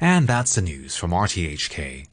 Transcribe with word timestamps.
And 0.00 0.28
that's 0.28 0.54
the 0.54 0.62
news 0.62 0.96
from 0.96 1.12
RTHK. 1.12 2.06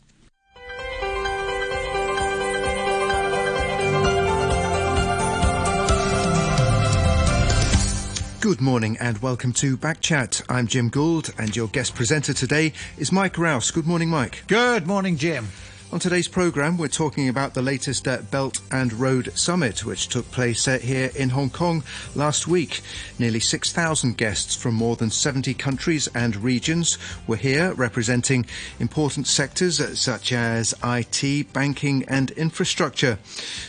Good 8.40 8.60
morning 8.60 8.98
and 9.00 9.18
welcome 9.20 9.54
to 9.54 9.78
Backchat. 9.78 10.44
I'm 10.50 10.68
Jim 10.68 10.90
Gould 10.90 11.34
and 11.38 11.56
your 11.56 11.68
guest 11.70 11.96
presenter 11.96 12.34
today 12.34 12.74
is 12.98 13.12
Mike 13.12 13.38
Rouse. 13.38 13.72
Good 13.72 13.88
morning, 13.88 14.10
Mike. 14.10 14.44
Good 14.48 14.86
morning, 14.86 15.16
Jim. 15.16 15.48
On 15.94 16.00
today's 16.00 16.28
programme, 16.28 16.80
we're 16.80 16.88
talking 16.88 17.30
about 17.30 17.54
the 17.54 17.62
latest 17.62 18.08
uh, 18.08 18.18
Belt 18.32 18.62
and 18.72 18.92
Road 18.92 19.32
Summit, 19.38 19.86
which 19.86 20.08
took 20.08 20.32
place 20.32 20.68
uh, 20.68 20.80
here 20.80 21.12
in 21.16 21.30
Hong 21.30 21.52
Kong 21.52 21.84
last 22.16 22.48
week. 22.48 22.82
Nearly 23.20 23.40
6,000 23.40 24.18
guests 24.18 24.56
from 24.56 24.74
more 24.74 24.96
than 24.96 25.12
70 25.12 25.54
countries 25.54 26.08
and 26.16 26.36
regions 26.38 26.98
were 27.28 27.36
here, 27.36 27.76
representing 27.76 28.48
important 28.80 29.28
sectors 29.28 29.80
uh, 29.80 29.94
such 29.94 30.34
as 30.34 30.74
IT, 30.84 31.54
banking, 31.54 32.06
and 32.08 32.32
infrastructure. 32.32 33.20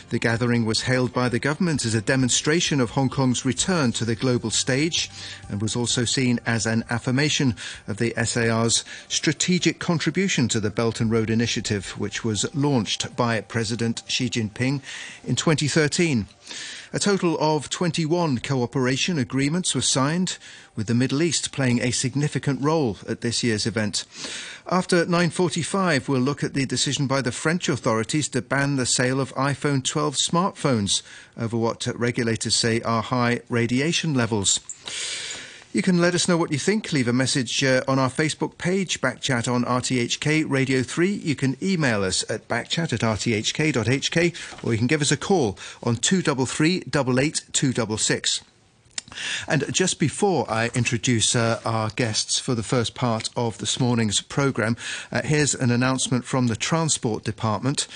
The 0.09 0.17
gathering 0.17 0.65
was 0.65 0.81
hailed 0.81 1.13
by 1.13 1.29
the 1.29 1.37
government 1.37 1.85
as 1.85 1.93
a 1.93 2.01
demonstration 2.01 2.81
of 2.81 2.89
Hong 2.91 3.09
Kong's 3.09 3.45
return 3.45 3.91
to 3.91 4.05
the 4.05 4.15
global 4.15 4.49
stage 4.49 5.11
and 5.47 5.61
was 5.61 5.75
also 5.75 6.05
seen 6.05 6.39
as 6.47 6.65
an 6.65 6.85
affirmation 6.89 7.55
of 7.87 7.97
the 7.97 8.15
SAR's 8.23 8.83
strategic 9.09 9.77
contribution 9.77 10.47
to 10.47 10.59
the 10.59 10.71
Belt 10.71 10.99
and 10.99 11.11
Road 11.11 11.29
Initiative, 11.29 11.91
which 11.99 12.14
which 12.15 12.23
was 12.23 12.55
launched 12.55 13.13
by 13.17 13.41
President 13.41 14.01
Xi 14.07 14.29
Jinping 14.29 14.81
in 15.25 15.35
2013. 15.35 16.27
A 16.93 16.99
total 16.99 17.37
of 17.41 17.69
21 17.69 18.37
cooperation 18.37 19.19
agreements 19.19 19.75
were 19.75 19.81
signed, 19.81 20.37
with 20.77 20.87
the 20.87 20.93
Middle 20.93 21.21
East 21.21 21.51
playing 21.51 21.81
a 21.81 21.91
significant 21.91 22.61
role 22.61 22.97
at 23.05 23.19
this 23.19 23.43
year's 23.43 23.65
event. 23.65 24.05
After 24.71 25.05
9.45, 25.05 26.07
we'll 26.07 26.21
look 26.21 26.41
at 26.41 26.53
the 26.53 26.65
decision 26.65 27.05
by 27.05 27.21
the 27.21 27.33
French 27.33 27.67
authorities 27.67 28.29
to 28.29 28.41
ban 28.41 28.77
the 28.77 28.85
sale 28.85 29.19
of 29.19 29.35
iPhone 29.35 29.83
12 29.83 30.15
smartphones 30.15 31.01
over 31.37 31.57
what 31.57 31.85
regulators 31.99 32.55
say 32.55 32.79
are 32.83 33.01
high 33.01 33.41
radiation 33.49 34.13
levels. 34.13 34.61
You 35.75 35.81
can 35.81 35.99
let 35.99 36.15
us 36.15 36.29
know 36.29 36.37
what 36.37 36.53
you 36.53 36.57
think. 36.57 36.93
Leave 36.93 37.09
a 37.09 37.11
message 37.11 37.61
uh, 37.61 37.83
on 37.85 37.99
our 37.99 38.07
Facebook 38.07 38.57
page, 38.57 39.01
Backchat 39.01 39.51
on 39.51 39.65
RTHK 39.65 40.49
Radio 40.49 40.81
3. 40.81 41.11
You 41.11 41.35
can 41.35 41.57
email 41.61 42.01
us 42.01 42.23
at 42.31 42.47
backchat 42.47 42.93
at 42.93 43.01
rthk.hk 43.01 44.63
or 44.63 44.71
you 44.71 44.77
can 44.77 44.87
give 44.87 45.01
us 45.01 45.11
a 45.11 45.17
call 45.17 45.59
on 45.83 45.97
233 45.97 46.79
266. 46.79 48.41
And 49.47 49.65
just 49.73 49.99
before 49.99 50.49
I 50.49 50.69
introduce 50.73 51.35
uh, 51.35 51.59
our 51.65 51.89
guests 51.89 52.39
for 52.39 52.55
the 52.55 52.63
first 52.63 52.95
part 52.95 53.29
of 53.35 53.57
this 53.57 53.79
morning's 53.79 54.21
programme, 54.21 54.77
uh, 55.11 55.21
here's 55.23 55.55
an 55.55 55.71
announcement 55.71 56.25
from 56.25 56.47
the 56.47 56.55
Transport 56.55 57.23
Department, 57.23 57.87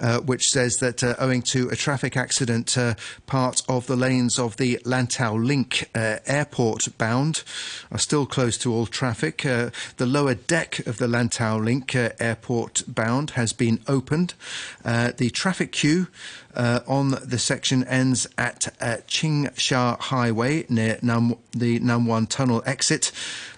uh, 0.00 0.20
which 0.20 0.44
says 0.50 0.76
that 0.76 1.02
uh, 1.02 1.14
owing 1.18 1.42
to 1.42 1.68
a 1.68 1.76
traffic 1.76 2.16
accident, 2.16 2.76
uh, 2.76 2.94
part 3.26 3.62
of 3.68 3.86
the 3.86 3.96
lanes 3.96 4.38
of 4.38 4.56
the 4.56 4.78
Lantau 4.84 5.34
Link 5.34 5.88
uh, 5.94 6.18
airport 6.26 6.96
bound 6.98 7.42
are 7.90 7.98
still 7.98 8.26
closed 8.26 8.60
to 8.62 8.72
all 8.72 8.86
traffic. 8.86 9.42
the 9.42 10.06
lower 10.06 10.34
deck 10.34 10.80
of 10.86 10.98
the 10.98 11.06
Lantau 11.06 11.62
Link 11.62 11.94
airport 11.94 12.82
bound 12.86 13.30
has 13.30 13.52
been 13.52 13.80
opened. 13.86 14.34
the 14.82 15.30
traffic 15.32 15.72
queue 15.72 16.08
on 16.56 17.10
the 17.24 17.38
section 17.38 17.84
ends 17.84 18.26
at 18.36 18.68
Tsing 19.06 19.48
Sha 19.56 19.96
Highway 19.96 20.63
near 20.70 20.98
Nam, 21.02 21.36
the 21.52 21.78
Nam 21.80 22.06
Wan 22.06 22.26
Tunnel 22.26 22.62
exit. 22.66 23.12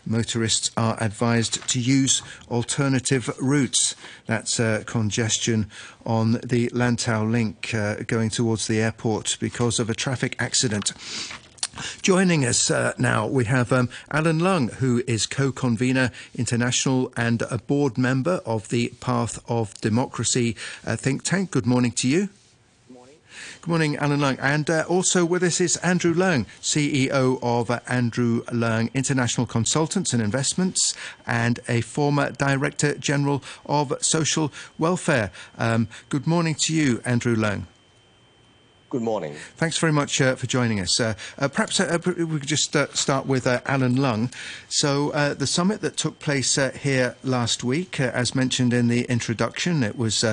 Motorists 0.05 0.71
are 0.77 0.97
advised 1.03 1.69
to 1.69 1.81
use 1.81 2.23
alternative 2.51 3.29
routes. 3.41 3.95
That's 4.27 4.61
uh, 4.61 4.85
congestion 4.87 5.71
on 6.05 6.33
the 6.45 6.69
Lantau 6.69 7.31
link 7.31 7.75
uh, 7.75 7.97
going 8.07 8.31
towards 8.31 8.67
the 8.67 8.81
airport 8.81 9.37
because 9.41 9.79
of 9.79 9.91
a 9.91 9.95
traffic 9.95 10.37
accident. 10.39 10.93
Joining 12.01 12.45
us 12.45 12.71
uh, 12.71 12.93
now, 12.97 13.27
we 13.27 13.45
have 13.45 13.73
um, 13.73 13.91
Alan 14.11 14.39
Lung, 14.39 14.69
who 14.69 15.03
is 15.07 15.27
co 15.27 15.53
convenor 15.53 16.11
international 16.35 17.13
and 17.17 17.43
a 17.43 17.59
board 17.59 17.99
member 17.99 18.41
of 18.47 18.69
the 18.71 18.95
Path 19.01 19.39
of 19.49 19.75
Democracy 19.81 20.57
uh, 20.87 20.97
think 20.97 21.23
tank. 21.23 21.51
Good 21.51 21.67
morning 21.67 21.93
to 21.93 22.09
you. 22.09 22.31
Good 23.67 23.73
morning, 23.73 23.97
Alan 23.97 24.21
Leung. 24.21 24.39
And 24.41 24.71
uh, 24.71 24.85
also 24.89 25.25
with 25.25 25.43
us 25.43 25.61
is 25.61 25.77
Andrew 25.79 26.15
Leung, 26.15 26.47
CEO 26.63 27.41
of 27.43 27.69
uh, 27.69 27.81
Andrew 27.89 28.45
Leung 28.45 28.95
International 28.95 29.45
Consultants 29.45 30.13
and 30.13 30.23
Investments 30.23 30.95
and 31.27 31.59
a 31.69 31.81
former 31.81 32.31
Director 32.31 32.95
General 32.95 33.43
of 33.67 33.93
Social 34.01 34.53
Welfare. 34.79 35.33
Um, 35.59 35.89
good 36.11 36.29
morning 36.29 36.55
to 36.61 36.73
you, 36.73 37.03
Andrew 37.05 37.35
Leung. 37.35 37.65
Good 38.89 39.03
morning. 39.03 39.35
Thanks 39.57 39.79
very 39.79 39.93
much 39.93 40.21
uh, 40.21 40.37
for 40.37 40.47
joining 40.47 40.79
us. 40.79 41.01
Uh, 41.01 41.15
uh, 41.41 41.49
perhaps 41.49 41.81
uh, 41.81 41.99
uh, 42.07 42.13
we 42.17 42.39
could 42.39 42.47
just 42.47 42.77
uh, 42.77 42.87
start 42.95 43.27
with 43.27 43.45
Alan 43.45 43.97
Lung. 43.97 44.31
So, 44.69 45.11
the 45.35 45.47
summit 45.47 45.81
that 45.81 45.97
took 45.97 46.21
place 46.21 46.55
here 46.55 47.17
last 47.25 47.65
week, 47.65 47.99
as 47.99 48.37
mentioned 48.37 48.73
in 48.73 48.87
the 48.87 49.03
introduction, 49.07 49.83
it 49.83 49.99
was 49.99 50.25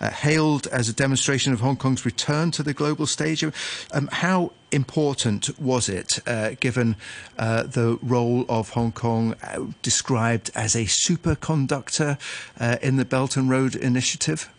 hailed 0.00 0.66
as 0.66 0.88
a 0.88 0.92
demonstration 0.92 1.52
of 1.52 1.60
Hong 1.60 1.76
Kong's 1.76 2.04
return 2.04 2.50
to 2.50 2.64
the 2.64 2.74
global 2.74 3.06
stage. 3.06 3.44
Um, 3.44 4.08
how 4.10 4.50
important 4.72 5.56
was 5.60 5.88
it, 5.88 6.18
given 6.58 6.96
the 7.36 7.96
role 8.02 8.44
of 8.48 8.70
Hong 8.70 8.90
Kong 8.90 9.36
described 9.82 10.50
as 10.56 10.74
a 10.74 10.84
superconductor 10.84 12.18
in 12.82 12.96
the 12.96 13.04
Belt 13.04 13.36
and 13.36 13.48
Road 13.48 13.76
Initiative? 13.76 14.50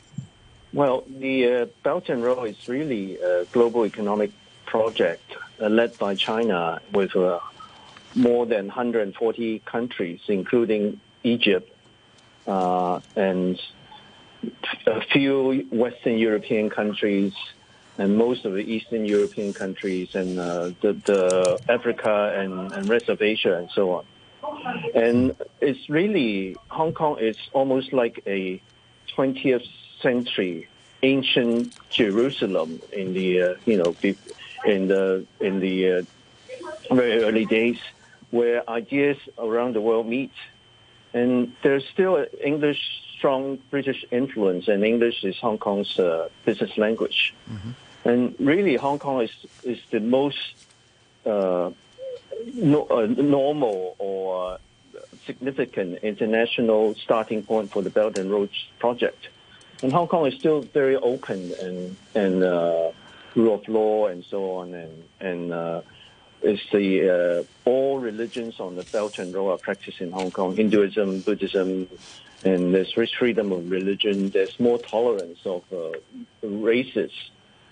Well, 0.74 1.04
the 1.08 1.48
uh, 1.48 1.66
Belt 1.84 2.08
and 2.10 2.24
Road 2.24 2.46
is 2.46 2.70
really 2.70 3.18
a 3.18 3.46
global 3.46 3.86
economic 3.86 4.32
project 4.66 5.36
uh, 5.60 5.68
led 5.68 5.98
by 5.98 6.16
China 6.16 6.82
with 6.94 7.14
uh, 7.16 7.40
more 8.16 8.46
than 8.46 8.68
140 8.68 9.60
countries, 9.60 10.22
including 10.28 11.00
Egypt 11.24 11.70
uh, 12.48 13.02
and 13.16 13.60
a 14.88 15.02
few 15.02 15.68
Western 15.72 16.18
European 16.18 16.70
countries 16.70 17.34
and 17.98 18.18
most 18.18 18.46
of 18.46 18.54
the 18.54 18.62
Eastern 18.62 19.06
European 19.06 19.54
countries 19.54 20.16
and 20.16 20.40
uh, 20.40 20.72
the, 20.82 20.94
the, 21.06 21.60
Africa 21.68 22.34
and, 22.36 22.72
and 22.72 22.90
rest 22.90 23.10
of 23.10 23.22
Asia 23.22 23.58
and 23.58 23.70
so 23.72 23.92
on. 23.92 24.06
And 24.96 25.36
it's 25.60 25.90
really, 25.90 26.56
Hong 26.70 26.94
Kong 26.94 27.20
is 27.20 27.38
almost 27.54 27.92
like 27.94 28.24
a 28.26 28.62
20th 29.16 29.68
century 30.02 30.68
ancient 31.04 31.74
Jerusalem 31.90 32.80
in 32.92 33.14
the 33.14 33.42
uh, 33.42 33.56
you 33.66 33.78
know 33.78 33.96
in 34.66 34.88
the 34.88 35.26
in 35.40 35.60
the 35.60 35.92
uh, 35.92 36.02
very 36.92 37.24
early 37.24 37.46
days, 37.46 37.80
where 38.32 38.68
ideas 38.70 39.18
around 39.38 39.74
the 39.74 39.82
world 39.82 40.08
meet, 40.08 40.34
and 41.14 41.54
there's 41.64 41.88
still 41.88 42.26
English 42.44 42.82
strong 43.18 43.60
British 43.70 44.06
influence, 44.12 44.68
and 44.68 44.84
English 44.84 45.24
is 45.24 45.38
Hong 45.38 45.58
Kong's 45.58 46.00
uh, 46.00 46.30
business 46.46 46.78
language, 46.78 47.34
mm-hmm. 47.50 47.72
and 48.10 48.36
really 48.40 48.76
Hong 48.76 49.00
Kong 49.00 49.22
is 49.22 49.32
is 49.64 49.80
the 49.92 50.00
most 50.00 50.56
uh, 51.26 51.72
no, 52.56 52.88
uh, 52.90 53.06
normal 53.08 53.96
or 54.00 54.58
significant 55.26 56.00
international 56.04 56.96
starting 56.96 57.44
point 57.44 57.72
for 57.72 57.82
the 57.82 57.90
Belt 57.90 58.18
and 58.18 58.32
Road 58.32 58.50
project. 58.80 59.30
And 59.82 59.92
Hong 59.92 60.08
Kong 60.08 60.28
is 60.28 60.36
still 60.36 60.62
very 60.62 60.96
open 60.96 61.52
and 61.60 61.96
and 62.14 62.44
uh, 62.44 62.92
rule 63.36 63.56
of 63.56 63.68
law 63.68 64.08
and 64.08 64.24
so 64.24 64.52
on, 64.56 64.74
and 64.74 65.04
and 65.20 65.54
uh, 65.54 65.82
it's 66.42 66.62
the 66.72 67.46
uh, 67.66 67.70
all 67.70 68.00
religions 68.00 68.60
on 68.60 68.76
the 68.76 68.84
Belt 68.84 69.20
and 69.20 69.34
Road 69.34 69.52
are 69.52 69.58
practiced 69.58 70.02
in 70.02 70.12
Hong 70.12 70.32
Kong: 70.32 70.56
Hinduism, 70.56 71.22
Buddhism, 71.22 71.90
and 72.44 72.74
there's 72.74 72.96
rich 72.96 73.16
freedom 73.18 73.52
of 73.52 73.70
religion. 73.70 74.30
There's 74.30 74.60
more 74.60 74.78
tolerance 74.78 75.40
of 75.46 75.64
uh, 75.74 75.98
races 76.48 77.12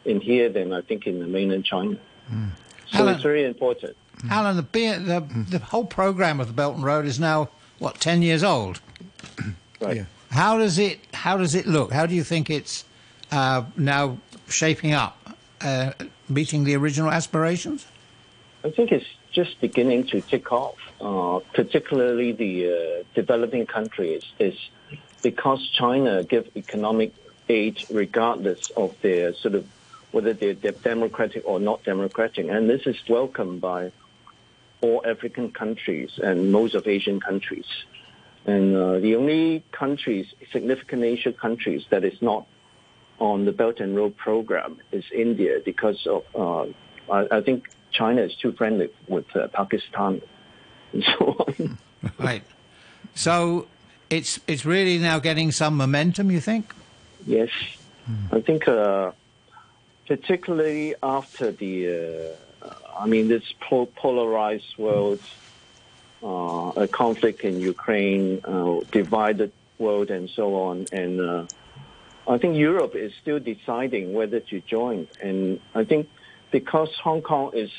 in 0.05 0.21
here 0.21 0.49
than 0.49 0.73
I 0.73 0.81
think 0.81 1.05
in 1.07 1.19
the 1.19 1.27
mainland 1.27 1.65
China. 1.65 1.97
Mm. 2.31 2.49
So 2.91 2.99
Alan, 2.99 3.13
it's 3.15 3.23
very 3.23 3.45
important. 3.45 3.95
Alan, 4.29 4.55
the, 4.55 4.63
the 4.63 5.57
the 5.57 5.59
whole 5.59 5.85
program 5.85 6.39
of 6.39 6.47
the 6.47 6.53
Belt 6.53 6.75
and 6.75 6.83
Road 6.83 7.05
is 7.05 7.19
now 7.19 7.49
what 7.77 7.99
ten 7.99 8.21
years 8.21 8.43
old. 8.43 8.81
right. 9.79 9.97
Yeah. 9.97 10.05
How 10.29 10.57
does 10.57 10.77
it 10.77 10.99
How 11.13 11.37
does 11.37 11.55
it 11.55 11.65
look? 11.65 11.91
How 11.91 12.05
do 12.05 12.15
you 12.15 12.23
think 12.23 12.49
it's 12.49 12.85
uh, 13.31 13.63
now 13.75 14.17
shaping 14.47 14.93
up, 14.93 15.17
uh, 15.61 15.91
meeting 16.27 16.63
the 16.63 16.75
original 16.75 17.11
aspirations? 17.11 17.85
I 18.63 18.69
think 18.69 18.91
it's 18.91 19.05
just 19.31 19.59
beginning 19.61 20.07
to 20.07 20.21
tick 20.21 20.51
off. 20.51 20.77
Uh, 21.01 21.39
particularly 21.53 22.33
the 22.33 22.53
uh, 22.67 23.03
developing 23.15 23.65
countries 23.65 24.23
is 24.37 24.55
because 25.21 25.65
China 25.69 26.23
give 26.23 26.49
economic 26.57 27.13
aid 27.47 27.83
regardless 27.89 28.69
of 28.71 28.95
their 29.01 29.33
sort 29.33 29.55
of 29.55 29.65
whether 30.11 30.33
they're, 30.33 30.55
they're 30.55 30.71
democratic 30.71 31.43
or 31.45 31.59
not 31.59 31.83
democratic, 31.83 32.47
and 32.47 32.69
this 32.69 32.85
is 32.85 32.97
welcomed 33.07 33.61
by 33.61 33.91
all 34.81 35.01
African 35.05 35.51
countries 35.51 36.19
and 36.21 36.51
most 36.51 36.73
of 36.75 36.87
Asian 36.87 37.19
countries. 37.19 37.65
And 38.49 38.75
uh, 38.75 38.99
the 38.99 39.15
only 39.15 39.63
countries, 39.71 40.25
significant 40.51 41.03
Asian 41.03 41.33
countries, 41.33 41.83
that 41.91 42.03
is 42.03 42.19
not 42.21 42.47
on 43.19 43.45
the 43.45 43.51
Belt 43.51 43.79
and 43.79 43.95
Road 43.95 44.15
program 44.17 44.71
is 44.91 45.05
India 45.13 45.59
because 45.63 45.99
of, 46.07 46.23
uh, 46.35 46.65
I, 47.17 47.37
I, 47.37 47.41
think 47.41 47.69
China 47.91 48.21
is 48.21 48.33
too 48.41 48.53
friendly 48.53 48.89
with 49.07 49.27
uh, 49.35 49.47
Pakistan 49.49 50.21
and 50.93 51.03
so 51.11 51.35
on. 51.45 51.77
Right. 52.17 52.43
So 53.13 53.67
it's 54.09 54.39
it's 54.47 54.65
really 54.65 54.97
now 54.97 55.19
getting 55.19 55.51
some 55.51 55.75
momentum, 55.75 56.31
you 56.31 56.39
think? 56.39 56.73
Yes. 57.27 57.49
Hmm. 58.05 58.35
I 58.35 58.41
think 58.41 58.67
uh, 58.67 59.11
particularly 60.09 60.95
after 61.03 61.51
the, 61.51 62.35
uh, 62.65 62.73
I 62.97 63.05
mean, 63.05 63.27
this 63.27 63.43
polarized 63.95 64.77
world, 64.77 65.21
uh, 66.23 66.71
a 66.75 66.87
conflict 66.87 67.41
in 67.41 67.59
Ukraine, 67.59 68.41
uh, 68.43 68.81
divided 68.91 69.51
world, 69.77 70.09
and 70.09 70.29
so 70.29 70.55
on. 70.55 70.85
And 70.91 71.21
uh, 71.21 71.45
I 72.27 72.37
think 72.37 72.57
Europe 72.57 72.95
is 72.95 73.13
still 73.21 73.39
deciding 73.39 74.13
whether 74.13 74.39
to 74.39 74.61
join. 74.61 75.07
And 75.21 75.59
I 75.73 75.83
think 75.83 76.09
because 76.51 76.93
Hong 77.03 77.21
Kong 77.21 77.51
is 77.53 77.71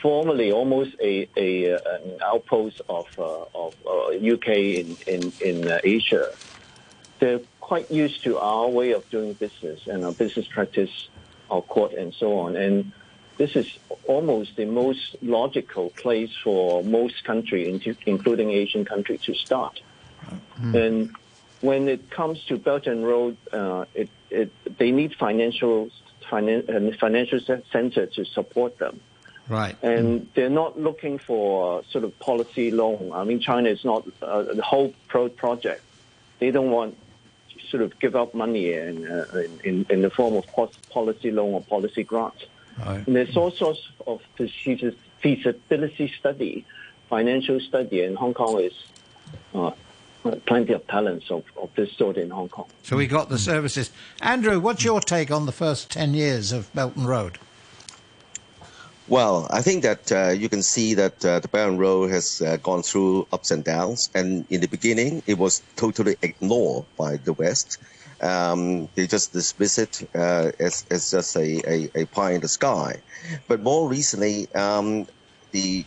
formerly 0.00 0.52
almost 0.52 0.94
a, 1.00 1.28
a 1.36 1.72
an 1.72 2.18
outpost 2.22 2.80
of 2.88 3.06
uh, 3.18 3.44
of 3.54 3.74
UK 4.34 4.48
uh, 4.48 4.52
in 4.52 4.96
in 5.06 5.32
in 5.40 5.80
Asia, 5.82 6.30
they're 7.18 7.40
quite 7.60 7.90
used 7.90 8.22
to 8.24 8.38
our 8.38 8.68
way 8.68 8.92
of 8.92 9.08
doing 9.10 9.32
business 9.32 9.86
and 9.86 10.04
our 10.04 10.12
business 10.12 10.46
practice, 10.46 11.08
our 11.50 11.62
court, 11.62 11.92
and 11.94 12.12
so 12.14 12.38
on. 12.38 12.56
And 12.56 12.92
this 13.36 13.56
is 13.56 13.78
almost 14.06 14.56
the 14.56 14.64
most 14.64 15.16
logical 15.22 15.90
place 15.90 16.30
for 16.42 16.84
most 16.84 17.24
countries, 17.24 17.82
including 18.06 18.50
Asian 18.50 18.84
countries, 18.84 19.22
to 19.22 19.34
start. 19.34 19.80
Mm. 20.60 20.74
And 20.74 21.16
when 21.60 21.88
it 21.88 22.10
comes 22.10 22.44
to 22.44 22.58
Belt 22.58 22.86
and 22.86 23.06
Road, 23.06 23.36
uh, 23.52 23.86
it, 23.94 24.08
it, 24.30 24.52
they 24.78 24.92
need 24.92 25.14
financial 25.14 25.90
finan- 26.30 26.92
uh, 26.92 26.96
financial 26.98 27.40
center 27.72 28.06
to 28.06 28.24
support 28.24 28.78
them. 28.78 29.00
Right. 29.48 29.76
And 29.82 30.22
mm. 30.22 30.26
they're 30.34 30.48
not 30.50 30.78
looking 30.78 31.18
for 31.18 31.82
sort 31.90 32.04
of 32.04 32.18
policy 32.18 32.70
loan. 32.70 33.12
I 33.12 33.24
mean, 33.24 33.40
China 33.40 33.68
is 33.68 33.84
not 33.84 34.06
uh, 34.22 34.42
the 34.42 34.62
whole 34.62 34.94
pro- 35.08 35.28
project. 35.28 35.82
They 36.38 36.50
don't 36.50 36.70
want 36.70 36.96
sort 37.70 37.82
of 37.82 37.98
give 37.98 38.14
up 38.14 38.34
money 38.34 38.72
in, 38.72 39.06
uh, 39.06 39.42
in, 39.64 39.86
in 39.88 40.02
the 40.02 40.10
form 40.10 40.34
of 40.34 40.44
policy 40.90 41.30
loan 41.30 41.54
or 41.54 41.62
policy 41.62 42.04
grants. 42.04 42.44
Right. 42.78 43.06
And 43.06 43.16
there's 43.16 43.36
all 43.36 43.50
sorts 43.50 43.80
of 44.06 44.20
feasibility 44.36 46.12
study, 46.18 46.66
financial 47.08 47.60
study, 47.60 48.02
and 48.02 48.16
Hong 48.16 48.34
Kong 48.34 48.60
is 48.60 48.72
uh, 49.54 49.70
plenty 50.46 50.72
of 50.72 50.86
talents 50.86 51.30
of, 51.30 51.44
of 51.56 51.70
this 51.76 51.92
sort 51.96 52.16
in 52.16 52.30
Hong 52.30 52.48
Kong. 52.48 52.66
So 52.82 52.96
we 52.96 53.06
got 53.06 53.28
the 53.28 53.38
services. 53.38 53.90
Andrew, 54.20 54.58
what's 54.60 54.84
your 54.84 55.00
take 55.00 55.30
on 55.30 55.46
the 55.46 55.52
first 55.52 55.90
10 55.90 56.14
years 56.14 56.52
of 56.52 56.72
Belt 56.74 56.96
and 56.96 57.06
Road? 57.06 57.38
Well, 59.06 59.46
I 59.50 59.60
think 59.60 59.82
that 59.82 60.10
uh, 60.10 60.28
you 60.30 60.48
can 60.48 60.62
see 60.62 60.94
that 60.94 61.22
uh, 61.24 61.40
the 61.40 61.48
Belt 61.48 61.72
and 61.72 61.78
Road 61.78 62.10
has 62.10 62.40
uh, 62.40 62.56
gone 62.56 62.82
through 62.82 63.28
ups 63.32 63.50
and 63.50 63.62
downs. 63.62 64.08
And 64.14 64.46
in 64.48 64.62
the 64.62 64.66
beginning, 64.66 65.22
it 65.26 65.36
was 65.36 65.62
totally 65.76 66.16
ignored 66.22 66.86
by 66.96 67.16
the 67.16 67.34
West. 67.34 67.78
Um, 68.24 68.88
they 68.94 69.06
just 69.06 69.34
dismiss 69.34 69.76
it 69.76 70.08
uh, 70.14 70.50
as, 70.58 70.86
as 70.90 71.10
just 71.10 71.36
a, 71.36 71.60
a, 71.70 71.90
a, 72.02 72.04
pie 72.06 72.32
in 72.32 72.40
the 72.40 72.48
sky. 72.48 73.02
But 73.48 73.60
more 73.60 73.86
recently, 73.86 74.48
um, 74.54 75.06
the, 75.52 75.84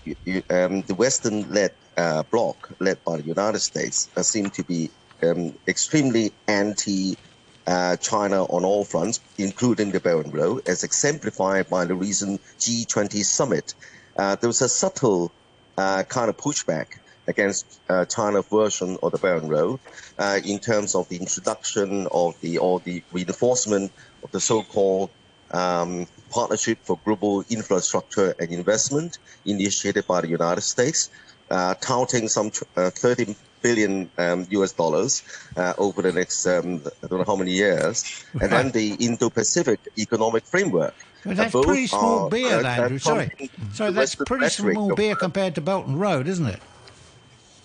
um, 0.51 0.83
the 0.83 0.93
Western-led 0.93 1.73
uh, 1.97 2.21
bloc, 2.29 2.69
led 2.79 3.03
by 3.03 3.17
the 3.17 3.23
United 3.23 3.59
States, 3.59 4.07
uh, 4.15 4.21
seem 4.21 4.51
to 4.51 4.63
be 4.63 4.91
um, 5.23 5.55
extremely 5.67 6.31
anti 6.47 7.17
uh, 7.65 7.97
China 7.97 8.43
on 8.43 8.63
all 8.63 8.85
fronts, 8.85 9.19
including 9.39 9.91
the 9.91 9.99
Belt 9.99 10.25
and 10.25 10.33
Road, 10.33 10.67
as 10.67 10.83
exemplified 10.83 11.67
by 11.69 11.85
the 11.85 11.95
recent 11.95 12.39
G20 12.59 13.25
summit. 13.25 13.73
Uh, 14.15 14.35
there 14.35 14.47
was 14.47 14.61
a 14.61 14.69
subtle 14.69 15.31
uh, 15.75 16.03
kind 16.03 16.29
of 16.29 16.37
pushback 16.37 16.99
against 17.27 17.79
uh, 17.89 18.05
China's 18.05 18.45
version 18.47 18.97
of 19.03 19.11
the 19.11 19.17
Belt 19.17 19.43
and 19.43 19.51
Road 19.51 19.79
uh, 20.17 20.39
in 20.45 20.59
terms 20.59 20.95
of 20.95 21.09
the 21.09 21.17
introduction 21.17 22.07
of 22.11 22.39
the 22.41 22.57
or 22.57 22.79
the 22.79 23.03
reinforcement 23.11 23.91
of 24.23 24.31
the 24.31 24.39
so-called 24.39 25.09
um, 25.51 26.07
Partnership 26.29 26.79
for 26.83 26.99
Global 27.05 27.43
Infrastructure 27.49 28.35
and 28.39 28.51
Investment 28.51 29.17
initiated 29.45 30.05
by 30.07 30.21
the 30.21 30.27
United 30.27 30.61
States, 30.61 31.09
uh, 31.49 31.73
touting 31.75 32.27
some 32.27 32.49
30 32.51 33.35
billion 33.61 34.09
um, 34.17 34.45
US 34.49 34.73
dollars 34.73 35.23
uh, 35.55 35.73
over 35.77 36.01
the 36.01 36.11
next 36.11 36.45
um, 36.45 36.81
I 37.03 37.07
don't 37.07 37.19
know 37.19 37.25
how 37.25 37.35
many 37.35 37.51
years, 37.51 38.25
and 38.41 38.51
then 38.51 38.71
the 38.71 38.95
Indo-Pacific 38.99 39.79
Economic 39.97 40.45
Framework. 40.45 40.95
Well, 41.25 41.35
that's 41.35 41.55
uh, 41.55 41.61
pretty 41.61 41.87
small 41.87 42.29
beer, 42.29 42.59
uh, 42.59 42.67
Andrew. 42.67 42.99
Sorry, 42.99 43.49
sorry, 43.73 43.91
that's 43.91 44.15
pretty 44.15 44.49
small 44.49 44.95
beer 44.95 45.15
compared 45.15 45.55
to 45.55 45.61
Belt 45.61 45.87
and 45.87 45.99
Road, 45.99 46.27
isn't 46.27 46.45
it? 46.45 46.59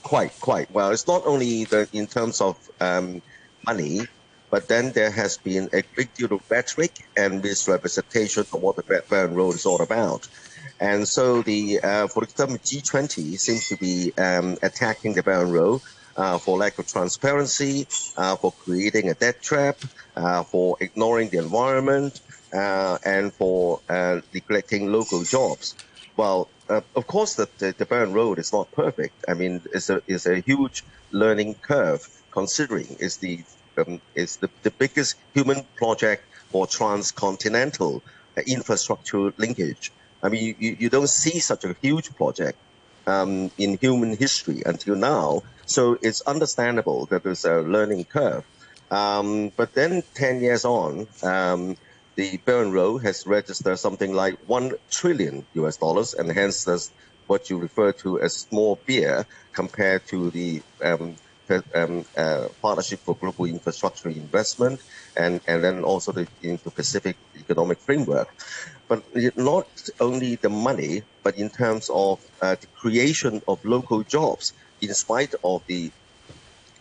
Quite, 0.02 0.38
quite. 0.40 0.70
Well, 0.70 0.90
it's 0.90 1.06
not 1.06 1.26
only 1.26 1.64
the, 1.64 1.88
in 1.92 2.06
terms 2.06 2.40
of 2.40 2.56
um, 2.80 3.22
money, 3.66 4.00
but 4.50 4.68
then 4.68 4.92
there 4.92 5.10
has 5.10 5.38
been 5.38 5.70
a 5.72 5.82
great 5.82 6.14
deal 6.14 6.32
of 6.32 6.50
rhetoric 6.50 6.92
and 7.16 7.42
misrepresentation 7.42 8.42
of 8.52 8.60
what 8.60 8.76
the 8.76 9.04
and 9.10 9.36
Road 9.36 9.54
is 9.54 9.64
all 9.64 9.80
about. 9.80 10.28
And 10.78 11.06
so 11.06 11.42
the, 11.42 11.80
uh, 11.80 12.06
for 12.08 12.24
example, 12.24 12.58
G20 12.58 13.38
seems 13.38 13.68
to 13.68 13.76
be 13.76 14.12
um, 14.18 14.58
attacking 14.62 15.14
the 15.14 15.22
and 15.26 15.52
Road 15.52 15.80
uh, 16.16 16.38
for 16.38 16.58
lack 16.58 16.78
of 16.78 16.86
transparency, 16.86 17.86
uh, 18.16 18.36
for 18.36 18.52
creating 18.52 19.08
a 19.08 19.14
debt 19.14 19.40
trap, 19.40 19.78
uh, 20.16 20.42
for 20.42 20.76
ignoring 20.80 21.28
the 21.30 21.38
environment, 21.38 22.20
uh, 22.52 22.98
and 23.04 23.32
for 23.32 23.80
uh, 23.88 24.20
neglecting 24.34 24.92
local 24.92 25.22
jobs. 25.22 25.74
Well, 26.16 26.48
of 26.68 27.06
course, 27.06 27.34
the, 27.34 27.48
the, 27.58 27.72
the 27.72 28.06
Road 28.06 28.38
is 28.38 28.52
not 28.52 28.70
perfect. 28.72 29.24
I 29.28 29.34
mean, 29.34 29.62
it's 29.72 29.90
a, 29.90 30.02
it's 30.06 30.26
a 30.26 30.40
huge 30.40 30.84
learning 31.10 31.54
curve 31.54 32.06
considering 32.30 32.96
it's 32.98 33.16
the, 33.18 33.40
um, 33.76 34.00
it's 34.14 34.36
the, 34.36 34.50
the 34.62 34.70
biggest 34.70 35.16
human 35.34 35.64
project 35.76 36.24
for 36.50 36.66
transcontinental 36.66 38.02
infrastructure 38.46 39.32
linkage. 39.36 39.92
I 40.22 40.28
mean, 40.28 40.54
you, 40.58 40.76
you 40.78 40.88
don't 40.88 41.08
see 41.08 41.40
such 41.40 41.64
a 41.64 41.74
huge 41.80 42.14
project 42.14 42.58
um, 43.06 43.50
in 43.58 43.78
human 43.78 44.16
history 44.16 44.62
until 44.64 44.96
now. 44.96 45.42
So 45.66 45.98
it's 46.02 46.20
understandable 46.22 47.06
that 47.06 47.22
there's 47.22 47.44
a 47.44 47.60
learning 47.60 48.04
curve. 48.04 48.44
Um, 48.90 49.52
but 49.56 49.74
then 49.74 50.02
10 50.14 50.42
years 50.42 50.64
on, 50.64 51.06
um, 51.22 51.76
the 52.16 52.40
and 52.46 52.72
Road 52.72 52.98
has 52.98 53.24
registered 53.26 53.78
something 53.78 54.12
like 54.12 54.36
1 54.46 54.72
trillion 54.90 55.46
US 55.54 55.76
dollars, 55.76 56.14
and 56.14 56.30
hence 56.30 56.64
that's 56.64 56.90
what 57.26 57.48
you 57.48 57.58
refer 57.58 57.92
to 57.92 58.20
as 58.20 58.34
small 58.34 58.82
beer 58.86 59.26
compared 59.54 60.02
to 60.08 60.30
the 60.30 60.62
um, 60.82 61.16
um, 61.74 62.04
uh, 62.16 62.48
Partnership 62.60 63.00
for 63.00 63.16
Global 63.16 63.46
Infrastructure 63.46 64.08
Investment 64.08 64.80
and, 65.16 65.40
and 65.46 65.62
then 65.62 65.84
also 65.84 66.12
the 66.12 66.26
Indo-Pacific 66.42 67.16
Economic 67.36 67.80
Framework. 67.80 68.28
But 68.88 69.04
not 69.36 69.66
only 70.00 70.36
the 70.36 70.50
money, 70.50 71.02
but 71.22 71.36
in 71.38 71.50
terms 71.50 71.88
of 71.92 72.20
uh, 72.40 72.56
the 72.60 72.66
creation 72.80 73.40
of 73.48 73.58
local 73.64 74.02
jobs, 74.02 74.52
in 74.80 74.92
spite 74.94 75.34
of 75.44 75.62
the 75.68 75.92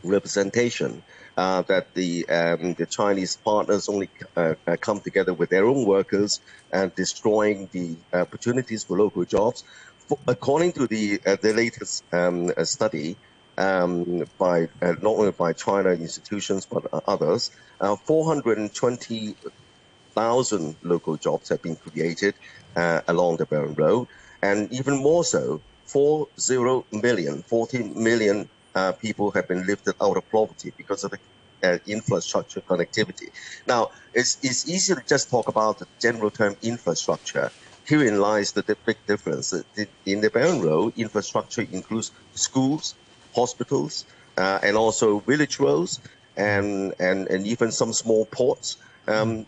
representation 0.03 1.03
uh, 1.38 1.61
that 1.63 1.93
the 1.93 2.27
um, 2.29 2.73
the 2.73 2.85
Chinese 2.85 3.38
partners 3.38 3.88
only 3.89 4.09
uh, 4.35 4.55
uh 4.67 4.77
come 4.77 5.00
together 5.00 5.33
with 5.33 5.50
their 5.50 5.65
own 5.65 5.85
workers 5.85 6.39
and 6.71 6.93
destroying 6.95 7.69
the 7.71 7.95
opportunities 8.13 8.83
for 8.83 8.97
local 8.97 9.25
jobs. 9.25 9.63
For, 10.07 10.17
according 10.27 10.73
to 10.73 10.88
the 10.88 11.19
uh, 11.25 11.38
the 11.41 11.53
latest 11.53 12.03
um, 12.11 12.51
uh, 12.55 12.63
study 12.65 13.15
um, 13.57 14.25
by 14.38 14.69
not 14.81 15.15
only 15.19 15.31
by 15.31 15.53
China 15.53 15.91
institutions 15.91 16.65
but 16.65 16.83
others, 17.07 17.51
420 17.79 19.35
thousand 20.13 20.75
local 20.83 21.17
jobs 21.17 21.50
have 21.50 21.61
been 21.61 21.75
created 21.75 22.35
uh, 22.75 23.01
along 23.07 23.38
the 23.38 23.45
Belt 23.45 23.77
Road, 23.77 24.07
and 24.41 24.71
even 24.73 25.01
more 25.01 25.23
so, 25.23 25.61
40 25.85 26.83
million, 26.91 27.43
14 27.43 28.01
million 28.01 28.50
uh, 28.75 28.91
people 28.93 29.31
have 29.31 29.47
been 29.47 29.65
lifted 29.65 29.95
out 30.01 30.17
of 30.17 30.29
poverty 30.31 30.73
because 30.77 31.03
of 31.03 31.11
the 31.11 31.19
uh, 31.63 31.77
infrastructure 31.87 32.61
connectivity. 32.61 33.29
Now, 33.67 33.91
it's, 34.13 34.37
it's 34.41 34.67
easy 34.67 34.95
to 34.95 35.03
just 35.07 35.29
talk 35.29 35.47
about 35.47 35.79
the 35.79 35.87
general 35.99 36.31
term 36.31 36.55
infrastructure. 36.61 37.51
Herein 37.85 38.19
lies 38.19 38.51
the, 38.51 38.63
big 38.85 38.97
difference. 39.07 39.53
In 40.05 40.21
the 40.21 40.31
and 40.35 40.63
Road, 40.63 40.93
infrastructure 40.97 41.61
includes 41.61 42.11
schools, 42.33 42.95
hospitals, 43.35 44.05
uh, 44.37 44.59
and 44.63 44.77
also 44.77 45.19
village 45.19 45.59
roads, 45.59 45.99
and, 46.37 46.93
and, 46.99 47.27
and 47.27 47.45
even 47.45 47.71
some 47.71 47.93
small 47.93 48.25
ports. 48.25 48.77
Um, 49.07 49.45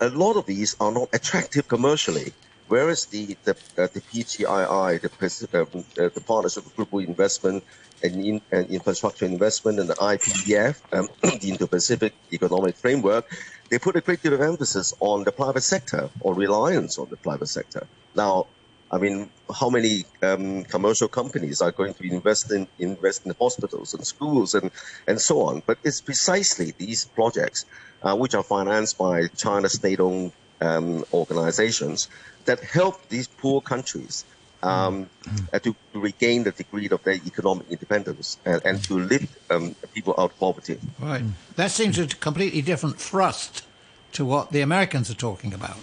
a 0.00 0.08
lot 0.08 0.36
of 0.36 0.46
these 0.46 0.76
are 0.80 0.92
not 0.92 1.08
attractive 1.12 1.68
commercially. 1.68 2.32
Whereas 2.68 3.06
the 3.06 3.36
the, 3.44 3.52
uh, 3.76 3.88
the 3.92 4.00
PGII, 4.00 5.00
the, 5.00 6.04
uh, 6.04 6.08
the 6.14 6.20
Partnership 6.20 6.64
for 6.64 6.84
Global 6.84 7.00
Investment 7.00 7.64
and, 8.02 8.24
in, 8.24 8.40
and 8.52 8.70
Infrastructure 8.70 9.26
Investment, 9.26 9.80
and 9.80 9.88
the 9.88 9.94
IPEF, 9.94 10.80
um, 10.92 11.08
the 11.22 11.48
Indo-Pacific 11.48 12.14
Economic 12.32 12.76
Framework, 12.76 13.26
they 13.70 13.78
put 13.78 13.96
a 13.96 14.00
great 14.00 14.22
deal 14.22 14.34
of 14.34 14.40
emphasis 14.40 14.94
on 15.00 15.24
the 15.24 15.32
private 15.32 15.62
sector 15.62 16.10
or 16.20 16.34
reliance 16.34 16.98
on 16.98 17.08
the 17.10 17.16
private 17.16 17.48
sector. 17.48 17.86
Now, 18.14 18.46
I 18.90 18.98
mean, 18.98 19.28
how 19.54 19.68
many 19.68 20.04
um, 20.22 20.64
commercial 20.64 21.08
companies 21.08 21.60
are 21.60 21.72
going 21.72 21.92
to 21.94 22.04
invest 22.04 22.50
in 22.50 22.66
invest 22.78 23.26
in 23.26 23.34
hospitals 23.38 23.92
and 23.92 24.06
schools 24.06 24.54
and 24.54 24.70
and 25.06 25.20
so 25.20 25.42
on? 25.42 25.62
But 25.66 25.78
it's 25.84 26.00
precisely 26.00 26.72
these 26.78 27.04
projects, 27.04 27.66
uh, 28.02 28.16
which 28.16 28.34
are 28.34 28.42
financed 28.42 28.96
by 28.96 29.28
China 29.36 29.68
state-owned 29.68 30.32
um, 30.60 31.04
organizations, 31.12 32.08
that 32.44 32.60
help 32.60 33.08
these 33.08 33.28
poor 33.28 33.60
countries 33.60 34.24
um, 34.62 35.08
uh, 35.52 35.58
to, 35.60 35.74
to, 35.92 36.00
regain 36.00 36.42
the 36.42 36.50
degree 36.50 36.88
of 36.88 37.02
their 37.04 37.14
economic 37.14 37.70
independence 37.70 38.38
and, 38.44 38.60
and 38.64 38.82
to 38.84 38.98
lift 38.98 39.36
um, 39.50 39.74
people 39.94 40.14
out 40.18 40.32
of 40.32 40.38
poverty. 40.38 40.78
Right. 40.98 41.22
That 41.56 41.70
seems 41.70 41.98
a 41.98 42.06
completely 42.06 42.62
different 42.62 42.98
thrust 42.98 43.64
to 44.12 44.24
what 44.24 44.50
the 44.50 44.60
Americans 44.60 45.10
are 45.10 45.14
talking 45.14 45.54
about. 45.54 45.76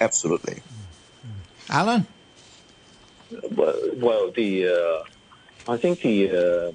Absolutely. 0.00 0.62
Alan? 1.68 2.06
Well, 3.52 3.78
well 3.94 4.30
the 4.30 4.68
uh, 4.68 5.72
I 5.72 5.76
think 5.76 6.00
the 6.00 6.30
uh, 6.30 6.72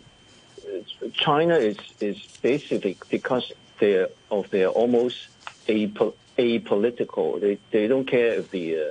China 1.14 1.56
is 1.56 1.78
is 2.00 2.18
basically 2.42 2.98
because 3.10 3.52
they 3.80 4.08
of 4.32 4.50
their 4.50 4.70
almost 4.70 5.28
apo- 5.70 6.16
apolitical. 6.38 7.40
They 7.40 7.58
they 7.72 7.88
don't 7.88 8.06
care 8.06 8.34
if 8.36 8.52
the 8.52 8.68
uh, 8.76 8.84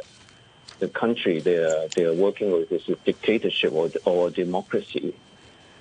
the 0.79 0.88
country 0.88 1.41
they 1.41 1.57
are 1.57 1.88
they 1.95 2.05
are 2.05 2.15
working 2.15 2.53
with 2.53 2.71
is 2.73 2.88
a 2.88 2.97
dictatorship 2.97 3.73
or 3.73 3.91
or 4.05 4.31
democracy, 4.31 5.15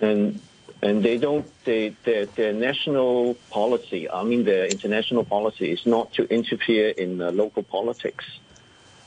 and 0.02 0.40
and 0.82 1.04
they 1.04 1.18
don't 1.18 1.46
they 1.66 1.90
their 2.04 2.26
their 2.26 2.54
national 2.54 3.36
policy. 3.50 4.10
I 4.10 4.24
mean 4.24 4.44
their 4.44 4.66
international 4.66 5.24
policy 5.24 5.72
is 5.72 5.86
not 5.86 6.14
to 6.14 6.24
interfere 6.34 6.90
in 6.90 7.22
uh, 7.22 7.32
local 7.32 7.64
politics 7.64 8.26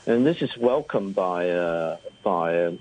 and 0.09 0.25
this 0.25 0.41
is 0.41 0.55
welcomed 0.57 1.15
by 1.15 1.49
uh, 1.49 1.97
by 2.23 2.75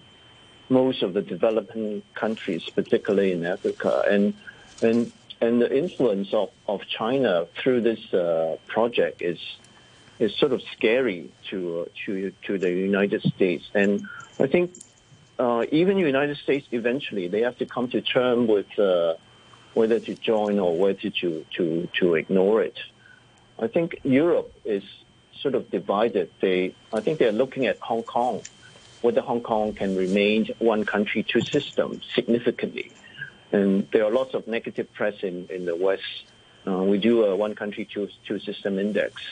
most 0.70 1.02
of 1.02 1.12
the 1.14 1.22
developing 1.22 2.02
countries, 2.14 2.68
particularly 2.70 3.32
in 3.32 3.44
Africa, 3.44 4.02
and 4.08 4.34
and 4.82 5.12
and 5.40 5.60
the 5.60 5.76
influence 5.76 6.32
of, 6.32 6.50
of 6.66 6.80
China 6.88 7.46
through 7.60 7.82
this 7.82 8.12
uh, 8.12 8.56
project 8.66 9.22
is 9.22 9.38
is 10.18 10.34
sort 10.36 10.52
of 10.52 10.62
scary 10.76 11.30
to 11.50 11.80
uh, 11.80 11.84
to 12.04 12.32
to 12.46 12.58
the 12.58 12.70
United 12.70 13.22
States, 13.22 13.64
and 13.74 14.06
I 14.38 14.46
think 14.46 14.72
uh, 15.38 15.64
even 15.70 15.96
the 15.96 16.02
United 16.02 16.38
States 16.38 16.66
eventually 16.72 17.28
they 17.28 17.42
have 17.42 17.58
to 17.58 17.66
come 17.66 17.88
to 17.88 18.00
terms 18.00 18.48
with 18.48 18.78
uh, 18.78 19.14
whether 19.74 20.00
to 20.00 20.14
join 20.14 20.58
or 20.58 20.76
whether 20.76 21.10
to 21.10 21.44
to 21.56 21.88
to 21.98 22.14
ignore 22.14 22.62
it. 22.62 22.78
I 23.60 23.66
think 23.66 24.00
Europe 24.04 24.52
is 24.64 24.84
sort 25.40 25.54
of 25.54 25.70
divided. 25.70 26.30
They, 26.40 26.74
I 26.92 27.00
think 27.00 27.18
they're 27.18 27.32
looking 27.32 27.66
at 27.66 27.78
Hong 27.80 28.02
Kong, 28.02 28.42
whether 29.02 29.20
Hong 29.20 29.40
Kong 29.40 29.72
can 29.74 29.96
remain 29.96 30.48
one 30.58 30.84
country, 30.84 31.22
two 31.22 31.40
systems 31.40 32.04
significantly. 32.14 32.92
And 33.52 33.88
there 33.92 34.04
are 34.04 34.10
lots 34.10 34.34
of 34.34 34.46
negative 34.46 34.92
press 34.92 35.14
in, 35.22 35.48
in 35.50 35.64
the 35.64 35.74
West. 35.74 36.02
Uh, 36.66 36.82
we 36.82 36.98
do 36.98 37.24
a 37.24 37.34
one 37.34 37.54
country, 37.54 37.88
two, 37.92 38.08
two 38.26 38.38
system 38.40 38.78
index. 38.78 39.22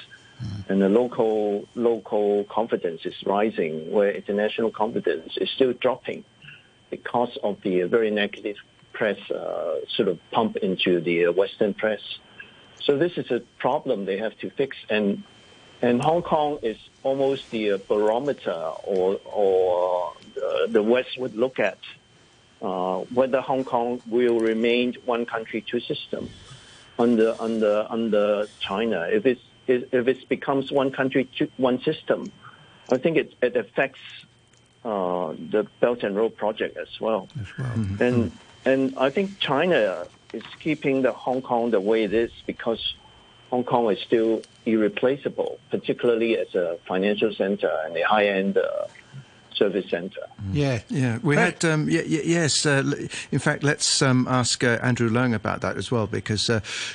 And 0.69 0.83
the 0.83 0.89
local, 0.89 1.67
local 1.75 2.45
confidence 2.45 3.07
is 3.07 3.15
rising, 3.25 3.91
where 3.91 4.11
international 4.11 4.71
confidence 4.71 5.37
is 5.37 5.49
still 5.51 5.73
dropping 5.73 6.25
because 6.91 7.37
of 7.43 7.61
the 7.63 7.83
very 7.83 8.11
negative 8.11 8.57
press 8.93 9.19
uh, 9.31 9.81
sort 9.89 10.09
of 10.09 10.19
pump 10.31 10.57
into 10.57 11.01
the 11.01 11.29
Western 11.29 11.75
press. 11.75 12.01
So 12.81 12.97
this 12.97 13.17
is 13.17 13.31
a 13.31 13.41
problem 13.59 14.05
they 14.05 14.19
have 14.19 14.37
to 14.39 14.51
fix. 14.51 14.77
And 14.91 15.23
and 15.83 16.03
Hong 16.03 16.23
Kong 16.23 16.59
is 16.63 16.79
almost 17.03 17.51
the 17.51 17.77
barometer 17.87 18.73
or, 18.83 19.21
or 19.27 20.13
uh, 20.43 20.67
the 20.69 20.83
West 20.83 21.19
would 21.19 21.37
look 21.37 21.59
at 21.59 21.79
uh, 22.63 23.01
whether 23.13 23.41
Hong 23.41 23.65
Kong 23.65 24.01
will 24.09 24.41
remain 24.41 24.95
one 25.05 25.27
country, 25.27 25.61
two 25.61 25.81
system 25.81 26.31
under, 26.99 27.37
under, 27.39 27.87
under 27.91 28.47
China. 28.59 29.07
If, 29.11 29.27
it's, 29.27 29.43
if 29.67 30.09
it 30.09 30.29
becomes 30.29 30.71
one 30.71 30.91
country, 30.91 31.29
one 31.57 31.81
system, 31.83 32.31
I 32.91 32.99
think 32.99 33.17
it, 33.17 33.35
it 33.43 33.57
affects 33.57 34.01
uh, 34.85 35.35
the 35.51 35.67
Belt 35.81 36.03
and 36.03 36.15
Road 36.17 36.37
project 36.37 36.77
as 36.77 37.01
well. 37.01 37.29
As 37.41 37.59
well. 37.59 37.69
Mm-hmm. 37.69 38.03
And, 38.03 38.33
and 38.65 38.99
I 38.99 39.11
think 39.11 39.39
China 39.39 40.07
is 40.33 40.45
keeping 40.61 41.03
the 41.03 41.13
Hong 41.13 41.43
Kong 41.43 41.71
the 41.71 41.81
way 41.81 42.05
it 42.05 42.15
is 42.15 42.31
because 42.47 42.95
Hong 43.51 43.65
Kong 43.65 43.91
is 43.91 44.01
still 44.01 44.43
irreplaceable, 44.65 45.59
particularly 45.71 46.37
as 46.37 46.55
a 46.55 46.79
financial 46.87 47.33
center 47.33 47.71
and 47.85 47.97
a 47.97 48.03
high-end 48.03 48.59
uh, 48.59 48.87
service 49.57 49.89
center. 49.91 50.21
Yeah, 50.53 50.81
yeah. 50.89 51.19
We 51.23 51.37
had 51.37 51.65
um, 51.65 51.89
yeah, 51.89 52.03
yes. 52.03 52.67
Uh, 52.67 53.09
in 53.33 53.39
fact, 53.39 53.63
let's 53.63 54.03
um, 54.03 54.27
ask 54.29 54.63
uh, 54.63 54.79
Andrew 54.83 55.11
Leung 55.11 55.35
about 55.35 55.61
that 55.63 55.77
as 55.77 55.91
well, 55.91 56.07
because 56.07 56.51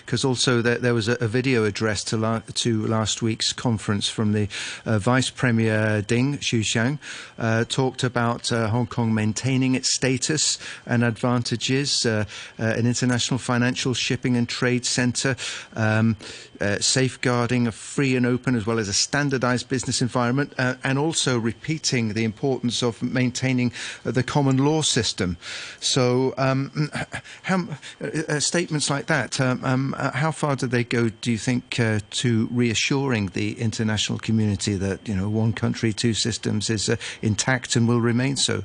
because 0.06 0.24
uh, 0.24 0.28
also 0.28 0.62
there, 0.62 0.78
there, 0.78 0.94
was 0.94 1.08
a, 1.08 1.14
a, 1.20 1.28
video 1.28 1.66
addressed 1.66 2.08
to 2.10 2.18
la- 2.18 2.42
to 2.54 2.86
last 2.88 3.22
week's 3.22 3.52
conference 3.54 4.08
from 4.08 4.34
the 4.34 4.48
uh, 4.86 5.00
Vice 5.00 5.30
Premier 5.30 6.02
Ding 6.02 6.38
Xuexiang, 6.38 7.00
uh, 7.40 7.66
talked 7.66 8.04
about 8.04 8.52
uh, 8.52 8.68
Hong 8.70 8.88
Kong 8.88 9.14
maintaining 9.14 9.76
its 9.76 9.94
status 9.94 10.58
and 10.86 11.04
advantages, 11.04 12.06
an 12.06 12.28
international 12.58 13.38
financial 13.38 13.94
shipping 13.94 14.38
and 14.38 14.48
trade 14.48 14.86
center. 14.86 15.36
Um, 15.76 16.16
uh, 16.62 16.80
safeguarding 16.80 17.68
a 17.68 17.72
free 17.72 18.16
and 18.16 18.26
open 18.26 18.56
as 18.56 18.66
well 18.66 18.80
as 18.80 18.88
a 18.88 18.94
standardized 18.94 19.68
business 19.68 20.02
environment, 20.02 20.54
uh, 20.58 20.76
and 20.84 20.98
also 20.98 21.38
repeating 21.38 22.14
the 22.14 22.24
importance 22.24 22.84
of 22.84 23.02
maintaining 23.02 23.72
uh, 24.06 24.12
the 24.12 24.24
common 24.24 24.58
law 24.58 24.82
system. 24.82 25.38
So, 25.80 26.34
um, 26.38 26.92
how, 27.44 27.68
uh, 28.02 28.40
statements 28.40 28.90
like 28.90 29.08
that, 29.08 29.42
um, 29.42 29.64
um, 29.64 29.96
how 30.14 30.32
far 30.32 30.56
do 30.56 30.68
they 30.68 30.84
go, 30.84 31.10
do 31.10 31.32
you 31.32 31.38
think, 31.38 31.70
to 31.72 32.48
reassuring 32.52 33.28
the 33.28 33.60
international 33.60 34.20
community 34.20 34.76
that, 34.76 35.08
you 35.08 35.16
know, 35.16 35.30
one 35.30 35.54
country, 35.54 35.94
two 35.94 36.14
systems 36.14 36.70
is 36.70 36.90
intact 37.22 37.76
and 37.76 37.88
will 37.88 38.02
remain 38.02 38.36
so? 38.36 38.64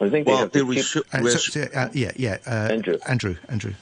I 0.00 0.10
think 0.10 0.26
well, 0.26 0.46
they 0.46 0.60
have 0.60 0.72
to 0.74 1.52
keep... 1.52 1.74
uh, 1.74 1.88
yeah, 1.94 2.12
yeah. 2.16 2.36
Uh, 2.46 2.68
Andrew. 2.70 2.98
Andrew, 3.06 3.36
Andrew. 3.48 3.74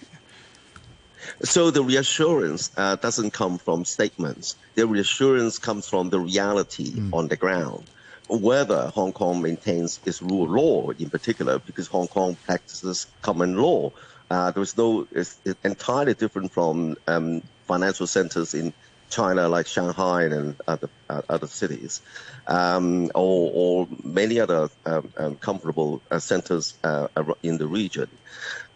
So 1.42 1.70
the 1.70 1.82
reassurance 1.82 2.70
uh, 2.76 2.96
doesn't 2.96 3.32
come 3.32 3.58
from 3.58 3.84
statements. 3.84 4.56
The 4.74 4.86
reassurance 4.86 5.58
comes 5.58 5.88
from 5.88 6.10
the 6.10 6.20
reality 6.20 6.92
mm. 6.92 7.12
on 7.12 7.28
the 7.28 7.36
ground. 7.36 7.84
Whether 8.28 8.88
Hong 8.88 9.12
Kong 9.12 9.42
maintains 9.42 10.00
its 10.06 10.22
rule 10.22 10.44
of 10.44 10.50
law 10.50 10.90
in 10.90 11.10
particular, 11.10 11.58
because 11.58 11.88
Hong 11.88 12.08
Kong 12.08 12.36
practices 12.46 13.06
common 13.20 13.56
law, 13.56 13.92
uh, 14.30 14.50
there's 14.52 14.76
no, 14.76 15.06
it's, 15.12 15.38
it's, 15.44 15.58
entirely 15.64 16.14
different 16.14 16.52
from 16.52 16.96
um, 17.06 17.42
financial 17.66 18.06
centers 18.06 18.54
in 18.54 18.72
China 19.14 19.48
like 19.48 19.66
Shanghai 19.66 20.24
and 20.24 20.56
other, 20.66 20.90
uh, 21.08 21.22
other 21.28 21.46
cities, 21.46 22.02
um, 22.48 23.10
or, 23.14 23.50
or, 23.54 23.88
many 24.02 24.40
other 24.40 24.68
um, 24.86 25.12
um 25.16 25.36
comparable 25.36 26.02
uh, 26.10 26.18
centers 26.18 26.74
uh, 26.82 27.08
in 27.42 27.58
the 27.58 27.66
region. 27.66 28.08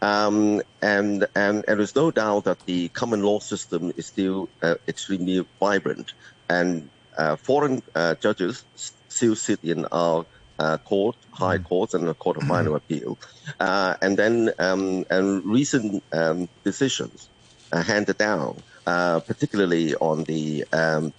Um, 0.00 0.62
and, 0.80 1.26
and, 1.34 1.64
and 1.66 1.78
there's 1.78 1.96
no 1.96 2.10
doubt 2.12 2.44
that 2.44 2.60
the 2.66 2.88
common 2.88 3.22
law 3.22 3.40
system 3.40 3.92
is 3.96 4.06
still 4.06 4.48
uh, 4.62 4.76
extremely 4.86 5.44
vibrant, 5.58 6.12
and 6.48 6.88
uh, 7.16 7.34
foreign 7.34 7.82
uh, 7.94 8.14
judges 8.14 8.64
still 9.08 9.34
sit 9.34 9.58
in 9.64 9.86
our 9.86 10.24
uh, 10.60 10.76
court, 10.78 11.16
high 11.32 11.56
mm-hmm. 11.56 11.66
courts, 11.66 11.94
and 11.94 12.06
the 12.06 12.14
court 12.14 12.36
of 12.36 12.44
final 12.44 12.76
appeal. 12.76 13.18
Uh, 13.58 13.94
and 14.02 14.16
then 14.16 14.50
um, 14.58 15.04
and 15.10 15.44
recent 15.44 16.02
um, 16.12 16.48
decisions 16.62 17.28
handed 17.72 18.18
down, 18.18 18.62
uh, 18.88 19.20
particularly 19.20 19.94
on 19.96 20.24
the 20.24 20.64
um, 20.72 21.12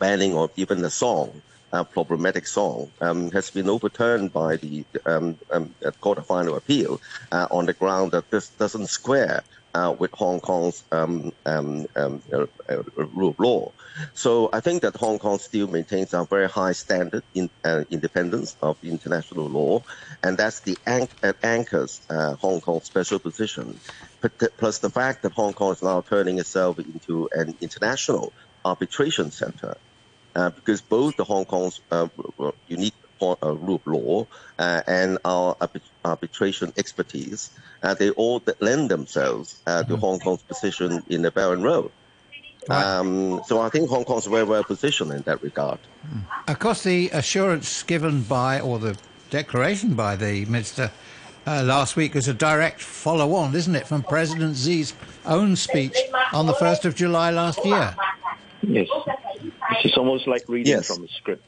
banning 0.00 0.34
of 0.36 0.50
even 0.56 0.82
the 0.82 0.90
song 0.90 1.40
uh, 1.72 1.84
problematic 1.84 2.44
song 2.46 2.90
um, 3.00 3.30
has 3.30 3.50
been 3.50 3.68
overturned 3.68 4.32
by 4.32 4.56
the 4.56 4.84
um, 5.06 5.38
um, 5.52 5.72
Court 6.00 6.18
of 6.18 6.26
Final 6.26 6.56
Appeal 6.56 7.00
uh, 7.30 7.46
on 7.50 7.66
the 7.66 7.72
ground 7.72 8.10
that 8.10 8.28
this 8.30 8.48
doesn't 8.48 8.88
square 8.88 9.44
uh, 9.74 9.94
with 9.98 10.10
Hong 10.14 10.40
Kong's 10.40 10.84
um, 10.92 11.32
um, 11.46 11.86
um, 11.96 12.22
uh, 12.32 12.46
uh, 12.68 12.82
rule 12.96 13.30
of 13.30 13.36
law. 13.38 13.72
So 14.14 14.50
I 14.52 14.60
think 14.60 14.82
that 14.82 14.96
Hong 14.96 15.18
Kong 15.18 15.38
still 15.38 15.66
maintains 15.68 16.14
a 16.14 16.26
very 16.28 16.48
high 16.48 16.72
standard 16.72 17.24
in 17.34 17.50
uh, 17.64 17.84
independence 17.90 18.56
of 18.62 18.76
international 18.82 19.48
law, 19.48 19.82
and 20.22 20.36
that's 20.36 20.60
the 20.62 20.78
anch- 20.86 21.14
anchors 21.42 22.02
Hong 22.10 22.60
Kong's 22.60 22.86
special 22.86 23.18
position. 23.18 23.80
Plus 24.58 24.78
the 24.78 24.90
fact 24.90 25.22
that 25.22 25.32
Hong 25.32 25.54
Kong 25.54 25.72
is 25.72 25.82
now 25.82 26.00
turning 26.02 26.38
itself 26.38 26.78
into 26.78 27.28
an 27.32 27.56
international 27.60 28.32
arbitration 28.64 29.30
center 29.30 29.76
uh, 30.34 30.50
because 30.50 30.82
both 30.82 31.16
the 31.16 31.24
Hong 31.24 31.44
Kong's 31.44 31.80
uh, 31.90 32.08
unique 33.22 33.38
uh, 33.42 33.52
rule 33.54 33.76
of 33.76 33.86
law 33.86 34.26
uh, 34.58 34.82
and 34.86 35.18
our 35.24 35.56
arbitration 36.04 36.72
expertise, 36.76 37.50
uh, 37.82 37.94
they 37.94 38.10
all 38.10 38.42
lend 38.60 38.90
themselves 38.90 39.60
uh, 39.66 39.82
to 39.82 39.92
mm-hmm. 39.92 40.00
Hong 40.00 40.18
Kong's 40.20 40.42
position 40.42 41.02
in 41.08 41.22
the 41.22 41.32
and 41.52 41.64
Road. 41.64 41.90
Right. 42.68 42.84
Um, 42.84 43.42
so 43.46 43.60
I 43.60 43.68
think 43.70 43.88
Hong 43.90 44.04
Kong's 44.04 44.26
very 44.26 44.44
well 44.44 44.62
positioned 44.62 45.10
in 45.12 45.22
that 45.22 45.42
regard. 45.42 45.80
Of 46.46 46.58
course, 46.60 46.84
the 46.84 47.10
assurance 47.10 47.82
given 47.82 48.22
by, 48.22 48.60
or 48.60 48.78
the 48.78 48.96
declaration 49.30 49.94
by 49.94 50.14
the 50.14 50.44
minister 50.44 50.92
uh, 51.44 51.62
last 51.64 51.96
week 51.96 52.14
was 52.14 52.28
a 52.28 52.34
direct 52.34 52.80
follow-on, 52.80 53.56
isn't 53.56 53.74
it, 53.74 53.88
from 53.88 54.04
President 54.04 54.56
Xi's 54.56 54.94
own 55.26 55.56
speech 55.56 55.96
on 56.32 56.46
the 56.46 56.52
1st 56.54 56.84
of 56.84 56.94
July 56.94 57.30
last 57.30 57.64
year? 57.64 57.96
Yes. 58.62 58.88
It's 59.84 59.96
almost 59.96 60.26
like 60.26 60.44
reading 60.48 60.72
yes. 60.72 60.86
from 60.86 61.04
a 61.04 61.08
script. 61.08 61.44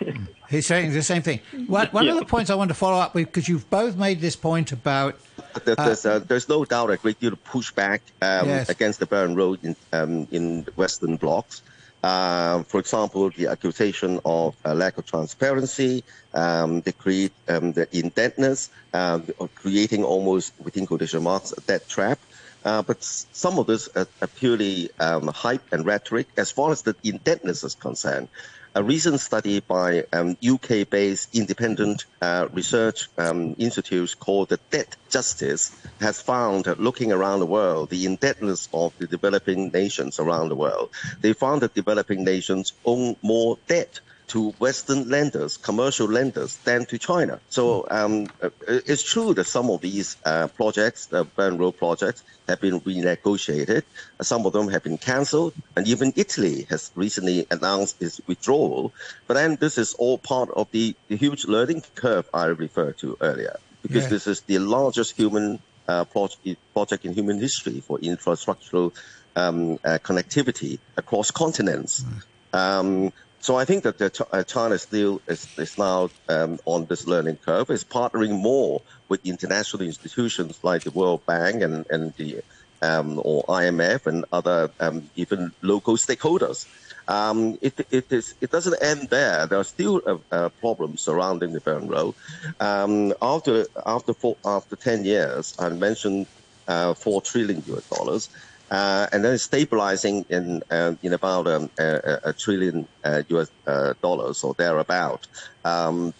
He's 0.50 0.66
saying 0.66 0.92
the 0.92 1.02
same 1.02 1.22
thing. 1.22 1.40
One, 1.66 1.86
one 1.88 2.06
yeah. 2.06 2.12
of 2.12 2.18
the 2.18 2.24
points 2.24 2.50
I 2.50 2.54
want 2.54 2.68
to 2.68 2.74
follow 2.74 2.98
up 2.98 3.14
with, 3.14 3.26
because 3.26 3.48
you've 3.48 3.68
both 3.70 3.96
made 3.96 4.20
this 4.20 4.36
point 4.36 4.72
about. 4.72 5.18
There's, 5.64 6.04
uh, 6.04 6.20
there's 6.20 6.48
no 6.48 6.64
doubt 6.64 6.90
a 6.90 6.96
great 6.96 7.20
deal 7.20 7.32
of 7.32 7.44
pushback 7.44 8.00
um, 8.20 8.48
yes. 8.48 8.68
against 8.68 9.00
the 9.00 9.06
Belt 9.06 9.36
Road 9.36 9.60
in, 9.62 9.76
um, 9.92 10.28
in 10.30 10.62
Western 10.76 11.16
blocs. 11.16 11.62
Uh, 12.02 12.62
for 12.64 12.78
example, 12.78 13.30
the 13.30 13.48
accusation 13.48 14.20
of 14.24 14.54
a 14.64 14.74
lack 14.74 14.98
of 14.98 15.06
transparency, 15.06 16.04
um, 16.34 16.80
the 16.82 16.92
create 16.92 17.32
um, 17.48 17.72
the 17.72 17.88
indebtedness, 17.96 18.70
um, 18.94 19.26
of 19.40 19.52
creating 19.56 20.04
almost 20.04 20.52
within 20.62 20.86
quotation 20.86 21.22
marks 21.22 21.52
a 21.52 21.60
debt 21.62 21.88
trap. 21.88 22.18
Uh, 22.66 22.82
but 22.82 23.02
some 23.02 23.60
of 23.60 23.68
this 23.68 23.88
are, 23.94 24.08
are 24.20 24.26
purely 24.26 24.90
um, 24.98 25.28
hype 25.28 25.62
and 25.72 25.86
rhetoric. 25.86 26.26
As 26.36 26.50
far 26.50 26.72
as 26.72 26.82
the 26.82 26.96
indebtedness 27.04 27.62
is 27.62 27.76
concerned, 27.76 28.28
a 28.74 28.82
recent 28.82 29.20
study 29.20 29.60
by 29.60 30.04
um, 30.12 30.36
UK-based 30.44 31.36
independent 31.36 32.06
uh, 32.20 32.48
research 32.52 33.08
um, 33.18 33.54
institutes 33.56 34.16
called 34.16 34.48
the 34.48 34.58
Debt 34.70 34.96
Justice 35.10 35.70
has 36.00 36.20
found 36.20 36.66
looking 36.78 37.12
around 37.12 37.38
the 37.38 37.46
world, 37.46 37.88
the 37.88 38.04
indebtedness 38.04 38.68
of 38.74 38.92
the 38.98 39.06
developing 39.06 39.70
nations 39.70 40.18
around 40.18 40.48
the 40.48 40.56
world, 40.56 40.90
they 41.20 41.32
found 41.34 41.62
that 41.62 41.72
developing 41.72 42.24
nations 42.24 42.72
own 42.84 43.14
more 43.22 43.58
debt 43.68 44.00
to 44.28 44.50
Western 44.58 45.08
lenders, 45.08 45.56
commercial 45.56 46.08
lenders, 46.08 46.56
than 46.64 46.84
to 46.86 46.98
China. 46.98 47.40
So 47.48 47.86
um, 47.90 48.26
it's 48.66 49.02
true 49.02 49.34
that 49.34 49.46
some 49.46 49.70
of 49.70 49.80
these 49.80 50.16
uh, 50.24 50.48
projects, 50.48 51.06
the 51.06 51.24
Belt 51.24 51.58
Road 51.58 51.76
projects, 51.76 52.24
have 52.48 52.60
been 52.60 52.80
renegotiated. 52.80 53.82
Some 54.20 54.46
of 54.46 54.52
them 54.52 54.68
have 54.68 54.82
been 54.82 54.98
cancelled, 54.98 55.54
and 55.76 55.86
even 55.86 56.12
Italy 56.16 56.66
has 56.70 56.90
recently 56.94 57.46
announced 57.50 58.02
its 58.02 58.20
withdrawal. 58.26 58.92
But 59.26 59.34
then 59.34 59.56
this 59.56 59.78
is 59.78 59.94
all 59.94 60.18
part 60.18 60.50
of 60.50 60.70
the, 60.70 60.94
the 61.08 61.16
huge 61.16 61.44
learning 61.44 61.84
curve 61.94 62.28
I 62.34 62.46
referred 62.46 62.98
to 62.98 63.16
earlier, 63.20 63.56
because 63.82 64.04
yeah. 64.04 64.10
this 64.10 64.26
is 64.26 64.40
the 64.42 64.58
largest 64.58 65.16
human 65.16 65.60
uh, 65.88 66.04
project, 66.04 66.58
project 66.72 67.04
in 67.04 67.14
human 67.14 67.38
history 67.38 67.80
for 67.80 67.98
infrastructural 67.98 68.92
um, 69.36 69.78
uh, 69.84 69.98
connectivity 70.02 70.78
across 70.96 71.30
continents. 71.30 72.02
Mm. 72.02 72.22
Um, 72.52 73.12
so 73.40 73.56
I 73.56 73.64
think 73.64 73.84
that 73.84 73.98
the, 73.98 74.26
uh, 74.32 74.42
China 74.42 74.78
still 74.78 75.20
is, 75.26 75.46
is 75.58 75.78
now 75.78 76.10
um, 76.28 76.58
on 76.64 76.86
this 76.86 77.06
learning 77.06 77.36
curve, 77.44 77.70
is 77.70 77.84
partnering 77.84 78.40
more 78.40 78.82
with 79.08 79.24
international 79.24 79.82
institutions 79.82 80.58
like 80.62 80.82
the 80.82 80.90
World 80.90 81.24
Bank 81.26 81.62
and, 81.62 81.86
and 81.90 82.12
the 82.14 82.42
um, 82.82 83.20
or 83.24 83.42
IMF 83.44 84.06
and 84.06 84.24
other 84.32 84.70
um, 84.80 85.08
even 85.16 85.52
local 85.62 85.96
stakeholders. 85.96 86.66
Um, 87.08 87.56
it, 87.62 87.78
it, 87.90 88.10
is, 88.10 88.34
it 88.40 88.50
doesn't 88.50 88.82
end 88.82 89.08
there. 89.10 89.46
There 89.46 89.58
are 89.58 89.64
still 89.64 90.02
uh, 90.06 90.18
uh, 90.32 90.48
problems 90.60 91.00
surrounding 91.02 91.52
the 91.52 91.60
Belt 91.60 91.82
and 91.82 91.90
Road. 91.90 92.14
Um, 92.58 93.14
after 93.22 93.66
after 93.84 94.12
four, 94.12 94.36
after 94.44 94.74
ten 94.74 95.04
years, 95.04 95.54
I 95.58 95.68
mentioned 95.68 96.26
uh, 96.66 96.94
four 96.94 97.22
trillion 97.22 97.62
US 97.68 97.88
dollars. 97.88 98.28
Uh, 98.70 99.06
and 99.12 99.24
then 99.24 99.38
stabilizing 99.38 100.24
in 100.28 100.60
uh, 100.72 100.92
in 101.00 101.12
about 101.12 101.46
um, 101.46 101.70
a, 101.78 102.18
a, 102.24 102.32
trillion 102.32 102.88
uh, 103.04 103.22
US 103.28 103.48
uh, 103.66 103.94
dollars 104.02 104.42
or 104.42 104.54
thereabout. 104.54 105.28
Um, 105.64 106.12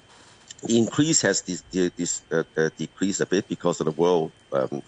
the 0.63 0.79
increase 0.79 1.23
has 1.23 1.43
this, 1.43 1.63
this 1.73 2.23
uh, 2.31 2.45
uh, 2.57 2.71
decreased 2.77 3.21
a 3.21 3.27
bit 3.27 3.49
because 3.49 3.81
of 3.81 3.87
the 3.87 3.91
world 3.91 4.31
um, 4.53 4.81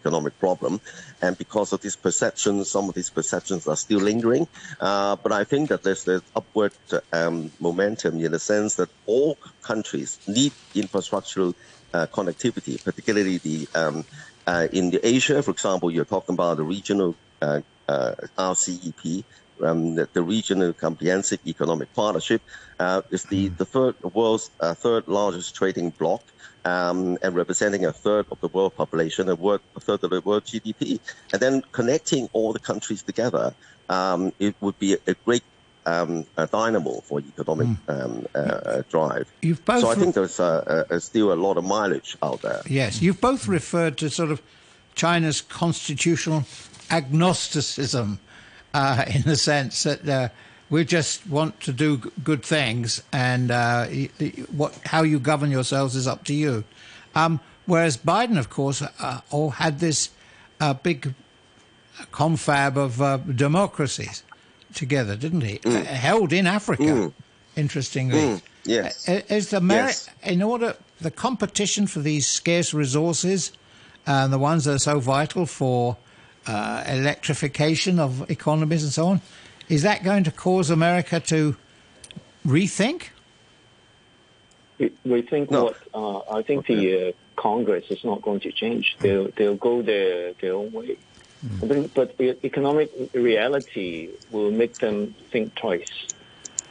economic 0.00 0.38
problem, 0.38 0.80
and 1.20 1.36
because 1.36 1.72
of 1.72 1.82
these 1.82 1.96
perceptions, 1.96 2.70
some 2.70 2.88
of 2.88 2.94
these 2.94 3.10
perceptions 3.10 3.66
are 3.66 3.76
still 3.76 3.98
lingering. 4.00 4.46
but 4.78 5.32
I 5.32 5.42
think 5.42 5.70
that 5.70 5.82
there's 5.82 6.04
the 6.04 6.22
upward 6.34 6.72
um, 7.12 7.50
momentum 7.58 8.20
in 8.20 8.32
the 8.32 8.38
sense 8.38 8.76
that 8.76 8.88
all 9.06 9.36
countries 9.62 10.18
need 10.28 10.52
infrastructural 10.74 11.54
connectivity, 11.92 12.82
particularly 12.82 13.38
the 13.38 13.68
um, 13.74 14.04
uh, 14.46 14.68
in 14.72 14.90
the 14.90 15.06
Asia, 15.06 15.42
for 15.42 15.50
example, 15.50 15.90
you're 15.90 16.04
talking 16.04 16.34
about 16.34 16.56
the 16.56 16.64
regional 16.64 17.14
uh, 17.40 17.60
uh, 17.88 18.14
RCEP, 18.38 19.24
um, 19.62 19.94
the, 19.94 20.08
the, 20.12 20.22
regional 20.22 20.72
comprehensive 20.72 21.38
economic 21.46 21.92
partnership 21.94 22.42
uh, 22.80 23.02
is 23.10 23.24
the, 23.24 23.50
mm. 23.50 23.56
the 23.56 23.64
third 23.64 23.94
the 24.00 24.08
world's 24.08 24.50
uh, 24.60 24.74
third 24.74 25.06
largest 25.06 25.54
trading 25.54 25.90
bloc 25.90 26.22
um, 26.64 27.18
and 27.22 27.34
representing 27.34 27.84
a 27.84 27.92
third 27.92 28.26
of 28.32 28.40
the 28.40 28.48
world 28.48 28.74
population, 28.74 29.28
a, 29.28 29.34
word, 29.34 29.60
a 29.76 29.80
third 29.80 30.02
of 30.02 30.10
the 30.10 30.20
world 30.20 30.44
GDP. 30.44 30.98
And 31.32 31.40
then 31.40 31.62
connecting 31.72 32.28
all 32.32 32.52
the 32.52 32.58
countries 32.58 33.02
together, 33.02 33.54
um, 33.88 34.32
it 34.38 34.54
would 34.60 34.78
be 34.78 34.94
a, 34.94 34.98
a 35.06 35.14
great 35.24 35.44
um, 35.86 36.26
a 36.36 36.46
dynamo 36.46 37.00
for 37.00 37.20
economic 37.20 37.68
mm. 37.68 37.78
um, 37.88 38.26
uh, 38.34 38.38
uh, 38.38 38.82
drive. 38.90 39.30
You've 39.42 39.64
both 39.64 39.82
so 39.82 39.90
I 39.90 39.94
think 39.94 40.14
there's 40.14 40.40
uh, 40.40 40.84
uh, 40.90 40.98
still 40.98 41.32
a 41.32 41.34
lot 41.34 41.56
of 41.56 41.64
mileage 41.64 42.16
out 42.22 42.42
there. 42.42 42.62
Yes, 42.66 43.02
you've 43.02 43.20
both 43.20 43.46
referred 43.46 43.98
to 43.98 44.10
sort 44.10 44.30
of 44.30 44.42
China's 44.94 45.40
constitutional 45.40 46.44
agnosticism 46.90 48.18
uh, 48.72 49.04
in 49.14 49.22
the 49.22 49.36
sense 49.36 49.82
that 49.82 50.08
uh, 50.08 50.28
we 50.70 50.84
just 50.84 51.26
want 51.26 51.60
to 51.60 51.72
do 51.72 51.98
good 52.22 52.44
things, 52.44 53.02
and 53.12 53.50
what 54.56 54.78
how 54.86 55.02
you 55.02 55.18
govern 55.18 55.50
yourselves 55.50 55.94
is 55.94 56.06
up 56.06 56.24
to 56.24 56.34
you. 56.34 56.64
Um, 57.14 57.40
whereas 57.66 57.96
Biden, 57.96 58.38
of 58.38 58.50
course, 58.50 58.82
all 59.30 59.50
had 59.50 59.78
this 59.78 60.10
big 60.82 61.14
confab 62.10 62.76
of 62.78 63.36
democracies 63.36 64.24
together, 64.74 65.16
didn't 65.16 65.42
he? 65.42 65.58
Mm. 65.58 65.80
Uh, 65.80 65.84
held 65.84 66.32
in 66.32 66.46
Africa, 66.46 66.82
mm. 66.82 67.12
interestingly. 67.56 68.18
Mm. 68.18 68.42
Yes. 68.64 69.08
Uh, 69.08 69.20
is 69.28 69.50
the 69.50 69.60
merit 69.60 69.86
yes. 69.86 70.10
in 70.22 70.42
order 70.42 70.76
the 71.00 71.10
competition 71.10 71.86
for 71.86 72.00
these 72.00 72.26
scarce 72.26 72.72
resources 72.72 73.52
and 74.06 74.32
the 74.32 74.38
ones 74.38 74.64
that 74.64 74.74
are 74.74 74.78
so 74.78 75.00
vital 75.00 75.46
for 75.46 75.96
uh, 76.46 76.84
electrification 76.86 77.98
of 77.98 78.30
economies 78.30 78.82
and 78.82 78.92
so 78.92 79.06
on? 79.06 79.20
Is 79.68 79.82
that 79.82 80.02
going 80.02 80.24
to 80.24 80.30
cause 80.30 80.70
America 80.70 81.20
to 81.20 81.56
rethink? 82.46 83.08
We 84.78 85.22
think 85.22 85.50
no. 85.50 85.64
what 85.64 85.76
uh, 85.94 86.18
I 86.34 86.42
think 86.42 86.60
okay. 86.60 86.74
the 86.74 87.08
uh, 87.08 87.12
Congress 87.36 87.84
is 87.90 88.04
not 88.04 88.22
going 88.22 88.40
to 88.40 88.52
change. 88.52 88.96
They'll 88.98 89.28
they'll 89.36 89.56
go 89.56 89.82
their 89.82 90.32
their 90.34 90.54
own 90.54 90.72
way. 90.72 90.96
Mm. 91.44 91.90
But, 91.94 92.16
the 92.16 92.38
economic 92.44 92.90
reality 93.12 94.10
will 94.30 94.50
make 94.50 94.78
them 94.78 95.14
think 95.30 95.54
twice. 95.54 96.06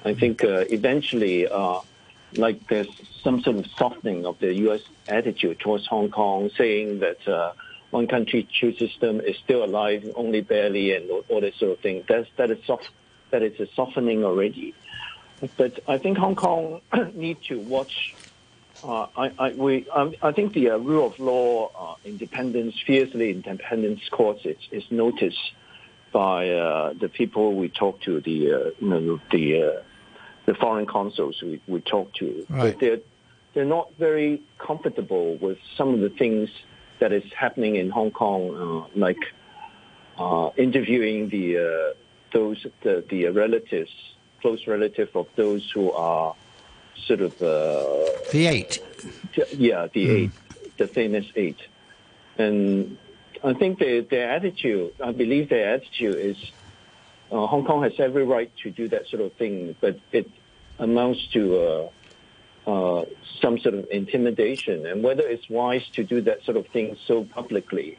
I 0.04 0.14
think 0.14 0.44
uh, 0.44 0.66
eventually, 0.70 1.48
uh, 1.48 1.80
like 2.36 2.68
there's 2.68 2.88
some 3.22 3.42
sort 3.42 3.58
of 3.58 3.68
softening 3.78 4.26
of 4.26 4.40
the 4.40 4.54
U.S. 4.66 4.82
attitude 5.08 5.60
towards 5.60 5.86
Hong 5.88 6.10
Kong, 6.10 6.50
saying 6.58 7.00
that 7.00 7.28
uh, 7.28 7.54
one 7.92 8.08
country, 8.08 8.48
two 8.60 8.74
system 8.76 9.22
is 9.22 9.38
still 9.38 9.64
alive, 9.64 10.12
only 10.16 10.42
barely, 10.42 10.94
and 10.96 11.10
all, 11.10 11.24
all 11.30 11.42
that 11.42 11.56
sort 11.56 11.72
of 11.72 11.80
thing. 11.80 12.04
That's, 12.08 12.28
that 12.38 12.50
is 12.50 12.64
soft. 12.66 12.90
That 13.30 13.44
is 13.44 13.60
a 13.60 13.68
softening 13.76 14.24
already. 14.24 14.74
But 15.58 15.80
I 15.88 15.98
think 15.98 16.18
Hong 16.18 16.36
Kong 16.36 16.82
need 17.14 17.38
to 17.50 17.60
watch 17.60 18.16
uh, 18.84 19.08
I, 19.16 19.32
I, 19.40 19.52
we, 19.54 19.90
um, 19.90 20.14
I 20.22 20.32
think 20.32 20.54
the 20.54 20.72
uh, 20.72 20.78
rule 20.78 21.08
of 21.08 21.20
law, 21.20 21.72
uh, 21.78 21.96
independence, 22.06 22.76
fiercely 22.86 23.32
independence 23.32 24.02
courts 24.12 24.46
is, 24.46 24.58
is 24.72 24.84
noticed 24.92 25.40
by 26.12 26.50
uh, 26.50 26.94
the 26.94 27.08
people 27.08 27.56
we 27.56 27.70
talk 27.70 28.02
to, 28.02 28.20
the 28.20 28.54
uh, 28.54 28.58
you 28.80 28.90
know 28.90 29.20
the 29.32 29.64
uh, 29.64 29.82
the 30.46 30.54
foreign 30.54 30.86
consuls 30.86 31.42
we, 31.42 31.62
we 31.68 31.82
talk 31.82 32.14
to. 32.16 32.46
Right. 32.50 32.78
They're 32.78 33.00
they're 33.54 33.66
not 33.66 33.94
very 33.98 34.42
comfortable 34.58 35.38
with 35.38 35.58
some 35.78 35.94
of 35.94 36.00
the 36.02 36.10
things 36.10 36.50
that 37.00 37.14
is 37.14 37.24
happening 37.34 37.78
in 37.78 37.90
Hong 37.90 38.12
Kong, 38.12 38.90
like 38.96 39.18
interviewing 40.58 41.30
the 41.30 41.96
those 42.34 42.66
the, 42.82 43.04
the 43.10 43.28
relatives, 43.30 43.92
close 44.42 44.68
relative 44.68 45.10
of 45.16 45.28
those 45.36 45.72
who 45.74 45.92
are 45.92 46.36
sort 47.06 47.22
of 47.22 47.34
uh, 47.42 48.06
the 48.32 48.48
eight. 48.48 48.80
Yeah, 49.52 49.88
the 49.94 50.06
mm. 50.06 50.16
eight, 50.18 50.32
the 50.78 50.88
famous 50.88 51.26
eight, 51.36 51.60
and 52.38 52.98
I 53.44 53.54
think 53.54 53.80
their 53.80 54.02
their 54.02 54.32
attitude. 54.32 54.94
I 55.04 55.12
believe 55.12 55.50
their 55.50 55.74
attitude 55.74 56.16
is 56.16 56.38
uh, 57.32 57.48
Hong 57.48 57.66
Kong 57.66 57.84
has 57.84 57.94
every 58.00 58.26
right 58.26 58.52
to 58.64 58.72
do 58.72 58.88
that 58.90 59.08
sort 59.08 59.22
of 59.22 59.34
thing, 59.34 59.76
but 59.82 60.00
it 60.12 60.30
amounts 60.80 61.28
to 61.34 61.42
uh, 61.58 61.90
uh, 62.70 63.06
some 63.42 63.58
sort 63.60 63.76
of 63.76 63.88
intimidation, 63.92 64.86
and 64.86 65.04
whether 65.04 65.24
it's 65.28 65.50
wise 65.50 65.88
to 65.94 66.04
do 66.04 66.22
that 66.22 66.44
sort 66.44 66.58
of 66.58 66.68
thing 66.68 66.96
so 67.08 67.24
publicly. 67.24 67.98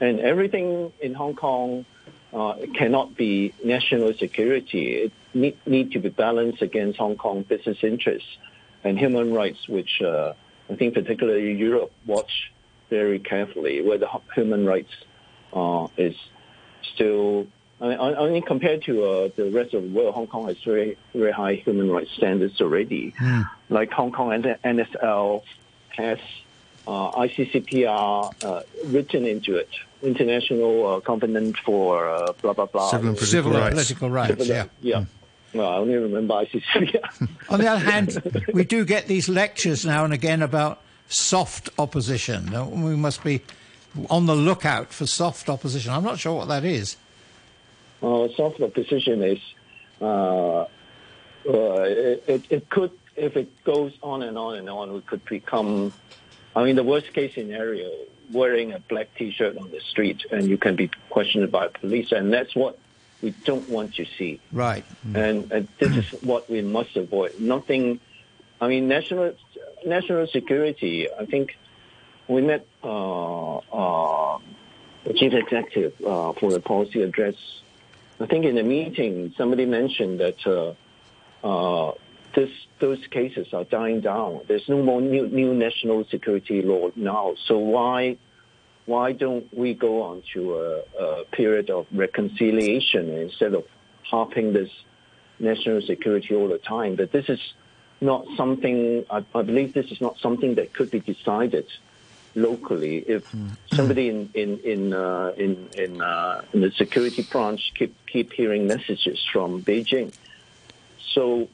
And 0.00 0.20
everything 0.20 0.92
in 1.00 1.14
Hong 1.14 1.34
Kong 1.34 1.84
uh, 2.32 2.54
cannot 2.74 3.16
be 3.16 3.54
national 3.64 4.12
security. 4.14 4.96
It 4.96 5.12
need, 5.36 5.56
need 5.66 5.92
to 5.92 5.98
be 5.98 6.08
balanced 6.08 6.62
against 6.62 6.98
Hong 6.98 7.16
Kong 7.16 7.42
business 7.42 7.78
interests 7.82 8.28
and 8.84 8.98
human 8.98 9.32
rights, 9.32 9.68
which 9.68 10.00
uh, 10.02 10.32
I 10.70 10.74
think 10.74 10.94
particularly 10.94 11.52
Europe 11.52 11.92
watch 12.06 12.52
very 12.90 13.18
carefully, 13.18 13.82
whether 13.82 14.06
human 14.34 14.66
rights 14.66 14.92
uh, 15.52 15.88
is 15.96 16.14
still 16.94 17.46
I 17.78 17.88
mean, 17.88 18.00
I 18.00 18.28
mean, 18.30 18.42
compared 18.42 18.84
to 18.84 19.04
uh, 19.04 19.28
the 19.36 19.50
rest 19.50 19.74
of 19.74 19.82
the 19.82 19.88
world, 19.90 20.14
Hong 20.14 20.26
Kong 20.26 20.46
has 20.48 20.56
very, 20.64 20.96
very 21.14 21.30
high 21.30 21.56
human 21.56 21.90
rights 21.90 22.10
standards 22.12 22.58
already. 22.62 23.12
Mm. 23.20 23.50
Like 23.68 23.92
Hong 23.92 24.12
Kong 24.12 24.32
and 24.32 24.44
NSL 24.64 25.42
has 25.90 26.18
uh, 26.86 27.10
ICCPR 27.12 28.44
uh, 28.44 28.62
written 28.86 29.26
into 29.26 29.56
it, 29.56 29.68
International 30.02 30.86
uh, 30.86 31.00
Covenant 31.00 31.58
for 31.58 32.08
uh, 32.08 32.32
blah 32.40 32.54
blah 32.54 32.64
blah. 32.64 32.88
Civil 32.90 33.08
and 33.08 33.16
political 33.18 33.26
Civil 33.26 33.52
and 33.56 33.60
rights. 33.60 33.74
political 33.74 34.10
rights, 34.10 34.30
Civil- 34.30 34.46
yeah. 34.46 34.66
yeah. 34.80 35.04
Well, 35.54 35.68
I 35.68 35.76
only 35.76 35.94
remember 35.94 36.34
ICCPR. 36.34 37.28
On 37.48 37.60
the 37.60 37.68
other 37.68 37.80
hand, 37.80 38.44
we 38.52 38.64
do 38.64 38.84
get 38.84 39.06
these 39.06 39.28
lectures 39.28 39.84
now 39.86 40.04
and 40.04 40.12
again 40.12 40.42
about 40.42 40.82
soft 41.08 41.70
opposition. 41.78 42.50
We 42.82 42.96
must 42.96 43.22
be 43.22 43.42
on 44.10 44.26
the 44.26 44.34
lookout 44.34 44.92
for 44.92 45.06
soft 45.06 45.48
opposition. 45.48 45.92
I'm 45.92 46.02
not 46.04 46.18
sure 46.18 46.34
what 46.34 46.48
that 46.48 46.64
is. 46.64 46.96
uh, 48.02 48.28
soft 48.36 48.60
opposition 48.60 49.22
is 49.22 49.38
uh, 50.00 50.04
uh, 50.04 50.66
it, 51.46 52.44
it 52.50 52.68
could 52.68 52.90
if 53.16 53.36
it 53.36 53.64
goes 53.64 53.92
on 54.02 54.22
and 54.22 54.36
on 54.36 54.56
and 54.56 54.68
on, 54.68 54.92
we 54.92 55.00
could 55.00 55.24
become. 55.24 55.92
I 56.54 56.64
mean, 56.64 56.76
the 56.76 56.82
worst 56.82 57.12
case 57.12 57.34
scenario, 57.34 57.90
wearing 58.32 58.72
a 58.72 58.78
black 58.78 59.08
T-shirt 59.16 59.56
on 59.58 59.70
the 59.70 59.80
street, 59.80 60.24
and 60.30 60.48
you 60.48 60.58
can 60.58 60.76
be 60.76 60.90
questioned 61.10 61.50
by 61.50 61.68
police, 61.68 62.12
and 62.12 62.32
that's 62.32 62.54
what 62.54 62.78
we 63.22 63.30
don't 63.44 63.68
want 63.68 63.94
to 63.94 64.04
see. 64.18 64.40
Right. 64.52 64.84
And, 65.14 65.50
and 65.50 65.68
this 65.78 65.96
is 65.96 66.22
what 66.22 66.50
we 66.50 66.62
must 66.62 66.96
avoid. 66.96 67.40
Nothing. 67.40 68.00
I 68.60 68.68
mean, 68.68 68.88
national 68.88 69.34
national 69.84 70.26
security. 70.26 71.08
I 71.10 71.26
think 71.26 71.56
we 72.28 72.42
met 72.42 72.66
uh, 72.82 73.56
uh, 73.56 74.38
the 75.04 75.14
chief 75.14 75.32
executive 75.32 75.94
uh, 76.04 76.32
for 76.32 76.50
the 76.52 76.60
policy 76.60 77.02
address. 77.02 77.36
I 78.18 78.26
think 78.26 78.44
in 78.44 78.54
the 78.54 78.62
meeting, 78.62 79.34
somebody 79.36 79.66
mentioned 79.66 80.20
that 80.20 80.46
uh, 80.46 80.74
uh, 81.46 81.92
this, 82.34 82.50
those 82.78 83.06
cases 83.08 83.52
are 83.52 83.64
dying 83.64 84.00
down. 84.00 84.40
There's 84.48 84.68
no 84.68 84.82
more 84.82 85.00
new, 85.00 85.26
new 85.28 85.54
national 85.54 86.04
security 86.04 86.62
law 86.62 86.90
now. 86.96 87.34
So 87.46 87.58
why 87.58 88.16
why 88.86 89.12
don't 89.12 89.52
we 89.52 89.74
go 89.74 90.02
on 90.02 90.22
to 90.34 90.54
a, 90.54 90.82
a 90.98 91.24
period 91.32 91.70
of 91.70 91.86
reconciliation 91.92 93.10
instead 93.10 93.54
of 93.54 93.64
harping 94.04 94.52
this 94.52 94.70
national 95.38 95.82
security 95.82 96.34
all 96.34 96.48
the 96.48 96.58
time? 96.58 96.96
But 96.96 97.12
this 97.12 97.28
is 97.28 97.40
not 98.00 98.24
something. 98.36 99.04
I, 99.10 99.24
I 99.34 99.42
believe 99.42 99.74
this 99.74 99.90
is 99.90 100.00
not 100.00 100.18
something 100.18 100.54
that 100.54 100.72
could 100.72 100.90
be 100.90 101.00
decided 101.00 101.66
locally. 102.34 102.98
If 102.98 103.24
somebody 103.74 104.08
in 104.08 104.30
in 104.34 104.60
in 104.60 104.92
uh, 104.92 105.32
in 105.36 105.68
in, 105.74 106.00
uh, 106.00 106.42
in 106.52 106.60
the 106.60 106.70
security 106.72 107.22
branch 107.22 107.60
keep 107.78 107.94
keep 108.06 108.32
hearing 108.32 108.66
messages 108.66 109.18
from 109.32 109.62
Beijing, 109.62 110.12
so 111.14 111.48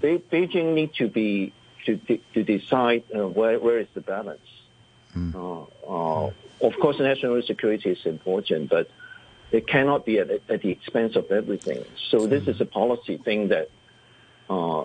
Be- 0.00 0.22
Beijing 0.32 0.74
need 0.74 0.94
to 0.94 1.08
be 1.08 1.52
to 1.86 1.96
de- 1.96 2.22
to 2.34 2.44
decide 2.44 3.04
uh, 3.14 3.26
where 3.26 3.58
where 3.58 3.78
is 3.78 3.88
the 3.94 4.00
balance. 4.00 4.49
Uh, 5.16 5.62
uh, 5.88 6.30
of 6.62 6.74
course, 6.80 6.98
national 6.98 7.42
security 7.42 7.90
is 7.90 8.04
important, 8.06 8.70
but 8.70 8.90
it 9.50 9.66
cannot 9.66 10.04
be 10.04 10.18
at, 10.18 10.30
at 10.48 10.62
the 10.62 10.70
expense 10.70 11.16
of 11.16 11.30
everything. 11.30 11.84
So 12.10 12.26
this 12.26 12.46
is 12.48 12.60
a 12.60 12.66
policy 12.66 13.16
thing 13.16 13.48
that. 13.48 13.70
Uh, 14.48 14.80
uh, 14.80 14.82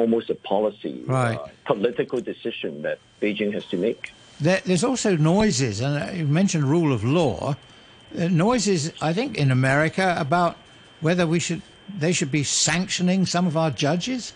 almost 0.00 0.30
a 0.30 0.34
policy, 0.34 1.02
Right. 1.04 1.36
uh, 1.38 1.48
political 1.66 2.18
decision 2.22 2.80
that 2.80 2.98
Beijing 3.20 3.52
has 3.52 3.66
to 3.66 3.76
make. 3.76 4.10
There, 4.40 4.62
there's 4.64 4.84
also 4.84 5.16
noises, 5.16 5.82
and 5.82 6.02
uh, 6.02 6.12
you 6.12 6.26
mentioned 6.26 6.64
rule 6.64 6.94
of 6.94 7.04
law. 7.04 7.56
Uh, 8.18 8.28
noises, 8.28 8.92
I 9.02 9.12
think, 9.12 9.36
in 9.36 9.50
America 9.50 10.14
about 10.18 10.56
whether 11.02 11.26
we 11.26 11.40
should 11.40 11.60
they 11.98 12.12
should 12.12 12.32
be 12.32 12.42
sanctioning 12.42 13.26
some 13.26 13.46
of 13.46 13.54
our 13.54 13.70
judges. 13.70 14.32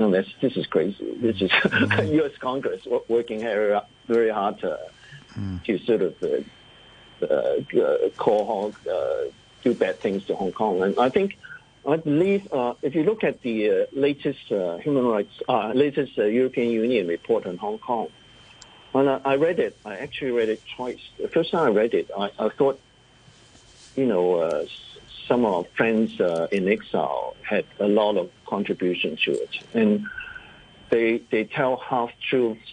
No, 0.00 0.10
that's, 0.10 0.30
this 0.40 0.56
is 0.56 0.66
crazy. 0.66 1.14
This 1.20 1.42
is 1.42 1.50
U.S. 2.10 2.32
Congress 2.38 2.86
working 3.08 3.40
very, 3.40 3.78
very 4.08 4.30
hard 4.30 4.58
to, 4.60 4.78
to 5.64 5.78
sort 5.80 6.00
of 6.00 6.14
uh, 6.22 7.26
uh, 7.26 8.08
call 8.16 8.46
Hong, 8.46 8.74
uh, 8.90 9.24
do 9.62 9.74
bad 9.74 10.00
things 10.00 10.24
to 10.24 10.34
Hong 10.34 10.52
Kong. 10.52 10.82
And 10.82 10.98
I 10.98 11.10
think, 11.10 11.36
I 11.86 11.96
believe, 11.96 12.50
uh, 12.50 12.74
if 12.80 12.94
you 12.94 13.04
look 13.04 13.24
at 13.24 13.42
the 13.42 13.70
uh, 13.70 13.86
latest 13.92 14.50
uh, 14.50 14.78
human 14.78 15.04
rights, 15.04 15.38
uh, 15.46 15.72
latest 15.74 16.18
uh, 16.18 16.24
European 16.24 16.70
Union 16.70 17.06
report 17.06 17.44
on 17.44 17.58
Hong 17.58 17.78
Kong, 17.78 18.08
when 18.92 19.06
I, 19.06 19.20
I 19.22 19.36
read 19.36 19.60
it. 19.60 19.76
I 19.84 19.96
actually 19.96 20.30
read 20.30 20.48
it 20.48 20.62
twice. 20.76 21.00
The 21.20 21.28
first 21.28 21.50
time 21.50 21.66
I 21.66 21.70
read 21.70 21.92
it, 21.92 22.10
I, 22.18 22.30
I 22.38 22.48
thought, 22.48 22.80
you 23.96 24.06
know, 24.06 24.36
uh, 24.36 24.64
some 25.28 25.44
of 25.44 25.52
our 25.52 25.64
friends 25.76 26.18
uh, 26.20 26.48
in 26.50 26.68
exile 26.68 27.36
had 27.42 27.66
a 27.78 27.86
lot 27.86 28.16
of 28.16 28.30
contribution 28.50 29.16
to 29.24 29.30
it, 29.44 29.54
and 29.72 30.06
they 30.90 31.22
they 31.30 31.44
tell 31.44 31.76
half 31.76 32.10
truths 32.28 32.70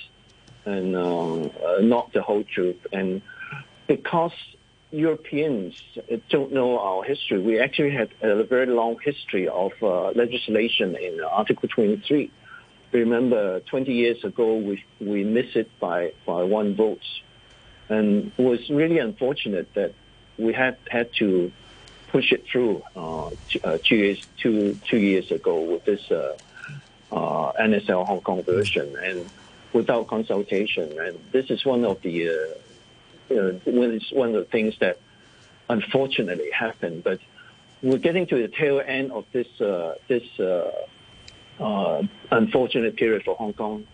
and 0.66 0.96
uh, 0.96 1.46
uh, 1.46 1.82
not 1.82 2.12
the 2.14 2.22
whole 2.22 2.44
truth. 2.44 2.82
And 2.92 3.22
because 3.88 4.34
Europeans 4.92 5.74
don't 6.30 6.52
know 6.54 6.80
our 6.80 7.04
history, 7.04 7.40
we 7.40 7.60
actually 7.60 7.92
had 7.92 8.10
a 8.22 8.44
very 8.44 8.68
long 8.68 8.98
history 9.04 9.48
of 9.48 9.72
uh, 9.82 10.12
legislation 10.12 10.96
in 10.96 11.22
Article 11.24 11.70
23. 11.70 12.32
Remember, 12.92 13.60
20 13.62 13.92
years 13.94 14.24
ago, 14.24 14.56
we 14.56 14.84
we 15.00 15.24
missed 15.24 15.56
it 15.56 15.70
by 15.80 16.14
by 16.26 16.44
one 16.44 16.76
vote, 16.76 17.08
and 17.90 18.32
it 18.38 18.42
was 18.42 18.60
really 18.70 19.00
unfortunate 19.00 19.68
that 19.76 19.94
we 20.38 20.54
had 20.54 20.78
had 20.90 21.10
to 21.20 21.52
push 22.10 22.32
it 22.32 22.46
through 22.46 22.82
uh, 22.96 23.30
two, 23.50 23.60
uh, 23.64 23.78
two 23.84 23.96
years 23.96 24.28
two 24.38 24.80
two 24.88 24.98
years 24.98 25.32
ago 25.32 25.62
with 25.62 25.86
this 25.86 26.10
uh, 26.12 26.38
uh, 27.12 27.52
NSL 27.54 28.06
Hong 28.06 28.22
Kong 28.22 28.44
version 28.44 28.96
and 29.02 29.26
without 29.74 30.08
consultation. 30.08 31.00
And 31.00 31.20
this 31.32 31.50
is 31.50 31.66
one 31.66 31.86
of 31.86 32.02
the 32.02 32.12
you 32.12 32.56
know, 33.30 33.60
one 33.66 34.00
one 34.12 34.30
of 34.30 34.36
the 34.36 34.46
things 34.46 34.78
that 34.80 35.00
unfortunately 35.70 36.52
happened. 36.52 37.04
But 37.04 37.20
we're 37.82 37.98
getting 37.98 38.28
to 38.28 38.36
the 38.36 38.48
tail 38.48 38.82
end 38.86 39.12
of 39.12 39.26
this 39.32 39.48
uh, 39.62 39.96
this 40.08 40.24
uh, 40.40 40.72
uh, 41.60 42.04
unfortunate 42.32 42.96
period 42.96 43.24
for 43.24 43.36
Hong 43.36 43.54
Kong 43.54 43.88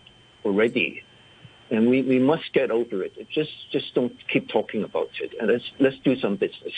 already. 0.44 1.03
And 1.74 1.88
we, 1.90 2.02
we 2.02 2.18
must 2.18 2.52
get 2.52 2.70
over 2.70 3.02
it. 3.02 3.12
Just 3.30 3.70
just 3.70 3.94
don't 3.94 4.14
keep 4.28 4.48
talking 4.48 4.84
about 4.84 5.10
it, 5.20 5.34
and 5.40 5.50
let's 5.50 5.68
let's 5.80 5.98
do 5.98 6.16
some 6.16 6.36
business. 6.36 6.74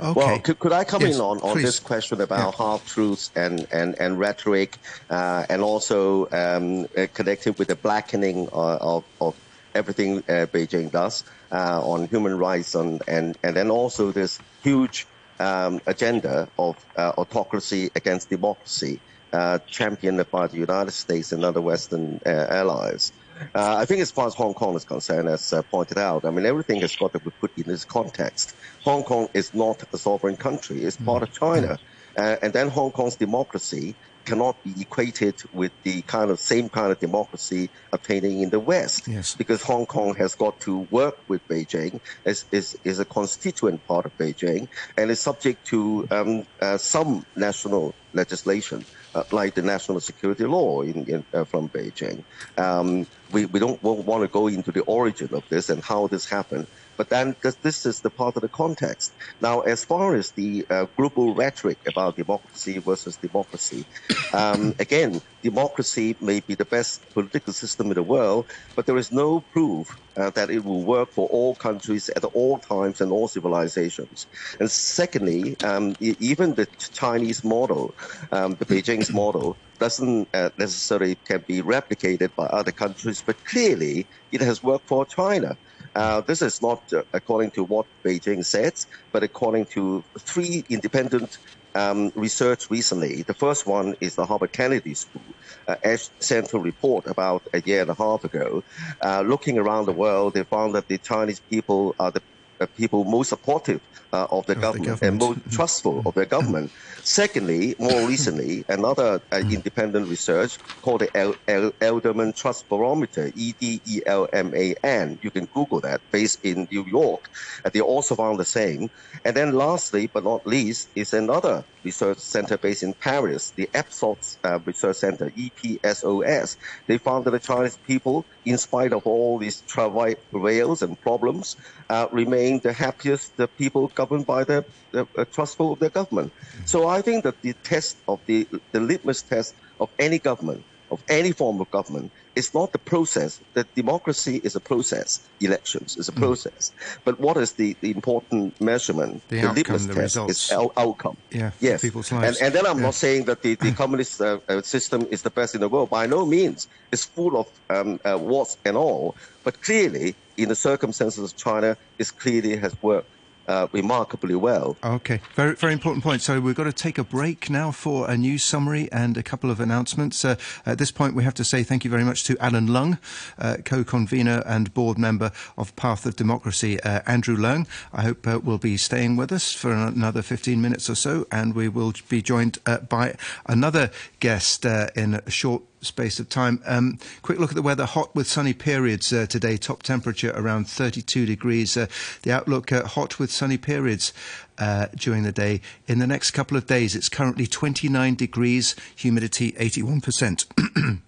Okay. 0.00 0.18
Well, 0.18 0.38
could, 0.40 0.58
could 0.58 0.72
I 0.72 0.84
come 0.84 1.02
Yes, 1.02 1.16
in 1.16 1.20
on, 1.20 1.40
on 1.40 1.52
please. 1.52 1.64
this 1.64 1.78
question 1.78 2.22
about 2.22 2.54
half 2.54 2.86
truths 2.86 3.30
and, 3.36 3.66
and, 3.70 4.00
and 4.00 4.18
rhetoric, 4.18 4.78
uh, 5.10 5.44
and 5.50 5.60
also 5.60 6.26
um, 6.32 6.88
uh, 6.96 7.06
connected 7.12 7.58
with 7.58 7.68
the 7.68 7.76
blackening 7.76 8.48
of, 8.48 8.80
of, 8.80 9.04
of 9.20 9.36
everything 9.74 10.18
uh, 10.20 10.46
Beijing 10.46 10.90
does 10.90 11.24
uh, 11.52 11.82
on 11.84 12.08
human 12.08 12.38
rights, 12.38 12.74
and, 12.74 13.02
and, 13.06 13.36
and 13.42 13.54
then 13.54 13.70
also 13.70 14.10
this 14.10 14.38
huge 14.62 15.06
um, 15.38 15.82
agenda 15.86 16.48
of 16.58 16.82
uh, 16.96 17.12
autocracy 17.18 17.90
against 17.94 18.30
democracy, 18.30 19.00
uh, 19.32 19.58
championed 19.66 20.24
by 20.30 20.46
the 20.46 20.56
United 20.56 20.92
States 20.92 21.32
and 21.32 21.44
other 21.44 21.60
Western 21.60 22.20
uh, 22.26 22.30
allies. 22.30 23.12
Uh, 23.54 23.76
I 23.78 23.86
think 23.86 24.02
as 24.02 24.10
far 24.10 24.26
as 24.26 24.34
Hong 24.34 24.54
Kong 24.54 24.76
is 24.76 24.84
concerned, 24.84 25.28
as 25.28 25.52
uh, 25.52 25.62
pointed 25.62 25.98
out, 25.98 26.24
I 26.26 26.30
mean, 26.30 26.44
everything 26.44 26.80
has 26.82 26.94
got 26.94 27.12
to 27.14 27.20
be 27.20 27.30
put 27.40 27.56
in 27.56 27.64
this 27.66 27.84
context. 27.84 28.54
Hong 28.82 29.02
Kong 29.02 29.28
is 29.32 29.54
not 29.54 29.82
a 29.92 29.98
sovereign 29.98 30.36
country. 30.36 30.82
It's 30.82 30.96
part 30.96 31.22
of 31.22 31.32
China. 31.32 31.78
Uh, 32.18 32.36
and 32.42 32.52
then 32.52 32.68
Hong 32.68 32.90
Kong's 32.90 33.16
democracy 33.16 33.94
cannot 34.30 34.56
be 34.62 34.72
equated 34.80 35.36
with 35.52 35.72
the 35.82 36.02
kind 36.02 36.30
of 36.30 36.38
same 36.38 36.68
kind 36.68 36.90
of 36.92 36.98
democracy 37.00 37.68
obtaining 37.92 38.42
in 38.42 38.50
the 38.50 38.60
West. 38.60 39.08
Yes. 39.08 39.34
Because 39.34 39.60
Hong 39.62 39.86
Kong 39.86 40.14
has 40.14 40.34
got 40.34 40.54
to 40.60 40.72
work 40.90 41.16
with 41.28 41.46
Beijing, 41.48 42.00
is, 42.24 42.44
is, 42.52 42.78
is 42.84 43.00
a 43.00 43.04
constituent 43.04 43.84
part 43.88 44.06
of 44.06 44.16
Beijing, 44.18 44.68
and 44.96 45.10
is 45.10 45.20
subject 45.20 45.66
to 45.72 46.06
um, 46.10 46.46
uh, 46.60 46.78
some 46.78 47.26
national 47.34 47.94
legislation, 48.12 48.84
uh, 49.14 49.24
like 49.32 49.54
the 49.54 49.62
national 49.62 50.00
security 50.00 50.44
law 50.44 50.82
in, 50.82 51.04
in, 51.06 51.24
uh, 51.34 51.44
from 51.44 51.68
Beijing. 51.68 52.22
Um, 52.56 53.06
we, 53.32 53.46
we 53.46 53.58
don't 53.58 53.82
want 53.82 54.22
to 54.22 54.28
go 54.28 54.46
into 54.46 54.70
the 54.72 54.82
origin 54.82 55.30
of 55.32 55.48
this 55.48 55.70
and 55.70 55.82
how 55.82 56.06
this 56.06 56.28
happened. 56.28 56.66
But 57.00 57.08
then 57.08 57.34
this, 57.42 57.56
this 57.62 57.86
is 57.86 58.02
the 58.02 58.10
part 58.10 58.36
of 58.36 58.42
the 58.42 58.50
context. 58.50 59.14
Now, 59.40 59.60
as 59.60 59.86
far 59.86 60.14
as 60.14 60.32
the 60.32 60.66
uh, 60.68 60.84
global 60.98 61.34
rhetoric 61.34 61.78
about 61.88 62.16
democracy 62.16 62.76
versus 62.76 63.16
democracy, 63.16 63.86
um, 64.34 64.74
again, 64.78 65.22
democracy 65.42 66.14
may 66.20 66.40
be 66.40 66.56
the 66.56 66.66
best 66.66 67.00
political 67.14 67.54
system 67.54 67.86
in 67.86 67.94
the 67.94 68.02
world, 68.02 68.50
but 68.76 68.84
there 68.84 68.98
is 68.98 69.10
no 69.10 69.40
proof 69.40 69.88
uh, 70.18 70.28
that 70.34 70.50
it 70.50 70.62
will 70.62 70.84
work 70.84 71.08
for 71.14 71.26
all 71.28 71.54
countries 71.56 72.10
at 72.16 72.24
all 72.24 72.58
times 72.58 73.00
and 73.00 73.10
all 73.12 73.28
civilizations. 73.28 74.26
And 74.58 74.70
secondly, 74.70 75.56
um, 75.62 75.96
even 76.00 76.54
the 76.54 76.68
Chinese 76.92 77.42
model, 77.42 77.94
um, 78.30 78.56
the 78.56 78.66
Beijing's 78.66 79.10
model, 79.22 79.56
doesn't 79.78 80.28
uh, 80.34 80.50
necessarily 80.58 81.16
can 81.26 81.42
be 81.48 81.62
replicated 81.62 82.28
by 82.36 82.44
other 82.44 82.72
countries, 82.72 83.22
but 83.26 83.42
clearly 83.46 84.06
it 84.30 84.42
has 84.42 84.62
worked 84.62 84.86
for 84.86 85.06
China. 85.06 85.56
Uh, 85.94 86.20
this 86.22 86.42
is 86.42 86.62
not 86.62 86.82
uh, 86.92 87.02
according 87.12 87.50
to 87.52 87.64
what 87.64 87.86
Beijing 88.06 88.44
says, 88.44 88.86
but 89.12 89.22
according 89.22 89.66
to 89.74 90.04
three 90.20 90.64
independent 90.68 91.38
um, 91.74 92.10
research 92.14 92.70
recently. 92.70 93.22
The 93.22 93.34
first 93.34 93.66
one 93.66 93.94
is 94.00 94.14
the 94.14 94.26
Harvard 94.26 94.52
Kennedy 94.52 94.94
School 94.94 95.22
uh, 95.68 95.76
Central 96.20 96.62
report 96.62 97.06
about 97.06 97.42
a 97.52 97.60
year 97.62 97.82
and 97.82 97.90
a 97.90 97.94
half 97.94 98.24
ago. 98.24 98.62
Uh, 99.02 99.22
looking 99.22 99.58
around 99.58 99.86
the 99.86 99.92
world, 99.92 100.34
they 100.34 100.44
found 100.44 100.74
that 100.74 100.88
the 100.88 100.98
Chinese 100.98 101.40
people 101.50 101.94
are 101.98 102.10
the 102.10 102.22
people 102.68 103.04
most 103.04 103.28
supportive 103.28 103.80
uh, 104.12 104.26
of 104.30 104.46
the, 104.46 104.54
of 104.54 104.60
government, 104.60 104.84
the 104.84 104.90
government, 104.90 105.02
and 105.02 105.18
most 105.18 105.54
trustful 105.54 106.02
of 106.04 106.14
their 106.14 106.26
government. 106.26 106.72
Secondly, 107.02 107.74
more 107.78 108.06
recently, 108.06 108.64
another 108.68 109.20
uh, 109.32 109.42
independent 109.50 110.08
research 110.08 110.58
called 110.82 111.00
the 111.02 111.16
El- 111.16 111.36
El- 111.48 111.72
Edelman 111.80 112.34
Trust 112.34 112.68
Barometer, 112.68 113.30
E-D-E-L-M-A-N. 113.34 115.18
You 115.22 115.30
can 115.30 115.46
Google 115.46 115.80
that, 115.82 116.00
based 116.10 116.44
in 116.44 116.66
New 116.70 116.84
York. 116.86 117.28
And 117.64 117.72
they 117.72 117.80
also 117.80 118.14
found 118.14 118.38
the 118.38 118.44
same. 118.44 118.88
And 119.24 119.36
then 119.36 119.52
lastly, 119.52 120.10
but 120.12 120.24
not 120.24 120.46
least, 120.46 120.88
is 120.94 121.12
another 121.12 121.64
research 121.84 122.18
center 122.18 122.58
based 122.58 122.82
in 122.82 122.94
Paris, 122.94 123.52
the 123.56 123.68
Ipsos 123.74 124.38
uh, 124.44 124.58
Research 124.64 124.96
Center, 124.96 125.30
EPSOS. 125.30 126.56
They 126.88 126.98
found 126.98 127.24
that 127.24 127.30
the 127.30 127.38
Chinese 127.38 127.78
people, 127.86 128.26
in 128.44 128.58
spite 128.58 128.92
of 128.92 129.02
all 129.06 129.38
these 129.38 129.62
travails 129.62 130.82
and 130.82 131.00
problems, 131.00 131.56
uh, 131.88 132.06
remain 132.50 132.62
the 132.62 132.72
happiest 132.72 133.36
the 133.36 133.48
people 133.48 133.88
governed 133.94 134.26
by 134.26 134.44
the, 134.44 134.64
the 134.92 135.06
uh, 135.16 135.24
trustful 135.26 135.72
of 135.72 135.78
their 135.78 135.90
government. 135.90 136.32
So 136.64 136.88
I 136.88 137.02
think 137.02 137.24
that 137.24 137.40
the 137.42 137.54
test 137.64 137.96
of 138.06 138.20
the, 138.26 138.46
the 138.72 138.80
litmus 138.80 139.22
test 139.22 139.54
of 139.80 139.90
any 139.98 140.18
government, 140.18 140.64
of 140.90 141.02
any 141.08 141.32
form 141.32 141.60
of 141.60 141.70
government, 141.70 142.10
is 142.36 142.54
not 142.54 142.72
the 142.72 142.78
process. 142.78 143.40
That 143.54 143.66
democracy 143.74 144.40
is 144.44 144.54
a 144.54 144.60
process. 144.60 145.20
Elections 145.40 145.96
is 145.96 146.08
a 146.08 146.12
hmm. 146.12 146.20
process. 146.20 146.70
Mm. 146.70 146.98
But 147.04 147.20
what 147.20 147.36
is 147.36 147.52
the, 147.52 147.76
the 147.80 147.90
important 147.90 148.60
measurement? 148.60 149.22
The, 149.28 149.36
the 149.36 149.40
outcome, 149.42 149.56
litmus 149.56 149.86
the 149.86 149.94
test 149.94 150.16
results. 150.16 150.32
is 150.32 150.52
out- 150.52 150.72
outcome. 150.76 151.16
Yeah, 151.30 151.50
yes. 151.60 151.82
people's 151.82 152.12
lives. 152.12 152.38
And, 152.38 152.46
and 152.46 152.54
then 152.54 152.66
I'm 152.66 152.78
yeah. 152.78 152.86
not 152.86 152.94
saying 152.94 153.24
that 153.24 153.42
the, 153.42 153.54
the 153.56 153.72
communist 153.82 154.20
uh, 154.20 154.38
uh, 154.48 154.62
system 154.62 155.06
is 155.10 155.22
the 155.22 155.30
best 155.30 155.54
in 155.54 155.60
the 155.60 155.68
world. 155.68 155.90
By 155.90 156.06
no 156.06 156.24
means. 156.24 156.68
It's 156.92 157.04
full 157.04 157.36
of 157.36 157.46
um, 157.68 158.00
uh, 158.04 158.18
warts 158.18 158.56
and 158.64 158.76
all. 158.76 159.16
But 159.42 159.62
clearly, 159.62 160.14
in 160.42 160.48
the 160.48 160.54
circumstances 160.54 161.32
of 161.32 161.36
China, 161.36 161.76
it 161.98 162.12
clearly 162.18 162.56
has 162.56 162.74
worked 162.82 163.08
uh, 163.50 163.66
remarkably 163.72 164.36
well. 164.36 164.76
Okay, 164.84 165.20
very 165.34 165.56
very 165.56 165.72
important 165.72 166.04
point. 166.04 166.22
So 166.22 166.40
we've 166.40 166.54
got 166.54 166.64
to 166.64 166.72
take 166.72 166.98
a 166.98 167.04
break 167.04 167.50
now 167.50 167.72
for 167.72 168.08
a 168.08 168.16
news 168.16 168.44
summary 168.44 168.88
and 168.92 169.16
a 169.16 169.22
couple 169.24 169.50
of 169.50 169.58
announcements. 169.58 170.24
Uh, 170.24 170.36
at 170.64 170.78
this 170.78 170.92
point, 170.92 171.14
we 171.16 171.24
have 171.24 171.34
to 171.34 171.44
say 171.44 171.64
thank 171.64 171.84
you 171.84 171.90
very 171.90 172.04
much 172.04 172.22
to 172.24 172.38
Alan 172.38 172.68
Lung, 172.68 172.98
uh, 173.38 173.56
co-convener 173.64 174.44
and 174.46 174.72
board 174.72 174.98
member 174.98 175.32
of 175.58 175.74
Path 175.74 176.06
of 176.06 176.14
Democracy. 176.14 176.80
Uh, 176.82 177.00
Andrew 177.06 177.36
Lung, 177.36 177.66
I 177.92 178.02
hope 178.02 178.26
uh, 178.26 178.38
will 178.38 178.58
be 178.58 178.76
staying 178.76 179.16
with 179.16 179.32
us 179.32 179.52
for 179.52 179.72
another 179.72 180.22
15 180.22 180.60
minutes 180.60 180.88
or 180.88 180.94
so, 180.94 181.26
and 181.32 181.54
we 181.54 181.68
will 181.68 181.92
be 182.08 182.22
joined 182.22 182.58
uh, 182.66 182.78
by 182.78 183.16
another 183.46 183.90
guest 184.20 184.64
in 184.64 185.14
a 185.14 185.30
short 185.30 185.62
space 185.80 186.20
of 186.20 186.28
time. 186.28 186.62
Um, 186.66 186.98
quick 187.22 187.38
look 187.38 187.50
at 187.50 187.56
the 187.56 187.62
weather. 187.62 187.86
Hot 187.86 188.14
with 188.14 188.26
sunny 188.26 188.52
periods 188.52 189.12
uh, 189.12 189.26
today. 189.26 189.56
Top 189.56 189.82
temperature 189.82 190.32
around 190.34 190.68
32 190.68 191.26
degrees. 191.26 191.76
Uh, 191.76 191.86
the 192.22 192.32
outlook 192.32 192.72
uh, 192.72 192.86
hot 192.86 193.18
with 193.18 193.30
sunny 193.30 193.58
periods 193.58 194.12
uh, 194.58 194.86
during 194.96 195.22
the 195.22 195.32
day. 195.32 195.60
In 195.86 195.98
the 195.98 196.06
next 196.06 196.32
couple 196.32 196.56
of 196.56 196.66
days, 196.66 196.94
it's 196.94 197.08
currently 197.08 197.46
29 197.46 198.14
degrees. 198.14 198.76
Humidity 198.96 199.52
81%. 199.52 201.00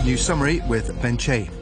New 0.04 0.16
summary 0.16 0.60
with 0.66 1.00
Ben 1.02 1.16
Che. 1.16 1.59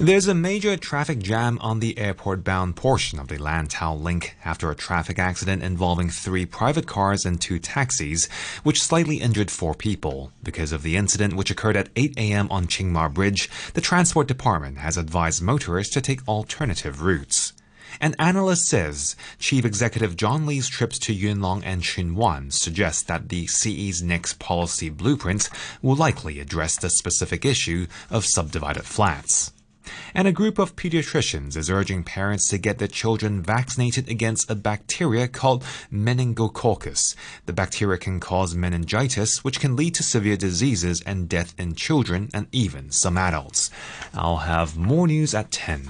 There's 0.00 0.26
a 0.26 0.34
major 0.34 0.76
traffic 0.76 1.20
jam 1.20 1.56
on 1.60 1.78
the 1.78 1.96
airport 1.96 2.42
bound 2.42 2.74
portion 2.74 3.20
of 3.20 3.28
the 3.28 3.38
Lantau 3.38 3.94
link 3.94 4.36
after 4.44 4.68
a 4.68 4.74
traffic 4.74 5.20
accident 5.20 5.62
involving 5.62 6.10
three 6.10 6.44
private 6.44 6.88
cars 6.88 7.24
and 7.24 7.40
two 7.40 7.60
taxis, 7.60 8.26
which 8.64 8.82
slightly 8.82 9.18
injured 9.18 9.52
four 9.52 9.72
people. 9.72 10.32
Because 10.42 10.72
of 10.72 10.82
the 10.82 10.96
incident, 10.96 11.34
which 11.34 11.50
occurred 11.50 11.76
at 11.76 11.90
8 11.94 12.18
a.m. 12.18 12.48
on 12.50 12.66
Tsingma 12.66 13.14
Bridge, 13.14 13.48
the 13.74 13.80
Transport 13.80 14.26
Department 14.26 14.78
has 14.78 14.96
advised 14.96 15.40
motorists 15.40 15.94
to 15.94 16.00
take 16.00 16.26
alternative 16.28 17.00
routes. 17.00 17.52
An 18.00 18.16
analyst 18.18 18.66
says 18.66 19.14
Chief 19.38 19.64
Executive 19.64 20.16
John 20.16 20.44
Lee's 20.44 20.68
trips 20.68 20.98
to 20.98 21.14
Yuen 21.14 21.40
Long 21.40 21.62
and 21.62 21.82
Tsuen 21.82 22.16
Wan 22.16 22.50
suggest 22.50 23.06
that 23.06 23.28
the 23.28 23.46
CE's 23.46 24.02
next 24.02 24.40
policy 24.40 24.90
blueprint 24.90 25.48
will 25.80 25.94
likely 25.94 26.40
address 26.40 26.76
the 26.76 26.90
specific 26.90 27.44
issue 27.44 27.86
of 28.10 28.26
subdivided 28.26 28.84
flats. 28.84 29.52
And 30.14 30.28
a 30.28 30.32
group 30.32 30.58
of 30.58 30.76
pediatricians 30.76 31.56
is 31.56 31.70
urging 31.70 32.04
parents 32.04 32.48
to 32.48 32.58
get 32.58 32.78
their 32.78 32.88
children 32.88 33.42
vaccinated 33.42 34.08
against 34.08 34.50
a 34.50 34.54
bacteria 34.54 35.28
called 35.28 35.64
meningococcus. 35.92 37.14
The 37.46 37.52
bacteria 37.52 37.98
can 37.98 38.20
cause 38.20 38.54
meningitis, 38.54 39.42
which 39.42 39.60
can 39.60 39.76
lead 39.76 39.94
to 39.96 40.02
severe 40.02 40.36
diseases 40.36 41.00
and 41.02 41.28
death 41.28 41.54
in 41.58 41.74
children 41.74 42.30
and 42.32 42.46
even 42.52 42.90
some 42.90 43.18
adults. 43.18 43.70
I'll 44.14 44.38
have 44.38 44.76
more 44.76 45.06
news 45.06 45.34
at 45.34 45.50
10. 45.50 45.88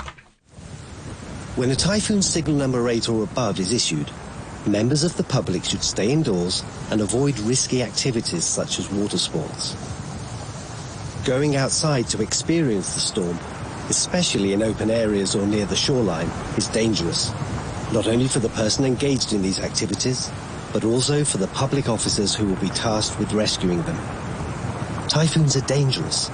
When 1.56 1.70
a 1.70 1.76
typhoon 1.76 2.22
signal 2.22 2.56
number 2.56 2.88
8 2.88 3.08
or 3.08 3.22
above 3.22 3.60
is 3.60 3.72
issued, 3.72 4.10
members 4.66 5.04
of 5.04 5.16
the 5.16 5.22
public 5.22 5.64
should 5.64 5.84
stay 5.84 6.10
indoors 6.10 6.64
and 6.90 7.00
avoid 7.00 7.38
risky 7.40 7.82
activities 7.82 8.44
such 8.44 8.78
as 8.78 8.90
water 8.90 9.18
sports. 9.18 9.76
Going 11.24 11.56
outside 11.56 12.08
to 12.08 12.22
experience 12.22 12.94
the 12.94 13.00
storm 13.00 13.38
especially 13.88 14.52
in 14.52 14.62
open 14.62 14.90
areas 14.90 15.34
or 15.34 15.46
near 15.46 15.66
the 15.66 15.76
shoreline, 15.76 16.28
is 16.56 16.68
dangerous, 16.68 17.32
not 17.92 18.06
only 18.06 18.28
for 18.28 18.38
the 18.38 18.48
person 18.50 18.84
engaged 18.84 19.32
in 19.32 19.42
these 19.42 19.60
activities, 19.60 20.30
but 20.72 20.84
also 20.84 21.24
for 21.24 21.38
the 21.38 21.48
public 21.48 21.88
officers 21.88 22.34
who 22.34 22.46
will 22.46 22.56
be 22.56 22.70
tasked 22.70 23.18
with 23.18 23.32
rescuing 23.32 23.82
them. 23.82 23.96
Typhoons 25.08 25.56
are 25.56 25.66
dangerous. 25.66 26.30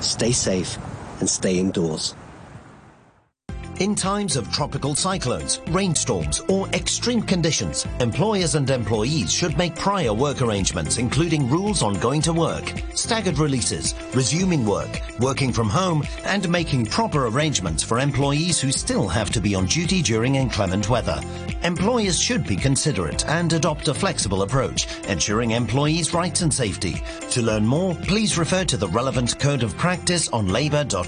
Stay 0.00 0.32
safe 0.32 0.78
and 1.20 1.28
stay 1.28 1.58
indoors. 1.58 2.14
In 3.80 3.96
times 3.96 4.36
of 4.36 4.52
tropical 4.52 4.94
cyclones, 4.94 5.60
rainstorms, 5.70 6.38
or 6.48 6.68
extreme 6.68 7.20
conditions, 7.20 7.84
employers 7.98 8.54
and 8.54 8.70
employees 8.70 9.32
should 9.32 9.58
make 9.58 9.74
prior 9.74 10.14
work 10.14 10.42
arrangements, 10.42 10.98
including 10.98 11.50
rules 11.50 11.82
on 11.82 11.94
going 11.94 12.22
to 12.22 12.32
work, 12.32 12.72
staggered 12.94 13.38
releases, 13.38 13.96
resuming 14.14 14.64
work, 14.64 15.00
working 15.18 15.52
from 15.52 15.68
home, 15.68 16.04
and 16.24 16.48
making 16.48 16.86
proper 16.86 17.26
arrangements 17.26 17.82
for 17.82 17.98
employees 17.98 18.60
who 18.60 18.70
still 18.70 19.08
have 19.08 19.30
to 19.30 19.40
be 19.40 19.56
on 19.56 19.66
duty 19.66 20.02
during 20.02 20.36
inclement 20.36 20.88
weather. 20.88 21.20
Employers 21.64 22.20
should 22.20 22.46
be 22.46 22.54
considerate 22.54 23.26
and 23.26 23.52
adopt 23.52 23.88
a 23.88 23.94
flexible 23.94 24.42
approach, 24.42 24.86
ensuring 25.08 25.50
employees' 25.50 26.14
rights 26.14 26.42
and 26.42 26.54
safety. 26.54 27.02
To 27.30 27.42
learn 27.42 27.66
more, 27.66 27.96
please 27.96 28.38
refer 28.38 28.64
to 28.66 28.76
the 28.76 28.86
relevant 28.88 29.36
code 29.40 29.64
of 29.64 29.76
practice 29.76 30.28
on 30.28 30.46
labour.gov.hk. 30.46 31.04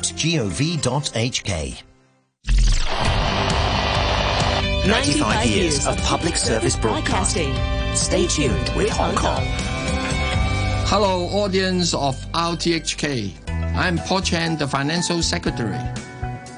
95 4.86 5.46
years 5.46 5.86
of 5.86 5.96
public 6.02 6.36
service 6.36 6.76
broadcasting. 6.76 7.52
Stay 7.94 8.26
tuned 8.26 8.70
with 8.76 8.88
Hong 8.90 9.16
Kong. 9.16 9.42
Hello, 10.86 11.26
audience 11.26 11.92
of 11.92 12.14
RTHK. 12.32 13.32
I'm 13.76 13.98
Paul 13.98 14.20
Chan, 14.20 14.58
the 14.58 14.68
Financial 14.68 15.22
Secretary. 15.22 15.78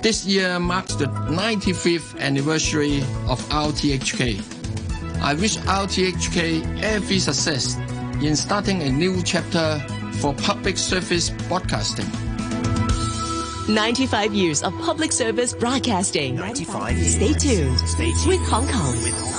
This 0.03 0.27
year 0.27 0.61
marks 0.61 0.95
the 0.95 1.07
95th 1.07 2.21
anniversary 2.21 2.99
of 3.27 3.41
RTHK. 3.49 4.43
I 5.23 5.35
wish 5.35 5.57
RTHK 5.59 6.83
every 6.83 7.19
success 7.19 7.77
in 8.23 8.37
starting 8.37 8.83
a 8.83 8.91
new 8.91 9.23
chapter 9.23 9.83
for 10.21 10.35
public 10.35 10.77
service 10.77 11.31
broadcasting. 11.49 12.28
95 13.69 14.35
years 14.35 14.63
of 14.63 14.73
public 14.79 15.13
service 15.13 15.53
broadcasting. 15.53 16.37
95 16.37 16.97
years. 16.97 17.15
Stay 17.15 17.33
tuned, 17.35 17.79
Stay 17.81 18.13
tuned. 18.13 18.27
with 18.27 18.49
Hong 18.49 18.67
Kong. 18.67 19.38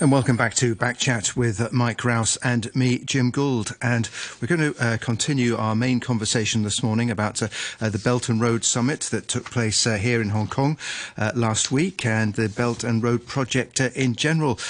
And 0.00 0.12
welcome 0.12 0.36
back 0.36 0.54
to 0.54 0.76
Back 0.76 0.96
Chat 0.96 1.36
with 1.36 1.72
Mike 1.72 2.04
Rouse 2.04 2.36
and 2.36 2.72
me, 2.72 3.00
Jim 3.00 3.32
Gould. 3.32 3.74
And 3.82 4.08
we're 4.40 4.46
going 4.46 4.72
to 4.72 4.80
uh, 4.80 4.96
continue 4.98 5.56
our 5.56 5.74
main 5.74 5.98
conversation 5.98 6.62
this 6.62 6.84
morning 6.84 7.10
about 7.10 7.42
uh, 7.42 7.48
uh, 7.80 7.88
the 7.88 7.98
Belt 7.98 8.28
and 8.28 8.40
Road 8.40 8.64
Summit 8.64 9.00
that 9.10 9.26
took 9.26 9.50
place 9.50 9.88
uh, 9.88 9.96
here 9.96 10.22
in 10.22 10.28
Hong 10.28 10.46
Kong 10.46 10.78
uh, 11.16 11.32
last 11.34 11.72
week 11.72 12.06
and 12.06 12.34
the 12.34 12.48
Belt 12.48 12.84
and 12.84 13.02
Road 13.02 13.26
Project 13.26 13.80
uh, 13.80 13.90
in 13.96 14.14
general. 14.14 14.60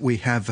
we 0.00 0.16
have 0.16 0.48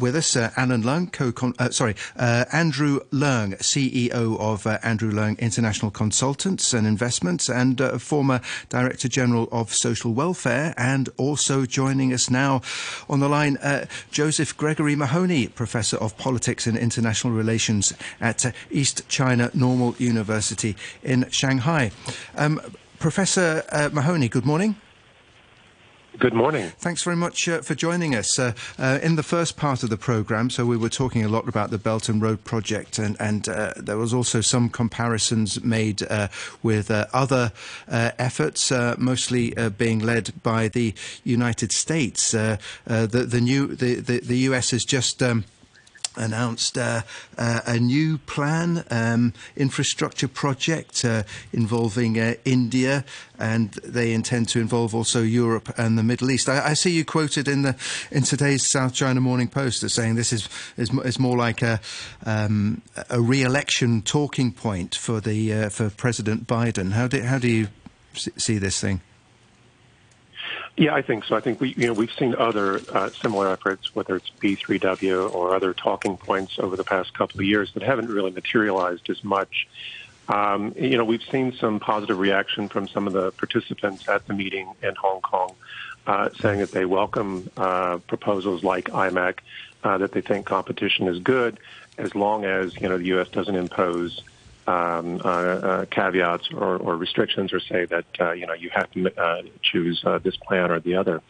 with 0.00 0.16
us 0.16 0.34
Alan 0.34 0.82
Leung, 0.82 1.12
co 1.12 1.52
sorry, 1.70 1.94
Andrew 2.16 3.00
Leung, 3.12 3.58
CEO 3.58 4.40
of 4.40 4.66
Andrew 4.82 5.12
Leung 5.12 5.38
International 5.38 5.90
Consultants 5.90 6.72
and 6.72 6.86
Investments 6.86 7.50
and 7.50 7.78
former 8.00 8.40
Director 8.70 9.08
General 9.08 9.46
of 9.52 9.74
Social 9.74 10.14
Welfare 10.14 10.72
and 10.78 11.10
also 11.18 11.66
joining 11.66 12.14
us 12.14 12.30
now 12.30 12.62
on 13.10 13.20
the 13.20 13.28
line 13.28 13.58
uh, 13.74 13.86
Joseph 14.10 14.56
Gregory 14.56 14.96
Mahoney, 14.96 15.48
Professor 15.48 15.96
of 15.96 16.16
Politics 16.16 16.66
and 16.66 16.78
International 16.78 17.32
Relations 17.32 17.92
at 18.20 18.54
East 18.70 19.08
China 19.08 19.50
Normal 19.54 19.94
University 19.98 20.76
in 21.02 21.28
Shanghai. 21.30 21.90
Um, 22.36 22.60
Professor 22.98 23.64
uh, 23.70 23.90
Mahoney, 23.92 24.28
good 24.28 24.46
morning. 24.46 24.76
Good 26.18 26.32
morning. 26.32 26.70
Thanks 26.78 27.02
very 27.02 27.16
much 27.16 27.48
uh, 27.48 27.60
for 27.62 27.74
joining 27.74 28.14
us. 28.14 28.38
Uh, 28.38 28.52
uh, 28.78 29.00
in 29.02 29.16
the 29.16 29.24
first 29.24 29.56
part 29.56 29.82
of 29.82 29.90
the 29.90 29.96
programme, 29.96 30.48
so 30.48 30.64
we 30.64 30.76
were 30.76 30.88
talking 30.88 31.24
a 31.24 31.28
lot 31.28 31.48
about 31.48 31.70
the 31.70 31.78
Belt 31.78 32.08
and 32.08 32.22
Road 32.22 32.44
Project, 32.44 32.98
and, 32.98 33.16
and 33.18 33.48
uh, 33.48 33.74
there 33.76 33.96
was 33.96 34.14
also 34.14 34.40
some 34.40 34.68
comparisons 34.68 35.64
made 35.64 36.04
uh, 36.04 36.28
with 36.62 36.88
uh, 36.88 37.06
other 37.12 37.50
efforts, 37.88 38.70
mostly 38.96 39.54
being 39.76 39.98
led 39.98 40.32
by 40.44 40.68
the 40.68 40.94
United 41.24 41.72
States. 41.72 42.30
the, 42.30 42.58
the, 42.84 43.40
new, 43.40 43.74
the, 43.74 43.96
the, 43.96 44.20
the 44.20 44.38
US 44.50 44.70
has 44.70 44.84
just. 44.84 45.20
Um, 45.20 45.44
announced 46.16 46.78
uh, 46.78 47.02
uh, 47.38 47.60
a 47.66 47.78
new 47.78 48.18
plan, 48.18 48.84
um, 48.90 49.32
infrastructure 49.56 50.28
project 50.28 51.04
uh, 51.04 51.22
involving 51.52 52.18
uh, 52.18 52.34
India, 52.44 53.04
and 53.38 53.72
they 53.84 54.12
intend 54.12 54.48
to 54.48 54.60
involve 54.60 54.94
also 54.94 55.22
Europe 55.22 55.72
and 55.76 55.98
the 55.98 56.02
Middle 56.02 56.30
East. 56.30 56.48
I, 56.48 56.70
I, 56.70 56.74
see 56.74 56.90
you 56.90 57.04
quoted 57.04 57.48
in 57.48 57.62
the 57.62 57.76
in 58.10 58.22
today's 58.22 58.70
South 58.70 58.94
China 58.94 59.20
Morning 59.20 59.48
Post 59.48 59.82
as 59.82 59.94
saying 59.94 60.14
this 60.14 60.32
is 60.32 60.48
is, 60.76 60.90
is 61.04 61.18
more 61.18 61.36
like 61.36 61.62
a 61.62 61.80
um, 62.24 62.82
a 63.10 63.20
re-election 63.20 64.02
talking 64.02 64.52
point 64.52 64.94
for 64.94 65.20
the 65.20 65.52
uh, 65.52 65.68
for 65.68 65.90
President 65.90 66.46
Biden. 66.46 66.92
How 66.92 67.08
do 67.08 67.20
how 67.22 67.38
do 67.38 67.48
you 67.48 67.68
see 68.14 68.58
this 68.58 68.80
thing? 68.80 69.00
Yeah, 70.76 70.94
I 70.94 71.02
think 71.02 71.24
so. 71.24 71.36
I 71.36 71.40
think 71.40 71.60
we, 71.60 71.72
you 71.74 71.86
know, 71.86 71.92
we've 71.92 72.12
seen 72.12 72.34
other 72.34 72.80
uh, 72.92 73.10
similar 73.10 73.48
efforts, 73.48 73.94
whether 73.94 74.16
it's 74.16 74.30
B3W 74.40 75.32
or 75.32 75.54
other 75.54 75.72
talking 75.72 76.16
points 76.16 76.58
over 76.58 76.76
the 76.76 76.82
past 76.82 77.14
couple 77.14 77.38
of 77.40 77.46
years 77.46 77.72
that 77.74 77.82
haven't 77.84 78.08
really 78.08 78.32
materialized 78.32 79.08
as 79.08 79.22
much. 79.22 79.68
Um, 80.28 80.74
you 80.76 80.96
know, 80.96 81.04
we've 81.04 81.22
seen 81.22 81.52
some 81.52 81.78
positive 81.78 82.18
reaction 82.18 82.68
from 82.68 82.88
some 82.88 83.06
of 83.06 83.12
the 83.12 83.30
participants 83.32 84.08
at 84.08 84.26
the 84.26 84.34
meeting 84.34 84.72
in 84.82 84.94
Hong 84.96 85.20
Kong, 85.20 85.54
uh, 86.06 86.30
saying 86.40 86.58
that 86.58 86.72
they 86.72 86.86
welcome 86.86 87.50
uh, 87.56 87.98
proposals 88.08 88.64
like 88.64 88.86
IMEC, 88.86 89.38
uh, 89.84 89.98
that 89.98 90.12
they 90.12 90.22
think 90.22 90.46
competition 90.46 91.06
is 91.06 91.20
good 91.20 91.60
as 91.98 92.14
long 92.14 92.44
as 92.44 92.74
you 92.80 92.88
know 92.88 92.98
the 92.98 93.06
U.S. 93.06 93.28
doesn't 93.28 93.54
impose 93.54 94.22
um, 94.66 95.20
uh, 95.24 95.28
uh, 95.28 95.84
caveats 95.86 96.48
or, 96.52 96.76
or, 96.76 96.96
restrictions 96.96 97.52
or 97.52 97.60
say 97.60 97.84
that 97.84 98.06
uh, 98.18 98.32
you 98.32 98.46
know 98.46 98.54
you 98.54 98.70
have 98.70 98.90
to 98.92 99.10
uh, 99.20 99.42
choose 99.62 100.02
uh, 100.04 100.18
this 100.18 100.36
plan 100.36 100.70
or 100.70 100.80
the 100.80 100.96
other. 100.96 101.20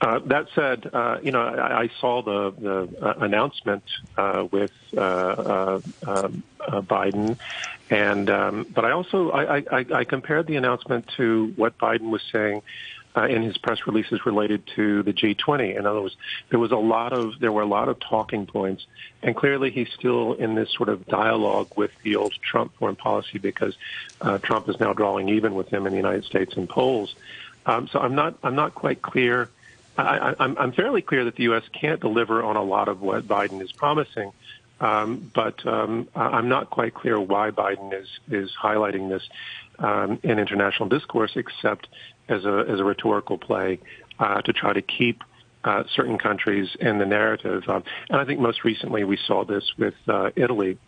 Uh, 0.00 0.20
that 0.26 0.46
said, 0.54 0.88
uh, 0.92 1.18
you 1.22 1.32
know 1.32 1.40
I, 1.40 1.82
I, 1.82 1.90
saw 2.00 2.22
the 2.22 2.50
the 2.60 3.20
announcement 3.20 3.84
uh 4.16 4.46
with 4.50 4.72
uh 4.96 5.80
um, 6.06 6.42
Biden, 6.68 7.38
and 7.90 8.30
um, 8.30 8.66
but 8.74 8.84
I 8.84 8.92
also 8.92 9.30
I, 9.30 9.56
I, 9.58 9.86
I 9.94 10.04
compared 10.04 10.46
the 10.46 10.56
announcement 10.56 11.08
to 11.16 11.52
what 11.56 11.78
Biden 11.78 12.10
was 12.10 12.22
saying 12.30 12.62
uh, 13.16 13.26
in 13.26 13.42
his 13.42 13.58
press 13.58 13.86
releases 13.86 14.24
related 14.24 14.66
to 14.76 15.02
the 15.02 15.12
G20. 15.12 15.76
In 15.76 15.86
other 15.86 16.02
words, 16.02 16.16
there 16.50 16.58
was 16.58 16.72
a 16.72 16.76
lot 16.76 17.12
of 17.12 17.38
there 17.40 17.52
were 17.52 17.62
a 17.62 17.66
lot 17.66 17.88
of 17.88 17.98
talking 17.98 18.46
points, 18.46 18.86
and 19.22 19.34
clearly 19.34 19.70
he's 19.70 19.90
still 19.90 20.34
in 20.34 20.54
this 20.54 20.72
sort 20.72 20.88
of 20.88 21.06
dialogue 21.06 21.68
with 21.76 21.90
the 22.02 22.16
old 22.16 22.32
Trump 22.42 22.74
foreign 22.76 22.96
policy 22.96 23.38
because 23.38 23.76
uh, 24.20 24.38
Trump 24.38 24.68
is 24.68 24.78
now 24.78 24.92
drawing 24.92 25.28
even 25.28 25.54
with 25.54 25.68
him 25.68 25.86
in 25.86 25.92
the 25.92 25.96
United 25.96 26.24
States 26.24 26.54
in 26.56 26.66
polls. 26.66 27.14
Um, 27.66 27.88
so 27.88 27.98
I'm 27.98 28.14
not 28.14 28.38
I'm 28.42 28.54
not 28.54 28.74
quite 28.74 29.02
clear. 29.02 29.50
I, 29.96 30.34
I'm, 30.38 30.56
I'm 30.58 30.72
fairly 30.72 31.02
clear 31.02 31.24
that 31.24 31.34
the 31.34 31.42
U.S. 31.44 31.64
can't 31.72 32.00
deliver 32.00 32.40
on 32.42 32.54
a 32.54 32.62
lot 32.62 32.86
of 32.86 33.00
what 33.00 33.26
Biden 33.26 33.60
is 33.60 33.72
promising. 33.72 34.32
Um, 34.80 35.30
but 35.34 35.66
um, 35.66 36.08
I'm 36.14 36.48
not 36.48 36.70
quite 36.70 36.94
clear 36.94 37.18
why 37.18 37.50
Biden 37.50 37.92
is 37.92 38.08
is 38.30 38.52
highlighting 38.60 39.08
this 39.08 39.28
um, 39.78 40.20
in 40.22 40.38
international 40.38 40.88
discourse, 40.88 41.32
except 41.34 41.88
as 42.28 42.44
a 42.44 42.64
as 42.68 42.80
a 42.80 42.84
rhetorical 42.84 43.38
play 43.38 43.78
uh, 44.18 44.40
to 44.42 44.52
try 44.52 44.72
to 44.72 44.82
keep 44.82 45.22
uh, 45.64 45.84
certain 45.94 46.18
countries 46.18 46.68
in 46.80 46.98
the 46.98 47.06
narrative. 47.06 47.68
Um, 47.68 47.84
and 48.08 48.20
I 48.20 48.24
think 48.24 48.40
most 48.40 48.64
recently 48.64 49.04
we 49.04 49.18
saw 49.26 49.44
this 49.44 49.64
with 49.76 49.94
uh, 50.06 50.30
Italy, 50.36 50.78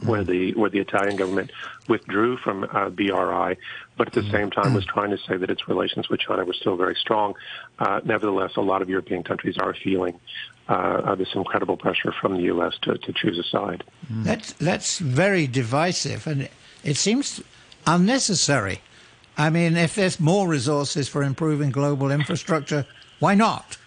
where 0.00 0.24
the 0.24 0.54
where 0.54 0.70
the 0.70 0.78
Italian 0.78 1.16
government 1.16 1.50
withdrew 1.88 2.38
from 2.38 2.64
uh, 2.64 2.88
BRI, 2.88 3.56
but 3.96 4.06
at 4.06 4.12
the 4.14 4.28
same 4.30 4.50
time 4.50 4.72
was 4.72 4.86
trying 4.86 5.10
to 5.10 5.18
say 5.18 5.36
that 5.36 5.50
its 5.50 5.68
relations 5.68 6.08
with 6.08 6.20
China 6.20 6.44
were 6.44 6.54
still 6.54 6.76
very 6.76 6.94
strong. 6.94 7.34
Uh, 7.78 8.00
nevertheless, 8.04 8.52
a 8.56 8.62
lot 8.62 8.80
of 8.80 8.88
European 8.88 9.22
countries 9.22 9.58
are 9.58 9.74
feeling 9.74 10.18
uh, 10.68 11.14
this 11.16 11.28
incredible 11.34 11.76
pressure 11.76 12.12
from 12.12 12.36
the 12.36 12.44
U.S. 12.44 12.74
to, 12.82 12.96
to 12.96 13.12
choose 13.12 13.38
a 13.38 13.44
side. 13.44 13.84
That's 14.08 14.52
that's 14.54 14.98
very 14.98 15.46
divisive, 15.46 16.26
and 16.26 16.48
it 16.82 16.96
seems 16.96 17.42
unnecessary. 17.86 18.80
I 19.40 19.48
mean, 19.48 19.78
if 19.78 19.94
there's 19.94 20.20
more 20.20 20.46
resources 20.46 21.08
for 21.08 21.22
improving 21.22 21.70
global 21.70 22.10
infrastructure, 22.10 22.84
why 23.20 23.34
not? 23.34 23.78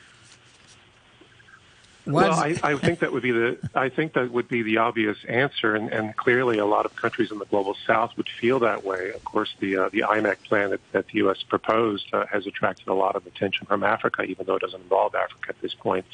Why 2.06 2.24
well, 2.24 2.34
I, 2.34 2.56
I, 2.64 2.76
think 2.76 3.00
that 3.00 3.14
would 3.14 3.22
be 3.22 3.32
the 3.32 3.58
I 3.76 3.88
think 3.88 4.14
that 4.14 4.32
would 4.32 4.50
be 4.50 4.64
the 4.64 4.78
obvious 4.78 5.18
answer, 5.30 5.76
and, 5.76 5.90
and, 5.90 6.14
clearly 6.18 6.58
a 6.58 6.66
lot 6.66 6.86
of 6.86 6.96
countries 6.96 7.32
in 7.32 7.38
the 7.38 7.46
global 7.46 7.78
south 7.88 8.18
would 8.18 8.28
feel 8.28 8.60
that 8.60 8.84
way. 8.84 9.12
Of 9.12 9.24
course, 9.24 9.54
the 9.60 9.78
uh, 9.78 9.90
the 9.90 10.00
IMEC 10.00 10.44
plan 10.44 10.72
that, 10.72 10.82
that 10.92 11.08
the 11.08 11.20
U.S. 11.20 11.44
proposed 11.44 12.08
uh, 12.14 12.26
has 12.26 12.46
attracted 12.46 12.90
a 12.90 12.94
lot 12.94 13.16
of 13.16 13.26
attention 13.26 13.68
from 13.68 13.84
Africa, 13.84 14.24
even 14.24 14.46
though 14.46 14.56
it 14.56 14.62
doesn't 14.64 14.82
involve 14.82 15.16
Africa 15.16 15.50
at 15.50 15.62
this 15.62 15.76
point. 15.76 16.06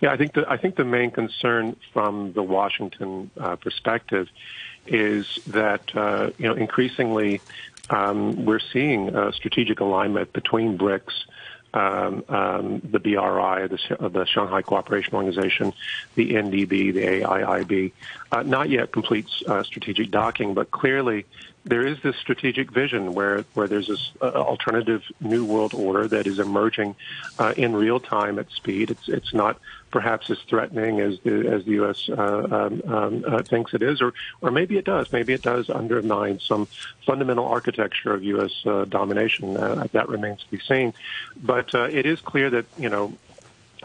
Yeah, 0.00 0.10
I 0.12 0.16
think 0.16 0.32
the 0.32 0.50
I 0.50 0.56
think 0.56 0.76
the 0.76 0.84
main 0.84 1.10
concern 1.10 1.76
from 1.92 2.32
the 2.32 2.42
Washington 2.42 3.30
uh, 3.38 3.56
perspective 3.56 4.28
is 4.86 5.38
that 5.48 5.94
uh, 5.94 6.30
you 6.38 6.48
know 6.48 6.54
increasingly 6.54 7.42
um, 7.90 8.44
we're 8.44 8.60
seeing 8.72 9.14
a 9.14 9.32
strategic 9.32 9.80
alignment 9.80 10.32
between 10.32 10.78
BRICS, 10.78 11.12
um, 11.74 12.24
um, 12.28 12.80
the 12.90 12.98
BRI, 12.98 13.68
the, 13.68 14.08
the, 14.08 14.24
Shanghai 14.24 14.62
Cooperation 14.62 15.14
Organization, 15.14 15.74
the 16.14 16.32
NDB, 16.32 16.68
the 16.68 17.02
AIIB. 17.02 17.92
Uh, 18.32 18.42
not 18.42 18.70
yet 18.70 18.92
complete 18.92 19.26
uh, 19.46 19.62
strategic 19.62 20.10
docking, 20.10 20.54
but 20.54 20.70
clearly 20.70 21.26
there 21.66 21.84
is 21.84 22.00
this 22.00 22.14
strategic 22.16 22.70
vision 22.70 23.12
where, 23.12 23.44
where 23.54 23.66
there's 23.66 23.88
this 23.88 24.12
uh, 24.22 24.26
alternative 24.26 25.02
new 25.20 25.44
world 25.44 25.74
order 25.74 26.06
that 26.06 26.28
is 26.28 26.38
emerging 26.38 26.94
uh, 27.40 27.54
in 27.56 27.74
real 27.74 27.98
time 27.98 28.38
at 28.38 28.50
speed. 28.52 28.92
It's 28.92 29.08
it's 29.08 29.34
not 29.34 29.58
perhaps 29.90 30.30
as 30.30 30.38
threatening 30.48 31.00
as 31.00 31.18
the 31.24 31.48
as 31.48 31.64
the 31.64 31.72
U.S. 31.72 32.08
Uh, 32.08 32.46
um, 32.50 32.94
um, 32.94 33.24
uh, 33.26 33.42
thinks 33.42 33.74
it 33.74 33.82
is, 33.82 34.00
or 34.00 34.14
or 34.40 34.52
maybe 34.52 34.78
it 34.78 34.84
does. 34.84 35.12
Maybe 35.12 35.32
it 35.32 35.42
does 35.42 35.68
undermine 35.68 36.38
some 36.38 36.68
fundamental 37.04 37.46
architecture 37.46 38.14
of 38.14 38.22
U.S. 38.22 38.52
Uh, 38.64 38.84
domination. 38.84 39.56
Uh, 39.56 39.88
that 39.90 40.08
remains 40.08 40.44
to 40.44 40.50
be 40.50 40.60
seen. 40.60 40.94
But 41.42 41.74
it 41.74 42.06
is 42.06 42.20
clear 42.20 42.48
that 42.50 42.66
you 42.78 42.90
know 42.90 43.12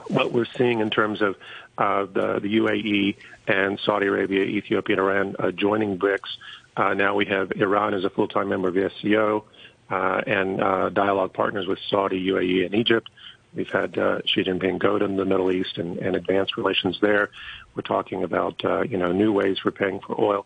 what 0.08 0.32
we're 0.32 0.46
seeing 0.46 0.82
in 0.82 0.92
terms 0.92 1.24
of 1.24 1.36
the 1.78 2.40
the 2.40 2.58
UAE 2.58 3.16
and 3.48 3.80
Saudi 3.80 4.06
Arabia, 4.06 4.44
Ethiopia, 4.44 4.98
and 4.98 5.36
Iran 5.40 5.56
joining 5.56 5.98
BRICS. 5.98 6.38
Uh, 6.78 6.94
now 6.94 7.16
we 7.16 7.26
have 7.26 7.52
Iran 7.56 7.94
as 7.94 8.04
a 8.04 8.10
full-time 8.10 8.50
member 8.50 8.68
of 8.70 8.74
the 8.74 8.90
SCO 9.00 9.46
uh, 9.90 10.22
and 10.26 10.62
uh, 10.62 10.90
dialogue 10.90 11.34
partners 11.34 11.68
with 11.68 11.80
Saudi, 11.90 12.26
UAE, 12.28 12.66
and 12.66 12.76
Egypt. 12.76 13.10
We've 13.54 13.70
had 13.70 13.98
uh, 13.98 14.22
Xi 14.26 14.44
Jinping 14.44 14.80
go 14.80 14.98
to 14.98 15.08
the 15.08 15.26
Middle 15.26 15.52
East 15.52 15.78
and, 15.78 15.98
and 15.98 16.16
advance 16.16 16.58
relations 16.58 17.00
there. 17.02 17.30
We're 17.76 17.82
talking 17.82 18.24
about 18.24 18.64
uh, 18.64 18.84
you 18.84 18.98
know 18.98 19.12
new 19.12 19.34
ways 19.34 19.60
for 19.60 19.72
paying 19.72 20.00
for 20.00 20.20
oil. 20.20 20.46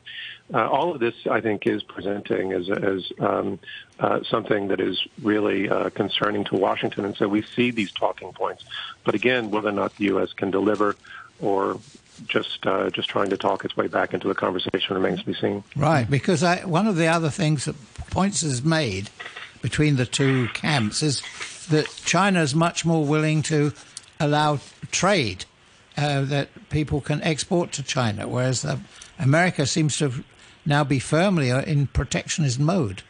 Uh, 0.53 0.67
all 0.67 0.93
of 0.93 0.99
this, 0.99 1.15
I 1.30 1.41
think, 1.41 1.67
is 1.67 1.84
presenting 1.84 2.51
as, 2.51 2.69
as 2.69 3.11
um, 3.19 3.59
uh, 3.99 4.21
something 4.23 4.67
that 4.69 4.80
is 4.80 4.99
really 5.21 5.69
uh, 5.69 5.89
concerning 5.89 6.43
to 6.45 6.55
Washington, 6.55 7.05
and 7.05 7.15
so 7.15 7.27
we 7.27 7.41
see 7.41 7.71
these 7.71 7.91
talking 7.91 8.32
points. 8.34 8.63
But 9.03 9.15
again, 9.15 9.51
whether 9.51 9.69
or 9.69 9.73
not 9.73 9.95
the 9.97 10.05
U.S. 10.05 10.34
can 10.34 10.51
deliver 10.51 10.95
or 11.41 11.80
just 12.27 12.65
uh, 12.65 12.89
just 12.89 13.09
trying 13.09 13.30
to 13.30 13.38
talk 13.38 13.65
its 13.65 13.75
way 13.75 13.88
back 13.88 14.13
into 14.13 14.27
the 14.27 14.36
conversation 14.36 14.95
remains 14.95 15.19
to 15.19 15.25
be 15.25 15.34
seen. 15.34 15.63
Right, 15.75 16.09
because 16.09 16.43
I, 16.43 16.65
one 16.65 16.88
of 16.88 16.95
the 16.95 17.07
other 17.07 17.30
things 17.30 17.65
that 17.65 17.75
points 18.09 18.43
is 18.43 18.63
made 18.63 19.09
between 19.61 19.95
the 19.95 20.05
two 20.05 20.47
camps 20.49 21.01
is 21.01 21.21
that 21.66 21.88
China 22.05 22.41
is 22.41 22.55
much 22.55 22.86
more 22.86 23.05
willing 23.05 23.41
to 23.43 23.74
allow 24.20 24.59
trade 24.91 25.45
uh, 25.97 26.22
that 26.22 26.49
people 26.70 27.01
can 27.01 27.22
export 27.24 27.72
to 27.74 27.84
China, 27.84 28.28
whereas 28.28 28.66
uh, 28.66 28.78
America 29.20 29.66
seems 29.66 29.97
to 29.97 30.24
now 30.66 30.84
be 30.84 30.99
firmly 30.99 31.49
in 31.49 31.88
protectionist 31.88 32.59
mode. 32.59 33.03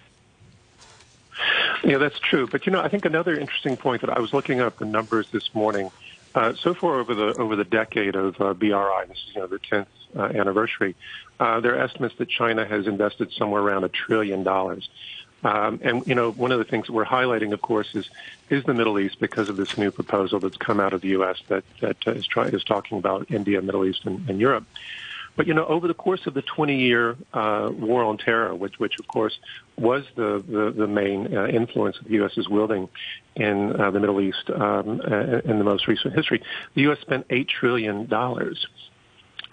Yeah, 1.84 1.98
that's 1.98 2.20
true. 2.20 2.48
But 2.48 2.66
you 2.66 2.72
know, 2.72 2.82
I 2.82 2.88
think 2.88 3.06
another 3.06 3.38
interesting 3.38 3.78
point 3.78 4.02
that 4.02 4.10
I 4.10 4.20
was 4.20 4.34
looking 4.34 4.60
up 4.60 4.80
the 4.80 4.86
numbers 4.86 5.30
this 5.32 5.54
morning. 5.54 5.92
Uh, 6.34 6.54
so 6.54 6.74
far 6.74 7.00
over 7.00 7.16
the 7.16 7.34
over 7.40 7.56
the 7.56 7.64
decade 7.64 8.16
of 8.16 8.40
uh, 8.42 8.54
BRI, 8.54 9.06
this 9.08 9.18
is 9.18 9.36
you 9.36 9.42
know 9.42 9.48
the 9.48 9.60
10th 9.60 9.86
uh, 10.18 10.24
anniversary, 10.24 10.96
uh, 11.40 11.60
there 11.60 11.76
are 11.76 11.84
estimates 11.84 12.16
that 12.18 12.30
China 12.30 12.66
has 12.66 12.88
invested 12.88 13.32
somewhere 13.34 13.62
around 13.62 13.84
a 13.84 13.90
trillion 13.90 14.44
dollars. 14.44 14.90
Um, 15.44 15.80
and 15.84 16.06
you 16.08 16.16
know, 16.16 16.32
one 16.32 16.52
of 16.52 16.58
the 16.60 16.66
things 16.66 16.88
that 16.88 16.94
we're 16.94 17.06
highlighting, 17.06 17.54
of 17.54 17.62
course, 17.62 17.94
is 17.94 18.10
is 18.50 18.64
the 18.64 18.74
Middle 18.74 19.00
East 19.00 19.20
because 19.20 19.50
of 19.50 19.58
this 19.58 19.78
new 19.78 19.92
proposal 19.92 20.40
that's 20.40 20.58
come 20.58 20.80
out 20.80 20.94
of 20.94 21.02
the 21.02 21.10
U.S. 21.10 21.38
that 21.50 21.64
that 21.82 21.98
uh, 22.08 22.12
is, 22.12 22.26
try, 22.26 22.46
is 22.48 22.64
talking 22.64 22.98
about 22.98 23.30
India, 23.30 23.62
Middle 23.62 23.86
East, 23.86 24.06
and, 24.06 24.28
and 24.30 24.40
Europe. 24.40 24.66
But 25.36 25.48
you 25.48 25.54
know, 25.54 25.66
over 25.66 25.88
the 25.88 25.94
course 25.94 26.26
of 26.28 26.34
the 26.34 26.42
20-year 26.42 27.18
uh, 27.34 27.70
war 27.74 28.04
on 28.04 28.18
terror, 28.18 28.56
which, 28.56 28.80
which 28.80 29.00
of 29.00 29.08
course 29.08 29.38
was 29.78 30.06
the 30.16 30.44
the, 30.48 30.72
the 30.72 30.88
main 30.88 31.36
uh, 31.36 31.48
influence 31.48 31.98
that 31.98 32.06
the 32.08 32.14
U.S. 32.16 32.38
is 32.38 32.48
wielding 32.48 32.88
in 33.36 33.80
uh, 33.80 33.92
the 33.92 34.00
Middle 34.00 34.22
East 34.22 34.50
um, 34.50 35.02
uh, 35.02 35.40
in 35.40 35.58
the 35.58 35.66
most 35.66 35.88
recent 35.88 36.16
history, 36.16 36.42
the 36.74 36.84
U.S. 36.84 37.00
spent 37.02 37.26
eight 37.30 37.50
trillion 37.50 38.06
dollars 38.08 38.66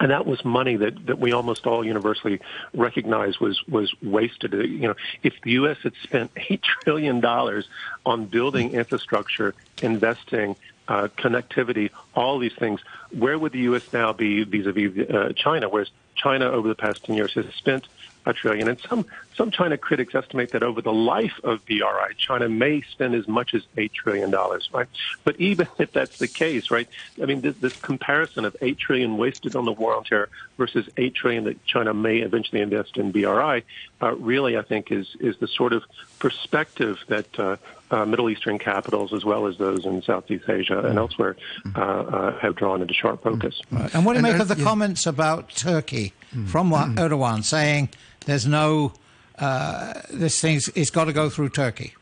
and 0.03 0.11
that 0.11 0.25
was 0.25 0.43
money 0.43 0.75
that, 0.75 1.05
that 1.05 1.17
we 1.17 1.31
almost 1.31 1.65
all 1.65 1.85
universally 1.85 2.41
recognize 2.73 3.39
was 3.39 3.65
was 3.69 3.95
wasted. 4.03 4.51
You 4.51 4.89
know, 4.89 4.95
if 5.23 5.33
the 5.43 5.51
U.S. 5.51 5.77
had 5.81 5.93
spent 6.03 6.31
eight 6.49 6.61
trillion 6.61 7.21
dollars 7.21 7.69
on 8.05 8.25
building 8.25 8.73
infrastructure, 8.73 9.55
investing, 9.81 10.57
uh, 10.89 11.07
connectivity, 11.17 11.89
all 12.15 12.37
these 12.37 12.53
things, 12.53 12.81
where 13.17 13.39
would 13.39 13.53
the 13.53 13.59
U.S. 13.59 13.93
now 13.93 14.11
be 14.11 14.43
vis-a-vis 14.43 15.09
uh, 15.09 15.31
China? 15.37 15.69
Whereas 15.69 15.89
China, 16.15 16.51
over 16.51 16.67
the 16.67 16.75
past 16.75 17.05
ten 17.05 17.15
years, 17.15 17.31
has 17.35 17.45
spent 17.53 17.87
a 18.25 18.33
trillion. 18.33 18.67
And 18.67 18.79
some, 18.79 19.05
some 19.35 19.51
China 19.51 19.77
critics 19.77 20.15
estimate 20.15 20.51
that 20.51 20.63
over 20.63 20.81
the 20.81 20.93
life 20.93 21.39
of 21.43 21.65
BRI, 21.65 22.13
China 22.17 22.49
may 22.49 22.81
spend 22.81 23.15
as 23.15 23.27
much 23.27 23.53
as 23.53 23.63
$8 23.77 23.91
trillion, 23.93 24.31
right? 24.31 24.87
But 25.23 25.39
even 25.39 25.67
if 25.77 25.91
that's 25.91 26.19
the 26.19 26.27
case, 26.27 26.71
right, 26.71 26.87
I 27.21 27.25
mean, 27.25 27.41
this, 27.41 27.55
this 27.57 27.75
comparison 27.77 28.45
of 28.45 28.55
8 28.61 28.77
trillion 28.77 29.17
wasted 29.17 29.55
on 29.55 29.65
the 29.65 29.71
war 29.71 29.95
on 29.95 30.03
terror 30.03 30.29
versus 30.57 30.87
8 30.97 31.15
trillion 31.15 31.43
that 31.45 31.63
China 31.65 31.93
may 31.93 32.19
eventually 32.19 32.61
invest 32.61 32.97
in 32.97 33.11
BRI 33.11 33.63
uh, 34.01 34.15
really, 34.15 34.57
I 34.57 34.61
think, 34.61 34.91
is, 34.91 35.15
is 35.19 35.37
the 35.37 35.47
sort 35.47 35.73
of 35.73 35.83
perspective 36.19 36.97
that 37.07 37.39
uh, 37.39 37.57
uh, 37.89 38.05
Middle 38.05 38.29
Eastern 38.29 38.59
capitals, 38.59 39.13
as 39.13 39.23
well 39.23 39.47
as 39.47 39.57
those 39.57 39.85
in 39.85 40.01
Southeast 40.01 40.49
Asia 40.49 40.79
and 40.79 40.95
mm. 40.95 40.97
elsewhere, 40.97 41.35
uh, 41.75 41.79
uh, 41.79 42.39
have 42.39 42.55
drawn 42.55 42.81
into 42.81 42.93
sharp 42.93 43.23
focus. 43.23 43.61
Right. 43.71 43.93
And 43.93 44.05
what 44.05 44.13
do 44.13 44.19
you 44.19 44.25
and, 44.25 44.33
make 44.33 44.41
of 44.41 44.47
the 44.47 44.57
yeah. 44.57 44.63
comments 44.63 45.05
about 45.05 45.49
Turkey 45.49 46.13
mm. 46.33 46.47
from 46.47 46.71
mm. 46.71 46.95
Erdogan 46.95 47.43
saying 47.43 47.89
there's 48.25 48.47
no, 48.47 48.93
uh, 49.39 49.93
this 50.11 50.39
thing's, 50.39 50.69
it's 50.69 50.89
got 50.89 51.05
to 51.05 51.13
go 51.13 51.29
through 51.29 51.49
Turkey. 51.49 51.93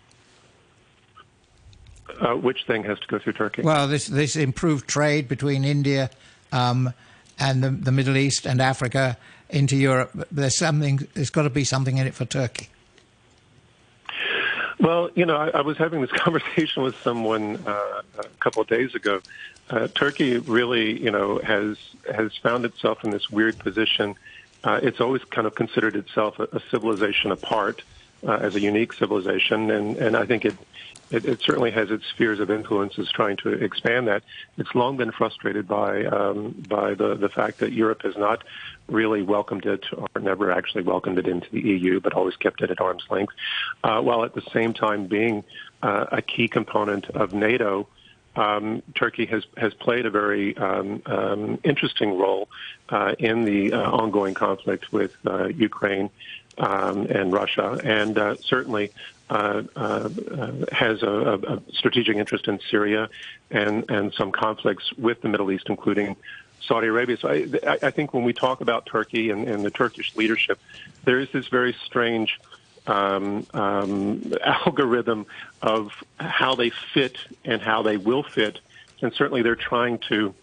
Uh, 2.20 2.36
which 2.36 2.66
thing 2.66 2.84
has 2.84 3.00
to 3.00 3.08
go 3.08 3.18
through 3.18 3.34
Turkey? 3.34 3.64
Well, 3.64 3.88
this 3.88 4.06
this 4.06 4.36
improved 4.36 4.88
trade 4.88 5.28
between 5.28 5.66
India 5.66 6.12
um, 6.52 6.94
and 7.40 7.64
the, 7.64 7.72
the 7.72 7.92
Middle 7.92 8.16
East 8.16 8.46
and 8.46 8.62
Africa 8.62 9.18
into 9.50 9.76
Europe. 9.76 10.28
There's 10.32 10.56
something. 10.56 11.08
There's 11.16 11.32
got 11.32 11.44
to 11.44 11.50
be 11.50 11.64
something 11.64 11.98
in 11.98 12.06
it 12.06 12.14
for 12.14 12.26
Turkey. 12.26 12.70
Well, 14.80 15.10
you 15.16 15.26
know, 15.26 15.36
I, 15.36 15.50
I 15.50 15.62
was 15.62 15.78
having 15.78 16.02
this 16.02 16.12
conversation 16.16 16.84
with 16.84 16.96
someone 17.02 17.58
uh, 17.66 18.02
a 18.20 18.24
couple 18.40 18.62
of 18.62 18.68
days 18.68 18.94
ago. 18.94 19.22
Uh, 19.72 19.88
Turkey 19.88 20.38
really, 20.38 21.02
you 21.02 21.10
know, 21.10 21.40
has 21.40 21.78
has 22.14 22.36
found 22.38 22.66
itself 22.66 23.04
in 23.04 23.10
this 23.10 23.30
weird 23.30 23.58
position 23.58 24.16
uh, 24.64 24.80
it's 24.82 25.02
always 25.02 25.24
kind 25.26 25.48
of 25.48 25.56
considered 25.56 25.96
itself 25.96 26.40
a, 26.40 26.44
a 26.52 26.62
civilization 26.70 27.32
apart 27.32 27.82
uh, 28.28 28.34
as 28.34 28.56
a 28.56 28.60
unique 28.60 28.94
civilization, 28.94 29.72
and, 29.72 29.98
and 29.98 30.16
I 30.16 30.26
think 30.26 30.46
it, 30.46 30.56
it, 31.10 31.26
it 31.26 31.42
certainly 31.42 31.72
has 31.72 31.90
its 31.90 32.06
spheres 32.06 32.40
of 32.40 32.52
influence 32.52 32.94
influences 32.94 33.12
trying 33.12 33.38
to 33.38 33.50
expand 33.50 34.08
that. 34.08 34.22
It's 34.60 34.74
long 34.76 34.98
been 34.98 35.12
frustrated 35.12 35.68
by 35.68 36.06
um, 36.06 36.52
by 36.70 36.94
the 36.94 37.16
the 37.16 37.30
fact 37.30 37.58
that 37.60 37.74
Europe 37.74 38.04
has 38.04 38.16
not 38.16 38.44
really 38.88 39.24
welcomed 39.24 39.66
it 39.66 39.86
or 39.92 40.08
never 40.22 40.52
actually 40.52 40.84
welcomed 40.84 41.18
it 41.18 41.28
into 41.28 41.50
the 41.50 41.62
EU, 41.62 42.00
but 42.00 42.14
always 42.14 42.36
kept 42.36 42.62
it 42.62 42.70
at 42.70 42.80
arm's 42.80 43.04
length, 43.10 43.34
uh, 43.84 44.00
while 44.00 44.24
at 44.24 44.36
the 44.36 44.44
same 44.54 44.74
time 44.74 45.08
being 45.08 45.44
uh, 45.82 46.06
a 46.12 46.22
key 46.22 46.48
component 46.48 47.10
of 47.10 47.34
NATO 47.34 47.88
um, 48.36 48.82
Turkey 48.96 49.26
has 49.26 49.44
has 49.58 49.74
played 49.74 50.06
a 50.06 50.10
very 50.10 50.56
um, 50.58 51.02
um, 51.06 51.60
interesting 51.64 52.18
role 52.18 52.48
uh, 52.90 53.16
in 53.20 53.46
the 53.46 53.74
uh, 53.74 53.92
ongoing 53.92 54.34
conflict 54.34 54.92
with 54.92 55.16
uh, 55.26 55.48
Ukraine 55.48 56.10
um, 56.58 57.08
and 57.08 57.34
Russia, 57.34 57.80
and 57.84 58.18
uh, 58.18 58.36
certainly 58.36 58.92
uh, 59.30 59.64
uh, 59.76 60.10
has 60.72 61.04
a, 61.04 61.40
a, 61.48 61.62
strategic 61.74 62.18
interest 62.18 62.48
in 62.48 62.60
Syria 62.70 63.10
and 63.50 63.90
and 63.90 64.14
some 64.14 64.32
conflicts 64.32 64.94
with 64.94 65.22
the 65.22 65.30
Middle 65.30 65.52
East, 65.52 65.68
including 65.68 66.16
Saudi 66.62 66.88
Arabia. 66.88 67.18
So 67.18 67.30
I, 67.30 67.78
I 67.82 67.92
think 67.92 68.14
when 68.14 68.24
we 68.24 68.34
talk 68.34 68.62
about 68.62 68.86
Turkey 68.86 69.30
and, 69.30 69.48
and 69.48 69.64
the 69.64 69.72
Turkish 69.72 70.16
leadership, 70.16 70.60
there 71.04 71.20
is 71.20 71.30
this 71.32 71.48
very 71.48 71.76
strange 71.86 72.40
um, 72.88 73.46
um, 73.54 74.34
algorithm 74.44 75.26
of 75.62 75.92
how 76.20 76.56
they 76.56 76.70
fit 76.70 77.18
and 77.46 77.62
how 77.62 77.84
they 77.84 77.98
will 77.98 78.24
fit. 78.24 78.60
And 79.02 79.14
certainly 79.14 79.42
they're 79.42 79.56
trying 79.56 80.00
to 80.10 80.34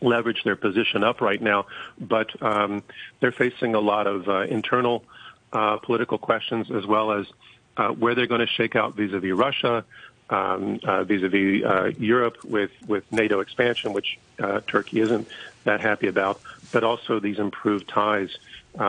leverage 0.00 0.44
their 0.44 0.56
position 0.56 1.02
up 1.02 1.20
right 1.20 1.40
now, 1.40 1.66
but 1.98 2.30
um, 2.42 2.82
they're 3.20 3.32
facing 3.32 3.74
a 3.74 3.80
lot 3.80 4.06
of 4.06 4.28
uh, 4.28 4.40
internal 4.40 5.04
uh, 5.52 5.78
political 5.78 6.18
questions 6.18 6.70
as 6.70 6.86
well 6.86 7.12
as 7.12 7.26
uh, 7.76 7.88
where 7.88 8.14
they're 8.14 8.26
going 8.26 8.40
to 8.40 8.46
shake 8.46 8.76
out 8.76 8.94
vis-a-vis 8.94 9.32
Russia, 9.32 9.84
um, 10.30 10.78
uh, 10.84 11.04
vis-a-vis 11.04 11.64
uh, 11.64 11.90
Europe 11.98 12.44
with, 12.44 12.70
with 12.86 13.10
NATO 13.12 13.40
expansion, 13.40 13.92
which 13.92 14.18
uh, 14.38 14.60
Turkey 14.66 15.00
isn't 15.00 15.26
that 15.64 15.80
happy 15.80 16.08
about, 16.08 16.40
but 16.72 16.84
also 16.84 17.18
these 17.18 17.38
improved 17.38 17.88
ties 17.88 18.36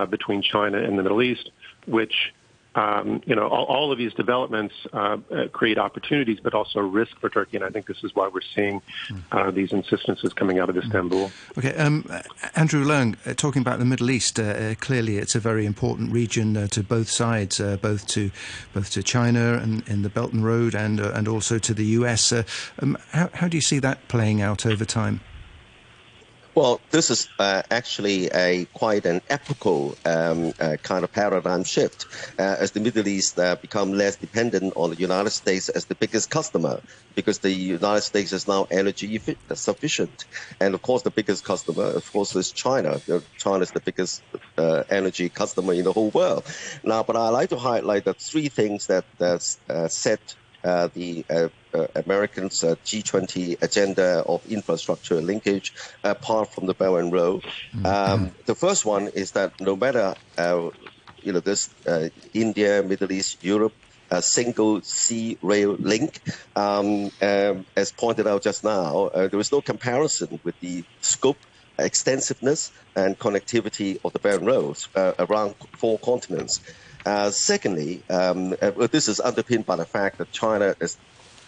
between 0.09 0.41
China 0.41 0.79
and 0.79 0.97
the 0.97 1.03
Middle 1.03 1.21
East, 1.21 1.51
which 1.85 2.33
um, 2.75 3.21
you 3.25 3.35
know, 3.35 3.47
all, 3.47 3.65
all, 3.65 3.91
of 3.91 3.97
these 3.97 4.13
developments 4.13 4.75
uh, 4.91 5.17
uh, 5.31 5.47
create 5.53 5.77
opportunities, 5.77 6.39
but 6.41 6.53
also 6.53 6.81
risk 6.81 7.17
for 7.19 7.29
Turkey. 7.29 7.55
And 7.57 7.65
I 7.65 7.69
think 7.69 7.87
this 7.87 8.03
is 8.03 8.13
why 8.13 8.27
we're 8.27 8.41
seeing 8.53 8.81
uh, 9.31 9.49
these 9.51 9.71
insistences 9.71 10.33
coming 10.33 10.59
out 10.59 10.69
of 10.69 10.77
Istanbul. 10.77 11.31
Okay, 11.57 11.73
um, 11.75 12.05
Andrew 12.55 12.83
Leung, 12.83 13.15
uh, 13.25 13.33
talking 13.33 13.61
about 13.61 13.79
the 13.79 13.85
Middle 13.85 14.11
East, 14.11 14.39
uh, 14.39 14.75
clearly 14.75 15.17
it's 15.17 15.35
a 15.35 15.39
very 15.39 15.65
important 15.65 16.11
region 16.11 16.57
uh, 16.57 16.67
to 16.67 16.83
both 16.83 17.09
sides, 17.09 17.59
both 17.81 18.05
to 18.07 18.29
both 18.73 18.91
to 18.91 19.01
China 19.01 19.53
and 19.53 19.87
in 19.87 20.01
the 20.01 20.09
Belt 20.09 20.33
and 20.33 20.43
Road, 20.43 20.75
and 20.75 20.99
and 20.99 21.27
also 21.27 21.57
to 21.57 21.73
the 21.73 21.85
US. 21.85 22.33
Um, 22.81 22.97
how, 23.11 23.29
how 23.33 23.47
do 23.47 23.55
you 23.55 23.61
see 23.61 23.79
that 23.79 24.07
playing 24.09 24.41
out 24.41 24.65
over 24.65 24.83
time? 24.83 25.21
Well, 26.55 26.79
this 26.89 27.09
is 27.09 27.27
uh, 27.37 27.63
actually 27.69 28.27
a 28.27 28.63
quite 28.73 29.05
an 29.05 29.19
epochal 29.29 29.97
um, 30.05 30.53
uh, 30.57 30.77
kind 30.81 31.03
of 31.03 31.11
paradigm 31.11 31.65
shift 31.65 32.05
uh, 32.39 32.55
as 32.57 32.71
the 32.71 32.79
Middle 32.79 33.05
East 33.09 33.37
uh, 33.37 33.57
become 33.61 33.91
less 33.91 34.15
dependent 34.15 34.71
on 34.77 34.91
the 34.91 34.95
United 34.95 35.31
States 35.31 35.67
as 35.67 35.85
the 35.87 35.95
biggest 35.95 36.29
customer 36.29 36.81
because 37.13 37.39
the 37.39 37.51
United 37.51 38.03
States 38.03 38.31
is 38.31 38.47
now 38.47 38.67
energy 38.71 39.19
sufficient. 39.53 40.23
And 40.61 40.73
of 40.75 40.81
course, 40.81 41.01
the 41.01 41.11
biggest 41.11 41.43
customer, 41.43 41.83
of 41.83 42.09
course, 42.13 42.33
is 42.37 42.53
China. 42.53 43.01
China 43.37 43.59
is 43.59 43.71
the 43.71 43.81
biggest 43.81 44.23
uh, 44.57 44.83
energy 44.89 45.27
customer 45.27 45.73
in 45.73 45.83
the 45.83 45.91
whole 45.91 46.11
world. 46.11 46.47
Now, 46.85 47.03
but 47.03 47.17
I 47.17 47.29
like 47.29 47.49
to 47.49 47.57
highlight 47.57 48.05
the 48.05 48.13
three 48.13 48.47
things 48.47 48.87
that 48.87 49.03
uh, 49.19 49.39
set 49.89 50.21
uh, 50.21 50.44
the 50.93 51.25
uh, 51.29 51.49
uh, 51.73 51.87
Americans' 51.95 52.61
G20 52.61 53.61
agenda 53.61 54.23
of 54.27 54.45
infrastructure 54.51 55.21
linkage 55.21 55.73
apart 56.03 56.53
from 56.53 56.65
the 56.65 56.73
Belt 56.73 56.99
and 56.99 57.13
Road. 57.13 57.43
Mm-hmm. 57.43 57.85
Um, 57.85 58.31
the 58.45 58.55
first 58.55 58.85
one 58.85 59.07
is 59.09 59.31
that 59.31 59.59
no 59.61 59.75
matter 59.75 60.15
you 61.21 61.33
know 61.33 61.39
this 61.39 61.69
India, 62.33 62.83
Middle 62.83 63.11
East, 63.11 63.43
Europe, 63.43 63.73
a 64.11 64.21
single 64.21 64.81
sea 64.81 65.37
rail 65.41 65.75
link. 65.79 66.19
Um, 66.55 67.11
um, 67.21 67.65
as 67.75 67.91
pointed 67.91 68.27
out 68.27 68.43
just 68.43 68.63
now, 68.63 69.07
uh, 69.07 69.27
there 69.27 69.39
is 69.39 69.51
no 69.51 69.61
comparison 69.61 70.39
with 70.43 70.59
the 70.59 70.83
scope, 71.01 71.37
extensiveness, 71.77 72.71
and 72.95 73.17
connectivity 73.17 73.99
of 74.05 74.13
the 74.13 74.19
Belt 74.19 74.39
and 74.39 74.47
Road 74.47 74.77
uh, 74.95 75.13
around 75.19 75.55
four 75.77 75.99
continents. 75.99 76.61
Uh, 77.05 77.29
secondly, 77.29 78.01
um, 78.09 78.55
uh, 78.61 78.71
this 78.87 79.07
is 79.07 79.19
underpinned 79.19 79.65
by 79.65 79.75
the 79.75 79.85
fact 79.85 80.17
that 80.17 80.31
China 80.31 80.75
is 80.81 80.97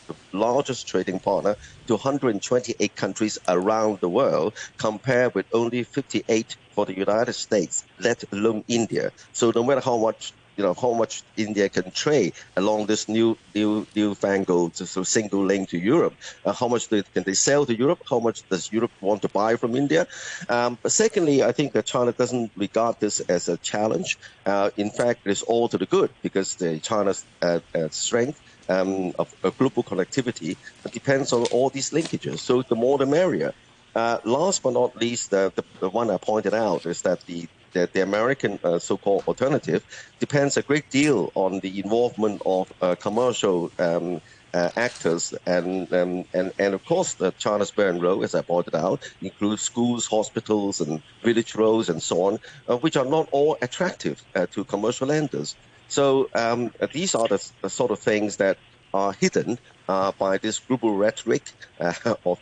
the 0.08 0.16
largest 0.32 0.88
trading 0.88 1.20
partner 1.20 1.55
to 1.88 1.93
128 1.93 2.95
countries 2.95 3.39
around 3.47 3.99
the 3.99 4.08
world, 4.08 4.53
compared 4.78 5.34
with 5.34 5.47
only 5.53 5.84
58 5.84 6.55
for 6.72 6.86
the 6.86 6.95
United 6.95 7.34
States, 7.34 7.86
let 7.99 8.24
alone 8.32 8.64
India. 8.68 9.12
So 9.34 9.51
no 9.53 9.64
matter 9.64 9.82
how 9.82 9.97
much 9.97 10.32
you 10.58 10.64
know 10.64 10.74
how 10.74 10.93
much 10.93 11.24
India 11.38 11.70
can 11.70 11.91
trade 11.91 12.34
along 12.55 12.88
this 12.88 13.08
new 13.08 13.38
new 13.55 13.86
newfangled 13.95 14.76
so 14.76 15.03
single 15.03 15.45
link 15.45 15.70
to 15.70 15.78
Europe. 15.78 16.14
Uh, 16.43 16.51
how 16.51 16.68
much 16.68 16.89
they, 16.89 17.03
can 17.14 17.24
they 17.24 17.34
sell 17.34 17.66
to 17.66 17.76
Europe? 17.78 18.01
How 18.10 18.20
much 18.20 18.47
does 18.49 18.72
Europe 18.72 18.91
want 18.99 19.22
to 19.22 19.30
buy 19.30 19.55
from 19.55 19.76
India? 19.76 20.08
Um, 20.49 20.78
but 20.82 20.91
secondly, 20.91 21.43
I 21.43 21.51
think 21.51 21.74
that 21.74 21.86
China 21.86 22.12
doesn't 22.12 22.51
regard 22.55 22.99
this 22.99 23.20
as 23.22 23.47
a 23.47 23.58
challenge. 23.58 24.18
Uh, 24.45 24.72
in 24.78 24.89
fact, 24.89 25.22
it's 25.26 25.43
all 25.43 25.68
to 25.70 25.78
the 25.78 25.86
good 25.86 26.10
because 26.22 26.55
the 26.55 26.80
China's 26.80 27.24
uh, 27.41 27.60
uh 27.76 27.89
strength 27.89 28.41
um, 28.70 29.14
of, 29.20 29.34
of, 29.43 29.58
global 29.58 29.84
connectivity 29.84 30.58
depends 30.91 31.32
on 31.34 31.43
all 31.45 31.70
these 31.70 31.91
linkages. 31.91 32.39
So 32.39 32.62
the 32.62 32.76
more 32.76 32.97
the 32.97 33.05
merrier. 33.05 33.53
Uh, 33.95 34.20
last 34.26 34.62
but 34.62 34.74
not 34.74 34.95
least, 34.97 35.32
the, 35.32 35.51
the, 35.80 35.89
one 35.89 36.12
I 36.12 36.18
pointed 36.18 36.53
out 36.53 36.86
is 36.86 37.01
that 37.01 37.22
the 37.26 37.47
the, 37.74 37.89
the 37.93 38.01
American 38.01 38.59
uh, 38.63 38.80
so-called 38.80 39.24
alternative 39.28 39.84
depends 40.20 40.57
a 40.57 40.61
great 40.61 40.89
deal 40.89 41.32
on 41.36 41.59
the 41.59 41.80
involvement 41.80 42.41
of 42.45 42.72
uh, 42.82 42.95
commercial 42.95 43.72
um, 43.80 44.22
uh, 44.53 44.70
actors 44.76 45.34
and, 45.45 45.91
um, 45.93 46.26
and 46.34 46.51
and 46.57 46.74
of 46.74 46.84
course 46.86 47.13
the 47.15 47.32
China's 47.32 47.72
and 47.78 48.01
Road, 48.01 48.24
as 48.24 48.34
I 48.34 48.41
pointed 48.41 48.76
out, 48.76 49.01
includes 49.22 49.61
schools, 49.61 50.07
hospitals, 50.07 50.82
and 50.82 51.01
village 51.24 51.53
roads 51.55 51.89
and 51.89 52.01
so 52.01 52.24
on, 52.24 52.39
uh, 52.68 52.78
which 52.78 52.97
are 52.97 53.05
not 53.05 53.28
all 53.32 53.57
attractive 53.61 54.24
uh, 54.36 54.47
to 54.53 54.63
commercial 54.63 55.07
lenders. 55.07 55.55
So 55.89 56.30
um, 56.34 56.72
these 56.93 57.15
are 57.15 57.28
the, 57.28 57.51
the, 57.61 57.70
sort 57.70 57.91
of 57.91 57.99
things 57.99 58.38
that 58.38 58.57
are 58.93 59.13
hidden 59.13 59.59
uh, 59.88 60.11
by 60.18 60.38
this 60.38 60.59
global 60.59 60.95
rhetoric 60.95 61.43
uh, 61.80 61.93
of 62.26 62.39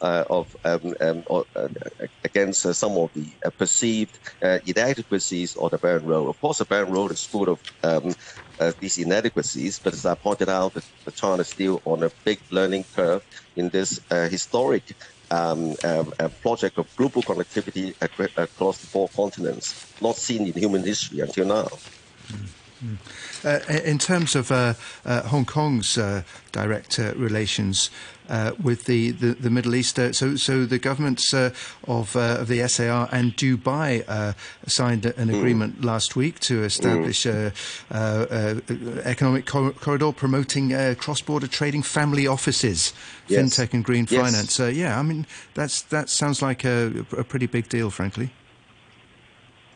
um, 0.00 0.44
um, 1.00 1.22
or, 1.26 1.44
uh, 1.54 1.68
against 2.24 2.66
uh, 2.66 2.72
some 2.72 2.92
of 2.92 3.10
the 3.14 3.34
perceived 3.58 4.18
inadequacies 4.64 5.56
of 5.56 5.70
the 5.70 5.78
and 5.82 6.06
Road. 6.06 6.28
Of 6.28 6.40
course, 6.40 6.58
the 6.58 6.66
and 6.70 6.92
Road 6.92 7.12
is 7.12 7.24
full 7.24 7.48
of 7.48 7.60
um, 7.82 8.14
these 8.80 8.98
inadequacies, 8.98 9.80
but 9.82 9.94
as 9.94 10.06
I 10.06 10.14
pointed 10.14 10.48
out, 10.48 10.76
China 11.14 11.42
is 11.42 11.48
still 11.48 11.80
on 11.84 12.02
a 12.02 12.10
big 12.24 12.38
learning 12.50 12.84
curve 12.94 13.22
in 13.56 13.70
this 13.70 14.00
historic 14.10 14.94
um, 15.30 15.74
um, 15.84 16.12
project 16.42 16.78
of 16.78 16.86
global 16.96 17.22
connectivity 17.22 17.92
across 18.36 18.78
the 18.78 18.86
four 18.86 19.08
continents, 19.16 19.74
not 20.00 20.16
seen 20.16 20.46
in 20.46 20.56
human 20.56 20.84
history 20.84 21.20
until 21.20 21.46
now. 21.46 21.68
Mm. 22.30 22.55
Uh, 23.44 23.60
in 23.84 23.98
terms 23.98 24.36
of 24.36 24.52
uh, 24.52 24.74
uh, 25.04 25.22
Hong 25.22 25.44
Kong's 25.44 25.96
uh, 25.96 26.22
direct 26.52 26.98
relations 26.98 27.90
uh, 28.28 28.52
with 28.62 28.84
the, 28.84 29.12
the, 29.12 29.34
the, 29.34 29.50
Middle 29.50 29.74
East. 29.74 29.98
Uh, 29.98 30.12
so, 30.12 30.36
so 30.36 30.64
the 30.64 30.78
governments 30.78 31.32
uh, 31.32 31.50
of, 31.86 32.16
uh, 32.16 32.38
of 32.40 32.48
the 32.48 32.66
SAR 32.68 33.08
and 33.12 33.36
Dubai 33.36 34.04
uh, 34.08 34.32
signed 34.66 35.06
an 35.06 35.28
mm. 35.28 35.36
agreement 35.36 35.84
last 35.84 36.16
week 36.16 36.40
to 36.40 36.64
establish 36.64 37.24
mm. 37.24 37.52
economic 39.06 39.46
cor- 39.46 39.72
corridor 39.72 40.12
promoting 40.12 40.96
cross-border 40.96 41.46
trading 41.46 41.82
family 41.82 42.26
offices, 42.26 42.92
yes. 43.28 43.40
fintech 43.40 43.72
and 43.72 43.84
green 43.84 44.06
yes. 44.10 44.20
finance. 44.20 44.76
yeah, 44.76 44.98
I 44.98 45.02
mean 45.02 45.26
that's 45.54 45.82
that 45.82 46.08
sounds 46.08 46.42
like 46.42 46.64
a, 46.64 47.04
a 47.16 47.24
pretty 47.24 47.46
big 47.46 47.68
deal, 47.68 47.90
frankly. 47.90 48.30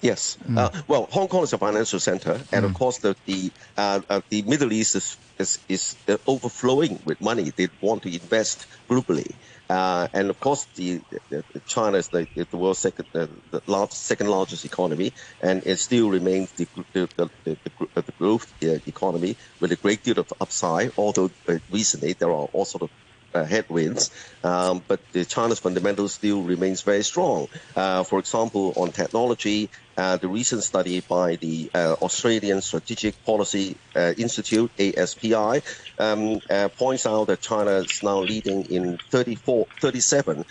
Yes. 0.00 0.38
Mm. 0.48 0.58
Uh, 0.58 0.82
well, 0.88 1.08
Hong 1.10 1.28
Kong 1.28 1.42
is 1.42 1.52
a 1.52 1.58
financial 1.58 2.00
center, 2.00 2.40
and 2.52 2.64
mm. 2.64 2.68
of 2.68 2.74
course, 2.74 2.98
the 2.98 3.14
the, 3.26 3.50
uh, 3.76 4.00
uh, 4.08 4.20
the 4.30 4.42
Middle 4.42 4.72
East 4.72 4.94
is 4.96 5.16
is, 5.38 5.58
is 5.68 5.96
uh, 6.08 6.16
overflowing 6.26 6.98
with 7.04 7.20
money. 7.20 7.50
They 7.54 7.68
want 7.80 8.02
to 8.04 8.12
invest 8.12 8.66
globally. 8.88 9.34
Uh, 9.68 10.08
and 10.12 10.30
of 10.30 10.40
course, 10.40 10.66
the, 10.74 11.00
the, 11.28 11.44
the 11.52 11.60
China 11.60 11.96
is 11.96 12.08
the, 12.08 12.26
the 12.34 12.56
world's 12.56 12.80
second, 12.80 13.06
the 13.12 13.28
large, 13.68 13.92
second 13.92 14.28
largest 14.28 14.64
economy, 14.64 15.12
and 15.42 15.64
it 15.64 15.78
still 15.78 16.10
remains 16.10 16.50
the, 16.52 16.66
the, 16.92 17.08
the, 17.44 17.56
the 17.94 18.12
growth 18.18 18.52
uh, 18.64 18.78
economy 18.86 19.36
with 19.60 19.70
a 19.70 19.76
great 19.76 20.02
deal 20.02 20.18
of 20.18 20.32
upside. 20.40 20.90
Although 20.98 21.30
recently 21.70 22.14
there 22.14 22.30
are 22.30 22.48
all 22.52 22.64
sort 22.64 22.82
of 22.82 22.90
uh, 23.34 23.44
headwinds, 23.44 24.10
um, 24.44 24.82
but 24.86 25.00
the 25.12 25.24
China's 25.24 25.58
fundamentals 25.58 26.14
still 26.14 26.42
remains 26.42 26.82
very 26.82 27.02
strong. 27.02 27.48
Uh, 27.76 28.02
for 28.04 28.18
example, 28.18 28.72
on 28.76 28.92
technology, 28.92 29.70
uh, 29.96 30.16
the 30.16 30.28
recent 30.28 30.62
study 30.62 31.00
by 31.00 31.36
the 31.36 31.70
uh, 31.74 31.94
Australian 32.00 32.60
Strategic 32.62 33.22
Policy 33.24 33.76
uh, 33.94 34.12
Institute 34.16 34.70
(ASPI) 34.78 35.62
um, 35.98 36.40
uh, 36.48 36.68
points 36.68 37.06
out 37.06 37.26
that 37.26 37.40
China 37.40 37.72
is 37.72 38.02
now 38.02 38.20
leading 38.20 38.64
in 38.64 38.98
34, 39.10 39.66
37 39.80 40.44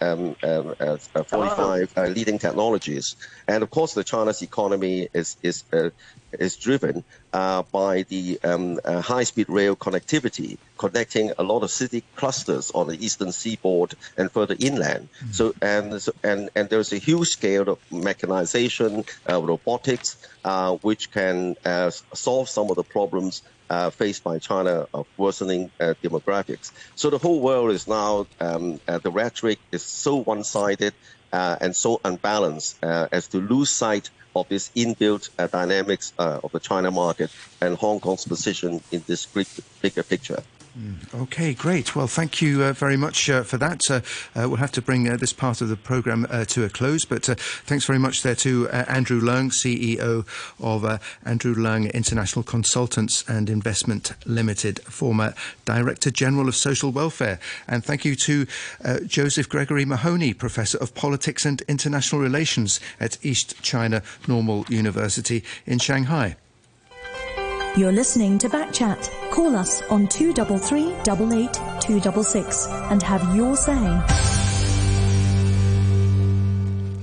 um, 0.00 0.36
um, 0.42 0.74
uh, 0.80 0.96
45 0.96 1.92
uh, 1.96 2.02
leading 2.06 2.38
technologies. 2.38 3.16
And 3.48 3.62
of 3.62 3.70
course, 3.70 3.94
the 3.94 4.04
China's 4.04 4.42
economy 4.42 5.08
is 5.12 5.36
is 5.42 5.64
uh, 5.72 5.90
is 6.38 6.56
driven 6.56 7.04
uh, 7.32 7.62
by 7.72 8.02
the 8.02 8.38
um, 8.44 8.78
uh, 8.84 9.00
high-speed 9.00 9.48
rail 9.48 9.76
connectivity, 9.76 10.58
connecting 10.78 11.32
a 11.38 11.42
lot 11.42 11.62
of 11.62 11.70
city 11.70 12.02
clusters 12.16 12.70
on 12.72 12.88
the 12.88 13.04
eastern 13.04 13.32
seaboard 13.32 13.94
and 14.16 14.30
further 14.30 14.56
inland. 14.58 15.08
Mm-hmm. 15.18 15.32
So 15.32 15.54
and 15.62 16.08
and 16.22 16.50
and 16.54 16.68
there's 16.68 16.92
a 16.92 16.98
huge 16.98 17.28
scale 17.28 17.68
of 17.68 17.78
mechanization, 17.90 19.04
uh, 19.28 19.40
robotics, 19.40 20.16
which 20.82 21.10
can 21.10 21.56
solve 22.14 22.48
some 22.48 22.70
of 22.70 22.76
the 22.76 22.84
problems 22.84 23.42
uh, 23.70 23.90
faced 23.90 24.24
by 24.24 24.38
China 24.38 24.86
of 24.94 25.06
worsening 25.16 25.70
uh, 25.80 25.94
demographics. 26.02 26.72
So 26.94 27.10
the 27.10 27.18
whole 27.18 27.40
world 27.40 27.70
is 27.70 27.88
now, 27.88 28.26
um, 28.40 28.80
uh, 28.88 28.98
the 28.98 29.10
rhetoric 29.10 29.58
is 29.72 29.82
so 29.82 30.16
one 30.16 30.44
sided 30.44 30.94
uh, 31.32 31.56
and 31.60 31.74
so 31.74 32.00
unbalanced 32.04 32.82
uh, 32.84 33.08
as 33.12 33.28
to 33.28 33.38
lose 33.38 33.70
sight 33.70 34.10
of 34.34 34.48
this 34.48 34.70
inbuilt 34.76 35.30
uh, 35.38 35.46
dynamics 35.46 36.12
of 36.18 36.50
the 36.52 36.60
China 36.60 36.90
market 36.90 37.30
and 37.60 37.76
Hong 37.76 38.00
Kong's 38.00 38.24
position 38.24 38.80
in 38.92 39.02
this 39.06 39.26
bigger 39.82 40.02
picture. 40.02 40.42
Mm, 40.76 41.22
okay, 41.22 41.54
great. 41.54 41.96
Well, 41.96 42.06
thank 42.06 42.42
you 42.42 42.62
uh, 42.62 42.74
very 42.74 42.98
much 42.98 43.30
uh, 43.30 43.44
for 43.44 43.56
that. 43.56 43.90
Uh, 43.90 44.00
uh 44.38 44.46
we'll 44.46 44.58
have 44.58 44.72
to 44.72 44.82
bring 44.82 45.08
uh, 45.08 45.16
this 45.16 45.32
part 45.32 45.62
of 45.62 45.70
the 45.70 45.76
programme 45.76 46.26
uh, 46.28 46.44
to 46.46 46.64
a 46.64 46.68
close, 46.68 47.06
but 47.06 47.24
thanks 47.64 47.86
very 47.86 47.98
much 47.98 48.22
there 48.22 48.34
to 48.34 48.68
Andrew 48.68 49.18
Leung, 49.18 49.50
CEO 49.50 50.26
of 50.60 51.00
Andrew 51.24 51.54
Leung 51.54 51.90
International 51.94 52.42
Consultants 52.42 53.24
and 53.26 53.48
Investment 53.48 54.12
Limited, 54.26 54.80
former 54.80 55.32
Director 55.64 56.10
General 56.10 56.48
of 56.48 56.54
Social 56.54 56.92
Welfare. 56.92 57.38
And 57.66 57.82
thank 57.82 58.04
you 58.04 58.14
to 58.16 58.46
Joseph 59.06 59.48
Gregory 59.48 59.86
Mahoney, 59.86 60.34
Professor 60.34 60.76
of 60.78 60.94
Politics 60.94 61.46
and 61.46 61.62
International 61.62 62.20
Relations 62.20 62.80
at 63.00 63.16
East 63.24 63.62
China 63.62 64.02
Normal 64.28 64.66
University 64.68 65.42
in 65.64 65.78
Shanghai. 65.78 66.36
You're 67.76 67.92
listening 67.92 68.38
to 68.38 68.48
Backchat. 68.48 69.30
Call 69.30 69.54
us 69.54 69.82
on 69.90 70.08
233 70.08 70.94
266 71.04 72.66
and 72.68 73.02
have 73.02 73.36
your 73.36 73.54
say. 73.54 73.76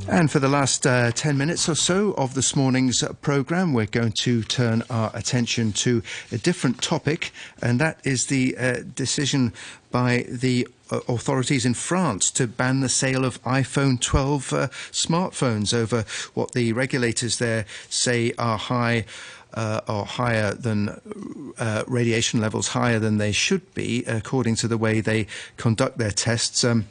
And 0.07 0.31
for 0.31 0.39
the 0.39 0.47
last 0.47 0.87
uh, 0.87 1.11
10 1.11 1.37
minutes 1.37 1.69
or 1.69 1.75
so 1.75 2.13
of 2.13 2.33
this 2.33 2.55
morning's 2.55 3.03
programme, 3.21 3.73
we're 3.73 3.85
going 3.85 4.13
to 4.13 4.41
turn 4.41 4.81
our 4.89 5.11
attention 5.13 5.73
to 5.73 6.01
a 6.31 6.39
different 6.39 6.81
topic, 6.81 7.31
and 7.61 7.79
that 7.79 7.99
is 8.03 8.25
the 8.25 8.57
uh, 8.57 8.77
decision 8.95 9.53
by 9.91 10.25
the 10.27 10.67
uh, 10.91 11.01
authorities 11.07 11.65
in 11.65 11.73
France 11.73 12.31
to 12.31 12.47
ban 12.47 12.81
the 12.81 12.89
sale 12.89 13.25
of 13.25 13.41
iPhone 13.43 14.01
12 14.01 14.53
uh, 14.53 14.67
smartphones 14.91 15.73
over 15.73 16.03
what 16.33 16.51
the 16.53 16.73
regulators 16.73 17.37
there 17.37 17.65
say 17.89 18.33
are 18.37 18.57
high 18.57 19.05
uh, 19.53 19.81
are 19.87 20.05
higher 20.05 20.53
than 20.53 20.99
uh, 21.57 21.83
radiation 21.87 22.41
levels 22.41 22.69
higher 22.69 22.99
than 22.99 23.17
they 23.17 23.31
should 23.31 23.73
be, 23.73 24.03
according 24.05 24.55
to 24.55 24.67
the 24.67 24.77
way 24.77 25.01
they 25.01 25.27
conduct 25.57 25.97
their 25.97 26.11
tests. 26.11 26.63
Um, 26.63 26.85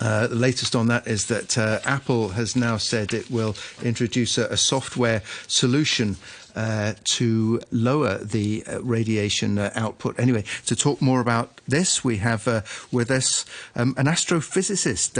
uh, 0.00 0.26
the 0.28 0.34
latest 0.34 0.74
on 0.74 0.86
that 0.86 1.06
is 1.06 1.26
that 1.26 1.58
uh, 1.58 1.78
Apple 1.84 2.30
has 2.30 2.56
now 2.56 2.78
said 2.78 3.12
it 3.12 3.30
will 3.30 3.54
introduce 3.82 4.38
a, 4.38 4.46
a 4.46 4.56
software 4.56 5.22
solution 5.46 6.16
uh, 6.54 6.94
to 7.04 7.60
lower 7.70 8.18
the 8.18 8.64
uh, 8.66 8.82
radiation 8.82 9.58
uh, 9.58 9.70
output. 9.74 10.18
Anyway, 10.18 10.44
to 10.66 10.76
talk 10.76 11.00
more 11.00 11.20
about 11.20 11.60
this, 11.66 12.04
we 12.04 12.18
have 12.18 12.46
uh, 12.48 12.62
with 12.90 13.10
us 13.10 13.44
um, 13.76 13.94
an 13.96 14.06
astrophysicist, 14.06 15.10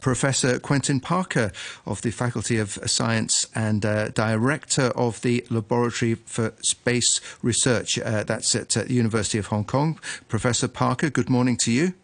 Professor 0.00 0.58
Quentin 0.58 1.00
Parker 1.00 1.52
of 1.86 2.02
the 2.02 2.10
Faculty 2.10 2.58
of 2.58 2.78
Science 2.86 3.46
and 3.54 3.82
Director 3.82 4.86
of 4.96 5.20
the 5.22 5.44
Laboratory 5.50 6.14
for 6.14 6.52
Space 6.62 7.20
Research. 7.42 7.96
that's 7.96 8.54
at 8.54 8.70
the 8.70 8.92
University 8.92 9.38
of 9.38 9.46
Hong 9.46 9.64
Kong. 9.64 9.98
Professor 10.28 10.68
Parker, 10.68 11.10
good 11.10 11.30
morning 11.30 11.56
to 11.58 11.72
you. 11.72 11.94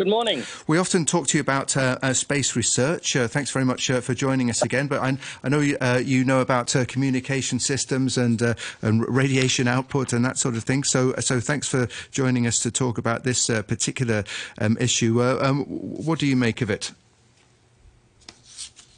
Good 0.00 0.08
morning. 0.08 0.44
We 0.66 0.78
often 0.78 1.04
talk 1.04 1.26
to 1.26 1.36
you 1.36 1.42
about 1.42 1.76
uh, 1.76 1.98
uh, 2.00 2.14
space 2.14 2.56
research. 2.56 3.14
Uh, 3.14 3.28
thanks 3.28 3.50
very 3.50 3.66
much 3.66 3.90
uh, 3.90 4.00
for 4.00 4.14
joining 4.14 4.48
us 4.48 4.62
again. 4.62 4.86
But 4.86 5.02
I, 5.02 5.18
I 5.44 5.50
know 5.50 5.60
you, 5.60 5.76
uh, 5.78 6.00
you, 6.02 6.24
know 6.24 6.40
about 6.40 6.74
uh, 6.74 6.86
communication 6.86 7.60
systems 7.60 8.16
and, 8.16 8.40
and, 8.80 9.06
radiation 9.14 9.68
output 9.68 10.14
and 10.14 10.24
that 10.24 10.38
sort 10.38 10.56
of 10.56 10.64
thing. 10.64 10.84
So, 10.84 11.12
so 11.18 11.38
thanks 11.38 11.68
for 11.68 11.86
joining 12.12 12.46
us 12.46 12.60
to 12.60 12.70
talk 12.70 12.96
about 12.96 13.24
this 13.24 13.48
particular 13.48 14.24
um, 14.56 14.78
issue. 14.80 15.22
Um, 15.22 15.64
what 15.66 16.18
do 16.18 16.26
you 16.26 16.34
make 16.34 16.62
of 16.62 16.70
it? 16.70 16.92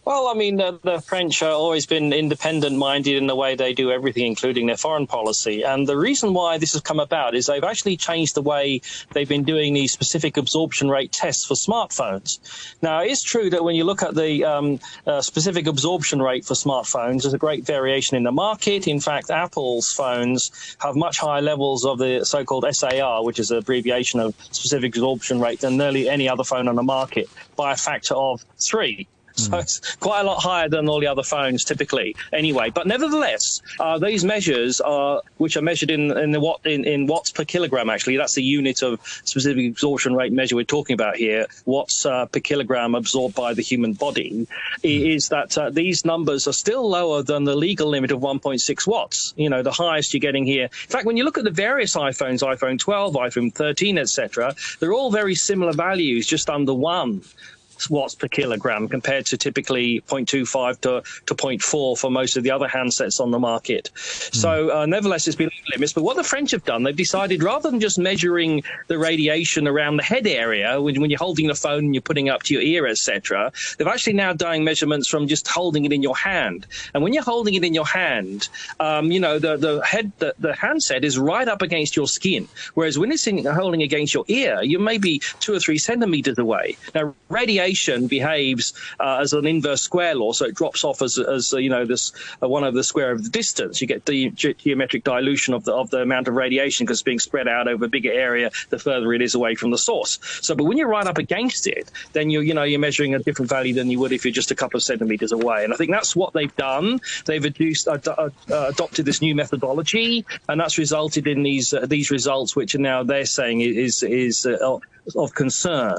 Well, 0.04 0.26
I 0.26 0.34
mean, 0.34 0.56
the, 0.56 0.80
the 0.82 1.00
French 1.00 1.38
have 1.40 1.52
always 1.52 1.86
been 1.86 2.12
independent 2.12 2.76
minded 2.76 3.14
in 3.14 3.28
the 3.28 3.36
way 3.36 3.54
they 3.54 3.72
do 3.72 3.92
everything, 3.92 4.26
including 4.26 4.66
their 4.66 4.76
foreign 4.76 5.06
policy. 5.06 5.62
And 5.62 5.86
the 5.86 5.96
reason 5.96 6.34
why 6.34 6.58
this 6.58 6.72
has 6.72 6.82
come 6.82 6.98
about 6.98 7.36
is 7.36 7.46
they've 7.46 7.62
actually 7.62 7.96
changed 7.96 8.34
the 8.34 8.42
way 8.42 8.80
they've 9.12 9.28
been 9.28 9.44
doing 9.44 9.74
these 9.74 9.92
specific 9.92 10.36
absorption 10.36 10.88
rate 10.88 11.12
tests 11.12 11.44
for 11.44 11.54
smartphones. 11.54 12.40
Now, 12.82 12.98
it's 13.02 13.22
true 13.22 13.48
that 13.50 13.62
when 13.62 13.76
you 13.76 13.84
look 13.84 14.02
at 14.02 14.16
the 14.16 14.44
um, 14.44 14.80
uh, 15.06 15.20
specific 15.20 15.68
absorption 15.68 16.20
rate 16.20 16.44
for 16.44 16.54
smartphones, 16.54 17.22
there's 17.22 17.34
a 17.34 17.38
great 17.38 17.64
variation 17.64 18.16
in 18.16 18.24
the 18.24 18.32
market. 18.32 18.88
In 18.88 18.98
fact, 18.98 19.30
Apple's 19.30 19.92
phones 19.92 20.76
have 20.80 20.96
much 20.96 21.18
higher 21.18 21.42
levels 21.42 21.84
of 21.84 21.98
the 21.98 22.24
so 22.24 22.44
called 22.44 22.64
SAR, 22.72 23.24
which 23.24 23.38
is 23.38 23.52
an 23.52 23.58
abbreviation 23.58 24.18
of 24.18 24.34
specific 24.50 24.96
absorption 24.96 25.40
rate, 25.40 25.60
than 25.60 25.76
nearly 25.76 26.08
any 26.08 26.28
other 26.28 26.42
phone 26.42 26.66
on 26.66 26.74
the 26.74 26.82
market 26.82 27.30
by 27.54 27.70
a 27.70 27.76
factor 27.76 28.14
of 28.14 28.44
three. 28.58 29.06
So 29.34 29.58
it's 29.58 29.96
quite 29.96 30.20
a 30.20 30.24
lot 30.24 30.42
higher 30.42 30.68
than 30.68 30.88
all 30.88 31.00
the 31.00 31.06
other 31.06 31.22
phones 31.22 31.64
typically. 31.64 32.16
Anyway, 32.32 32.70
but 32.70 32.86
nevertheless, 32.86 33.62
uh, 33.80 33.98
these 33.98 34.24
measures 34.24 34.80
are 34.80 35.22
which 35.38 35.56
are 35.56 35.62
measured 35.62 35.90
in 35.90 36.16
in 36.16 36.32
the 36.32 36.40
watt 36.40 36.60
in, 36.64 36.84
in 36.84 37.06
watts 37.06 37.30
per 37.30 37.44
kilogram. 37.44 37.90
Actually, 37.90 38.16
that's 38.16 38.34
the 38.34 38.42
unit 38.42 38.82
of 38.82 39.00
specific 39.24 39.70
absorption 39.70 40.14
rate 40.14 40.32
measure 40.32 40.56
we're 40.56 40.64
talking 40.64 40.94
about 40.94 41.16
here. 41.16 41.46
Watts 41.64 42.06
uh, 42.06 42.26
per 42.26 42.40
kilogram 42.40 42.94
absorbed 42.94 43.34
by 43.34 43.54
the 43.54 43.62
human 43.62 43.94
body 43.94 44.46
is 44.82 45.28
that 45.28 45.56
uh, 45.56 45.70
these 45.70 46.04
numbers 46.04 46.46
are 46.46 46.52
still 46.52 46.88
lower 46.88 47.22
than 47.22 47.44
the 47.44 47.54
legal 47.54 47.88
limit 47.88 48.10
of 48.10 48.20
1.6 48.20 48.86
watts. 48.86 49.34
You 49.36 49.48
know, 49.48 49.62
the 49.62 49.72
highest 49.72 50.12
you're 50.12 50.20
getting 50.20 50.44
here. 50.44 50.64
In 50.64 50.90
fact, 50.90 51.06
when 51.06 51.16
you 51.16 51.24
look 51.24 51.38
at 51.38 51.44
the 51.44 51.50
various 51.50 51.96
iPhones, 51.96 52.42
iPhone 52.42 52.78
12, 52.78 53.14
iPhone 53.14 53.52
13, 53.52 53.98
etc., 53.98 54.54
they're 54.78 54.92
all 54.92 55.10
very 55.10 55.34
similar 55.34 55.72
values, 55.72 56.26
just 56.26 56.50
under 56.50 56.74
one 56.74 57.22
watts 57.90 58.14
per 58.14 58.28
kilogram 58.28 58.88
compared 58.88 59.26
to 59.26 59.36
typically 59.36 60.02
0.25 60.08 60.80
to, 60.80 61.02
to 61.26 61.34
0.4 61.34 61.98
for 61.98 62.10
most 62.10 62.36
of 62.36 62.42
the 62.42 62.50
other 62.50 62.68
handsets 62.68 63.20
on 63.20 63.30
the 63.30 63.38
market. 63.38 63.90
So, 63.96 64.76
uh, 64.76 64.86
nevertheless, 64.86 65.26
it's 65.26 65.36
below 65.36 65.50
limits. 65.72 65.92
But 65.92 66.04
what 66.04 66.16
the 66.16 66.24
French 66.24 66.50
have 66.52 66.64
done, 66.64 66.82
they've 66.82 66.96
decided 66.96 67.42
rather 67.42 67.70
than 67.70 67.80
just 67.80 67.98
measuring 67.98 68.62
the 68.88 68.98
radiation 68.98 69.68
around 69.68 69.96
the 69.96 70.02
head 70.02 70.26
area 70.26 70.80
when, 70.80 71.00
when 71.00 71.10
you're 71.10 71.18
holding 71.18 71.46
the 71.46 71.54
phone 71.54 71.84
and 71.86 71.94
you're 71.94 72.02
putting 72.02 72.26
it 72.28 72.30
up 72.30 72.42
to 72.44 72.54
your 72.54 72.62
ear, 72.62 72.86
etc., 72.86 73.52
they've 73.78 73.86
actually 73.86 74.14
now 74.14 74.32
done 74.32 74.64
measurements 74.64 75.08
from 75.08 75.26
just 75.26 75.48
holding 75.48 75.84
it 75.84 75.92
in 75.92 76.02
your 76.02 76.16
hand. 76.16 76.66
And 76.94 77.02
when 77.02 77.12
you're 77.12 77.22
holding 77.22 77.54
it 77.54 77.64
in 77.64 77.74
your 77.74 77.86
hand, 77.86 78.48
um, 78.80 79.10
you 79.10 79.20
know, 79.20 79.38
the, 79.38 79.56
the 79.56 79.80
head, 79.84 80.12
the, 80.18 80.34
the 80.38 80.54
handset 80.54 81.04
is 81.04 81.18
right 81.18 81.48
up 81.48 81.62
against 81.62 81.96
your 81.96 82.06
skin. 82.06 82.48
Whereas 82.74 82.98
when 82.98 83.12
it's 83.12 83.26
in, 83.26 83.44
holding 83.44 83.82
against 83.82 84.14
your 84.14 84.24
ear, 84.28 84.62
you 84.62 84.78
may 84.78 84.98
be 84.98 85.20
two 85.40 85.54
or 85.54 85.60
three 85.60 85.78
centimeters 85.78 86.38
away. 86.38 86.76
Now, 86.94 87.14
radiation 87.28 87.71
behaves 88.06 88.72
uh, 89.00 89.18
as 89.20 89.32
an 89.32 89.46
inverse 89.46 89.82
square 89.82 90.14
law, 90.14 90.32
so 90.32 90.46
it 90.46 90.54
drops 90.54 90.84
off 90.84 91.02
as, 91.02 91.18
as 91.18 91.52
uh, 91.52 91.58
you 91.58 91.70
know 91.70 91.84
this 91.84 92.12
uh, 92.42 92.48
one 92.48 92.64
over 92.64 92.76
the 92.76 92.84
square 92.84 93.10
of 93.12 93.22
the 93.24 93.30
distance. 93.30 93.80
You 93.80 93.86
get 93.86 94.06
the 94.06 94.30
ge- 94.30 94.56
geometric 94.56 95.04
dilution 95.04 95.54
of 95.54 95.64
the 95.64 95.72
of 95.72 95.90
the 95.90 95.98
amount 95.98 96.28
of 96.28 96.34
radiation 96.34 96.84
because 96.84 96.98
it's 96.98 97.02
being 97.02 97.18
spread 97.18 97.48
out 97.48 97.68
over 97.68 97.84
a 97.84 97.88
bigger 97.88 98.12
area 98.12 98.50
the 98.70 98.78
further 98.78 99.12
it 99.12 99.22
is 99.22 99.34
away 99.34 99.54
from 99.54 99.70
the 99.70 99.78
source. 99.78 100.18
So, 100.40 100.54
but 100.54 100.64
when 100.64 100.76
you're 100.76 100.88
right 100.88 101.06
up 101.06 101.18
against 101.18 101.66
it, 101.66 101.90
then 102.12 102.30
you 102.30 102.40
you 102.40 102.54
know 102.54 102.62
you're 102.62 102.80
measuring 102.80 103.14
a 103.14 103.18
different 103.18 103.48
value 103.48 103.74
than 103.74 103.90
you 103.90 103.98
would 104.00 104.12
if 104.12 104.24
you're 104.24 104.32
just 104.32 104.50
a 104.50 104.54
couple 104.54 104.76
of 104.76 104.82
centimeters 104.82 105.32
away. 105.32 105.64
And 105.64 105.72
I 105.72 105.76
think 105.76 105.90
that's 105.90 106.14
what 106.16 106.32
they've 106.32 106.54
done. 106.56 107.00
They've 107.26 107.44
ad- 107.44 108.08
uh, 108.08 108.30
adopted 108.48 109.04
this 109.04 109.22
new 109.22 109.34
methodology, 109.34 110.24
and 110.48 110.60
that's 110.60 110.78
resulted 110.78 111.26
in 111.26 111.42
these 111.42 111.72
uh, 111.72 111.86
these 111.86 112.10
results, 112.10 112.56
which 112.56 112.74
are 112.74 112.78
now 112.78 113.02
they're 113.02 113.26
saying 113.26 113.60
is 113.60 114.02
is 114.02 114.46
uh, 114.46 114.78
of 115.16 115.34
concern. 115.34 115.98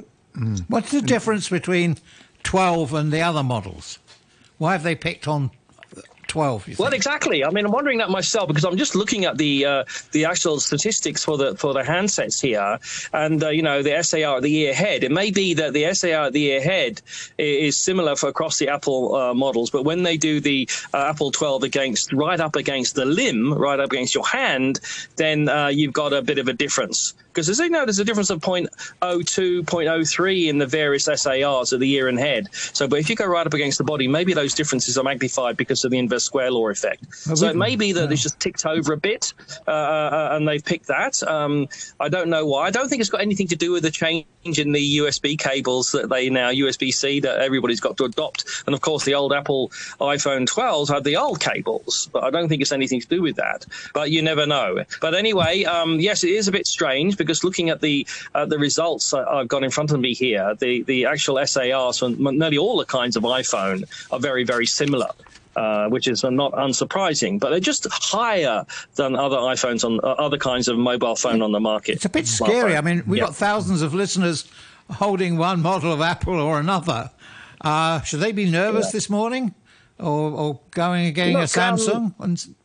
What's 0.68 0.92
the 0.92 1.02
difference 1.02 1.50
between 1.50 1.98
12 2.44 2.94
and 2.94 3.12
the 3.12 3.22
other 3.22 3.44
models? 3.44 4.00
Why 4.58 4.74
have 4.74 4.84
they 4.84 4.96
picked 4.96 5.28
on 5.28 5.52
12? 6.28 6.68
You 6.68 6.76
Well, 6.80 6.94
exactly. 6.94 7.46
I 7.46 7.52
mean, 7.52 7.66
I'm 7.66 7.72
wondering 7.72 8.00
that 8.00 8.10
myself 8.10 8.48
because 8.48 8.66
I'm 8.66 8.78
just 8.78 8.96
looking 8.96 9.26
at 9.26 9.38
the 9.38 9.66
uh, 9.66 9.84
the 10.14 10.26
actual 10.26 10.60
statistics 10.60 11.24
for 11.24 11.38
the 11.38 11.56
for 11.56 11.74
the 11.74 11.84
handsets 11.84 12.42
here, 12.42 12.80
and 13.14 13.44
uh, 13.44 13.50
you 13.50 13.62
know 13.62 13.84
the 13.84 14.02
SAR 14.02 14.38
at 14.38 14.42
the 14.42 14.50
year 14.50 14.72
ahead. 14.72 15.04
It 15.04 15.12
may 15.12 15.30
be 15.30 15.54
that 15.54 15.74
the 15.74 15.94
SAR 15.94 16.26
at 16.26 16.34
the 16.34 16.40
year 16.40 16.58
ahead 16.58 17.04
is 17.38 17.78
similar 17.78 18.16
for 18.16 18.30
across 18.30 18.58
the 18.58 18.70
Apple 18.70 19.16
uh, 19.16 19.34
models, 19.36 19.70
but 19.70 19.86
when 19.86 20.02
they 20.02 20.18
do 20.18 20.40
the 20.40 20.68
uh, 20.94 21.10
Apple 21.10 21.30
12 21.32 21.64
against 21.64 22.12
right 22.14 22.40
up 22.40 22.56
against 22.56 22.96
the 22.96 23.06
limb, 23.06 23.54
right 23.54 23.80
up 23.80 23.92
against 23.92 24.16
your 24.16 24.26
hand, 24.26 24.80
then 25.18 25.50
uh, 25.50 25.68
you've 25.68 25.94
got 25.94 26.14
a 26.14 26.24
bit 26.24 26.40
of 26.40 26.48
a 26.48 26.54
difference. 26.54 27.14
Because 27.34 27.50
as 27.50 27.58
you 27.58 27.70
know, 27.70 27.84
there's 27.84 27.98
a 27.98 28.06
difference 28.06 28.30
of 28.30 28.42
0.02, 28.42 29.64
0.03 29.64 30.48
in 30.48 30.60
the 30.60 30.68
various 30.68 31.06
SARs 31.06 31.74
of 31.74 31.80
the 31.80 31.88
year 31.88 32.08
and 32.08 32.20
head. 32.20 32.48
So, 32.54 32.88
but 32.88 33.00
if 33.00 33.10
you 33.10 33.16
go 33.16 33.26
right 33.26 33.46
up 33.46 33.54
against 33.56 33.80
the 33.80 33.84
body, 33.84 34.08
maybe 34.08 34.34
those 34.34 34.54
differences 34.54 34.98
are 35.00 35.04
magnified 35.04 35.58
because 35.58 35.84
of 35.84 35.90
the 35.90 35.98
inverse 35.98 36.24
square 36.24 36.52
law 36.52 36.70
effect. 36.70 37.04
Well, 37.26 37.36
so 37.36 37.48
it 37.48 37.56
may 37.56 37.76
be 37.76 37.92
that 37.94 38.12
it's 38.12 38.22
just 38.22 38.40
ticked 38.40 38.68
over 38.68 38.94
a 38.94 38.98
bit, 38.98 39.34
uh, 39.68 39.72
uh, 39.72 40.30
and 40.34 40.48
they've 40.48 40.64
picked 40.64 40.88
that. 40.88 41.24
Um, 41.24 41.68
I 42.00 42.10
don't 42.10 42.30
know 42.30 42.46
why. 42.46 42.68
I 42.68 42.72
don't 42.72 42.88
think 42.88 43.02
it's 43.02 43.10
got 43.10 43.22
anything 43.22 43.48
to 43.48 43.56
do 43.56 43.72
with 43.72 43.82
the 43.84 43.92
change 43.92 44.26
in 44.46 44.72
the 44.72 44.98
USB 44.98 45.38
cables 45.40 45.92
that 45.94 46.10
they 46.10 46.30
now 46.30 46.52
USB-C 46.52 47.22
that 47.22 47.40
everybody's 47.40 47.80
got 47.80 47.98
to 47.98 48.04
adopt. 48.04 48.46
And 48.66 48.76
of 48.76 48.82
course, 48.82 49.06
the 49.06 49.16
old 49.16 49.34
Apple 49.34 49.70
iPhone 50.00 50.48
12s 50.48 50.94
had 50.94 51.04
the 51.04 51.18
old 51.18 51.40
cables, 51.40 52.10
but 52.12 52.24
I 52.24 52.30
don't 52.30 52.50
think 52.50 52.62
it's 52.62 52.72
anything 52.72 53.02
to 53.02 53.08
do 53.08 53.22
with 53.22 53.38
that. 53.38 53.66
But 53.94 54.12
you 54.12 54.22
never 54.22 54.46
know. 54.46 54.84
But 55.02 55.16
anyway, 55.16 55.64
um, 55.64 56.00
yes, 56.00 56.24
it 56.24 56.32
is 56.32 56.48
a 56.48 56.52
bit 56.52 56.68
strange 56.68 57.18
because 57.24 57.44
looking 57.44 57.70
at 57.70 57.82
the 57.82 58.06
uh, 58.36 58.46
the 58.46 58.58
results 58.60 59.14
I- 59.14 59.24
I've 59.24 59.48
got 59.48 59.64
in 59.64 59.72
front 59.72 59.92
of 59.92 60.00
me 60.00 60.14
here, 60.14 60.56
the 60.60 60.84
the 60.84 61.06
actual 61.06 61.38
SARs 61.46 62.00
from 62.00 62.16
nearly 62.38 62.58
all 62.58 62.78
the 62.78 62.86
kinds 62.86 63.16
of 63.16 63.24
iPhone 63.24 63.84
are 64.12 64.20
very 64.20 64.44
very 64.44 64.66
similar. 64.66 65.08
Uh, 65.56 65.88
which 65.88 66.08
is 66.08 66.24
not 66.24 66.52
unsurprising, 66.54 67.40
but 67.40 67.52
they're 67.52 67.60
just 67.60 67.86
higher 67.92 68.66
than 68.96 69.16
other 69.16 69.38
iPhones 69.38 69.86
on 69.86 70.00
uh, 70.04 70.14
other 70.26 70.36
kinds 70.36 70.68
of 70.68 70.80
mobile 70.80 71.16
phone 71.16 71.44
on 71.44 71.52
the 71.52 71.60
market. 71.60 71.92
It's 71.98 72.06
a 72.06 72.10
bit 72.10 72.26
scary. 72.26 72.72
Smartphone. 72.72 72.78
I 72.78 72.82
mean, 72.82 73.04
we've 73.06 73.20
Yeah. 73.20 73.26
got 73.28 73.36
thousands 73.36 73.84
of 73.84 73.94
listeners 73.94 74.46
holding 74.90 75.38
one 75.38 75.62
model 75.62 75.94
of 75.94 76.02
Apple 76.02 76.40
or 76.40 76.60
another. 76.60 77.12
Uh, 77.62 78.02
should 78.02 78.20
they 78.20 78.32
be 78.32 78.50
nervous 78.50 78.92
this 78.92 79.12
morning? 79.12 79.54
Or, 80.00 80.32
or 80.32 80.60
going 80.72 81.06
and 81.06 81.14
getting 81.16 81.36
a 81.36 81.42
Look, 81.42 81.56
um, 81.58 81.78
Samsung 81.78 82.16
and 82.20 82.32
instead? 82.32 82.56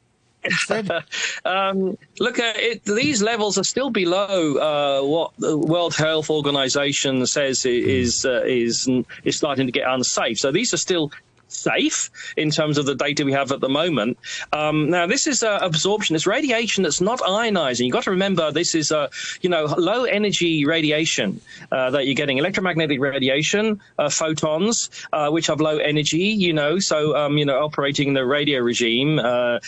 um, 1.45 1.99
look, 2.21 2.39
uh, 2.39 2.53
it, 2.57 2.85
these 2.85 3.23
levels 3.23 3.59
are 3.59 3.65
still 3.65 3.91
below 3.91 4.57
uh, 4.57 5.07
what 5.07 5.33
the 5.39 5.57
World 5.57 5.95
Health 5.95 6.31
Organization 6.31 7.27
says 7.27 7.67
is 7.67 8.25
uh, 8.25 8.43
is 8.45 8.89
is 9.25 9.37
starting 9.37 9.67
to 9.67 9.73
get 9.73 9.85
unsafe. 9.89 10.39
So 10.39 10.53
these 10.53 10.73
are 10.73 10.79
still 10.79 11.11
safe 11.49 12.11
in 12.37 12.51
terms 12.51 12.79
of 12.79 12.87
the 12.87 12.95
data 12.95 13.25
we 13.25 13.33
have 13.33 13.53
at 13.53 13.61
the 13.61 13.69
moment. 13.69 14.19
Um, 14.53 14.91
now, 14.91 15.07
this 15.07 15.27
is 15.27 15.43
uh, 15.43 15.59
absorption. 15.63 16.17
It's 16.17 16.27
radiation 16.27 16.85
that's 16.85 17.01
not 17.01 17.21
ionizing. 17.21 17.87
You've 17.87 17.93
got 17.93 18.05
to 18.05 18.11
remember 18.11 18.53
this 18.53 18.75
is 18.75 18.93
uh, 18.93 19.09
you 19.41 19.51
know 19.51 19.65
low 19.65 20.05
energy 20.05 20.65
radiation 20.65 21.41
uh, 21.73 21.91
that 21.91 22.07
you're 22.07 22.15
getting 22.15 22.39
electromagnetic 22.39 23.01
radiation, 23.01 23.81
uh, 23.99 24.09
photons, 24.09 24.91
uh, 25.13 25.31
which 25.31 25.47
have 25.47 25.61
low 25.61 25.79
energy. 25.79 26.29
You 26.29 26.53
know, 26.53 26.79
so 26.79 27.17
um, 27.17 27.39
you 27.39 27.45
know 27.45 27.59
operating 27.65 28.09
in 28.09 28.15
the 28.15 28.27
radio 28.27 28.61
regime, 28.61 29.19
uh, 29.19 29.59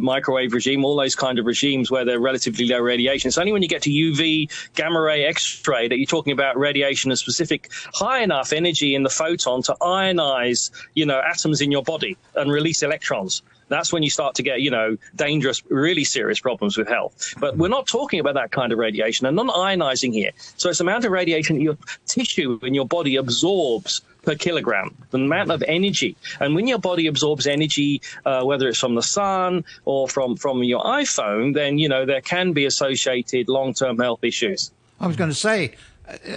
microwave 0.00 0.52
regime, 0.52 0.84
all 0.84 0.96
those 0.96 1.14
kind 1.14 1.38
of 1.38 1.46
regimes 1.46 1.90
where 1.90 2.04
they're 2.04 2.20
relatively 2.20 2.66
low 2.66 2.78
radiation. 2.80 3.28
It's 3.28 3.38
only 3.38 3.52
when 3.52 3.62
you 3.62 3.68
get 3.68 3.82
to 3.82 3.90
UV, 3.90 4.50
gamma 4.74 5.00
ray, 5.00 5.24
X-ray 5.24 5.88
that 5.88 5.98
you're 5.98 6.06
talking 6.06 6.32
about 6.32 6.58
radiation 6.58 7.10
of 7.10 7.18
specific 7.18 7.70
high 7.94 8.20
enough 8.20 8.52
energy 8.52 8.94
in 8.94 9.02
the 9.02 9.10
photon 9.10 9.62
to 9.62 9.76
ionize, 9.80 10.70
you 10.94 11.06
know, 11.06 11.20
atoms 11.30 11.60
in 11.60 11.70
your 11.70 11.82
body 11.82 12.16
and 12.34 12.50
release 12.50 12.82
electrons. 12.82 13.42
That's 13.68 13.92
when 13.92 14.02
you 14.02 14.10
start 14.10 14.34
to 14.34 14.42
get, 14.42 14.60
you 14.60 14.72
know, 14.76 14.96
dangerous, 15.14 15.62
really 15.70 16.02
serious 16.02 16.40
problems 16.40 16.76
with 16.76 16.88
health. 16.88 17.34
But 17.38 17.56
we're 17.56 17.68
not 17.68 17.86
talking 17.86 18.18
about 18.18 18.34
that 18.34 18.50
kind 18.50 18.72
of 18.72 18.78
radiation 18.78 19.26
and 19.26 19.36
non-ionizing 19.36 20.12
here. 20.12 20.32
So 20.56 20.70
it's 20.70 20.78
the 20.78 20.84
amount 20.84 21.04
of 21.04 21.12
radiation 21.12 21.56
that 21.56 21.62
your 21.62 21.78
tissue 22.04 22.58
in 22.62 22.74
your 22.74 22.86
body 22.86 23.14
absorbs 23.14 24.02
per 24.22 24.34
kilogram, 24.34 24.88
the 25.12 25.18
amount 25.18 25.50
of 25.52 25.62
energy. 25.66 26.16
And 26.40 26.56
when 26.56 26.66
your 26.66 26.80
body 26.80 27.06
absorbs 27.06 27.46
energy, 27.46 28.02
uh, 28.26 28.42
whether 28.42 28.66
it's 28.68 28.78
from 28.78 28.96
the 28.96 29.02
sun 29.02 29.64
or 29.84 30.08
from, 30.08 30.36
from 30.36 30.64
your 30.64 30.82
iPhone, 30.82 31.54
then, 31.54 31.78
you 31.78 31.88
know, 31.88 32.04
there 32.04 32.20
can 32.20 32.52
be 32.52 32.66
associated 32.66 33.48
long-term 33.48 33.98
health 33.98 34.24
issues. 34.24 34.72
I 34.98 35.06
was 35.06 35.16
going 35.16 35.30
to 35.30 35.36
say, 35.36 35.74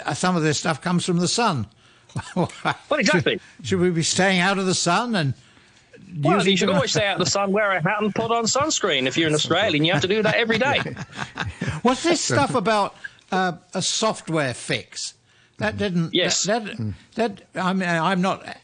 uh, 0.06 0.14
some 0.14 0.36
of 0.38 0.44
this 0.44 0.60
stuff 0.60 0.82
comes 0.82 1.04
from 1.04 1.18
the 1.18 1.28
sun. 1.28 1.66
Well, 2.36 2.50
exactly. 3.00 3.40
Should, 3.58 3.68
should 3.68 3.80
we 3.80 3.90
be 3.90 4.04
staying 4.04 4.40
out 4.40 4.58
of 4.58 4.66
the 4.66 4.74
sun 4.76 5.16
and 5.16 5.34
Well, 6.22 6.46
you 6.46 6.58
should 6.58 6.70
always 6.70 6.92
stay 6.92 7.06
out 7.08 7.20
of 7.20 7.26
the 7.26 7.32
sun, 7.32 7.52
wear 7.52 7.72
a 7.72 7.82
hat, 7.82 8.02
and 8.02 8.14
put 8.14 8.32
on 8.32 8.46
sunscreen. 8.46 9.08
If 9.08 9.18
you're 9.18 9.28
an 9.28 9.34
Australian, 9.34 9.84
you 9.84 9.94
have 9.94 10.02
to 10.04 10.08
do 10.08 10.22
that 10.24 10.36
every 10.36 10.58
day. 10.58 10.80
What's 11.82 12.04
this 12.04 12.22
stuff 12.22 12.56
about 12.56 12.96
uh, 13.32 13.54
a 13.74 13.82
software 13.82 14.54
fix? 14.54 15.16
That 15.58 15.78
didn't. 15.78 16.14
Yes. 16.14 16.44
That, 16.44 16.66
that, 17.16 17.42
that 17.54 17.64
I 17.66 17.74
mean, 17.74 17.90
I'm 17.90 18.22
not 18.22 18.58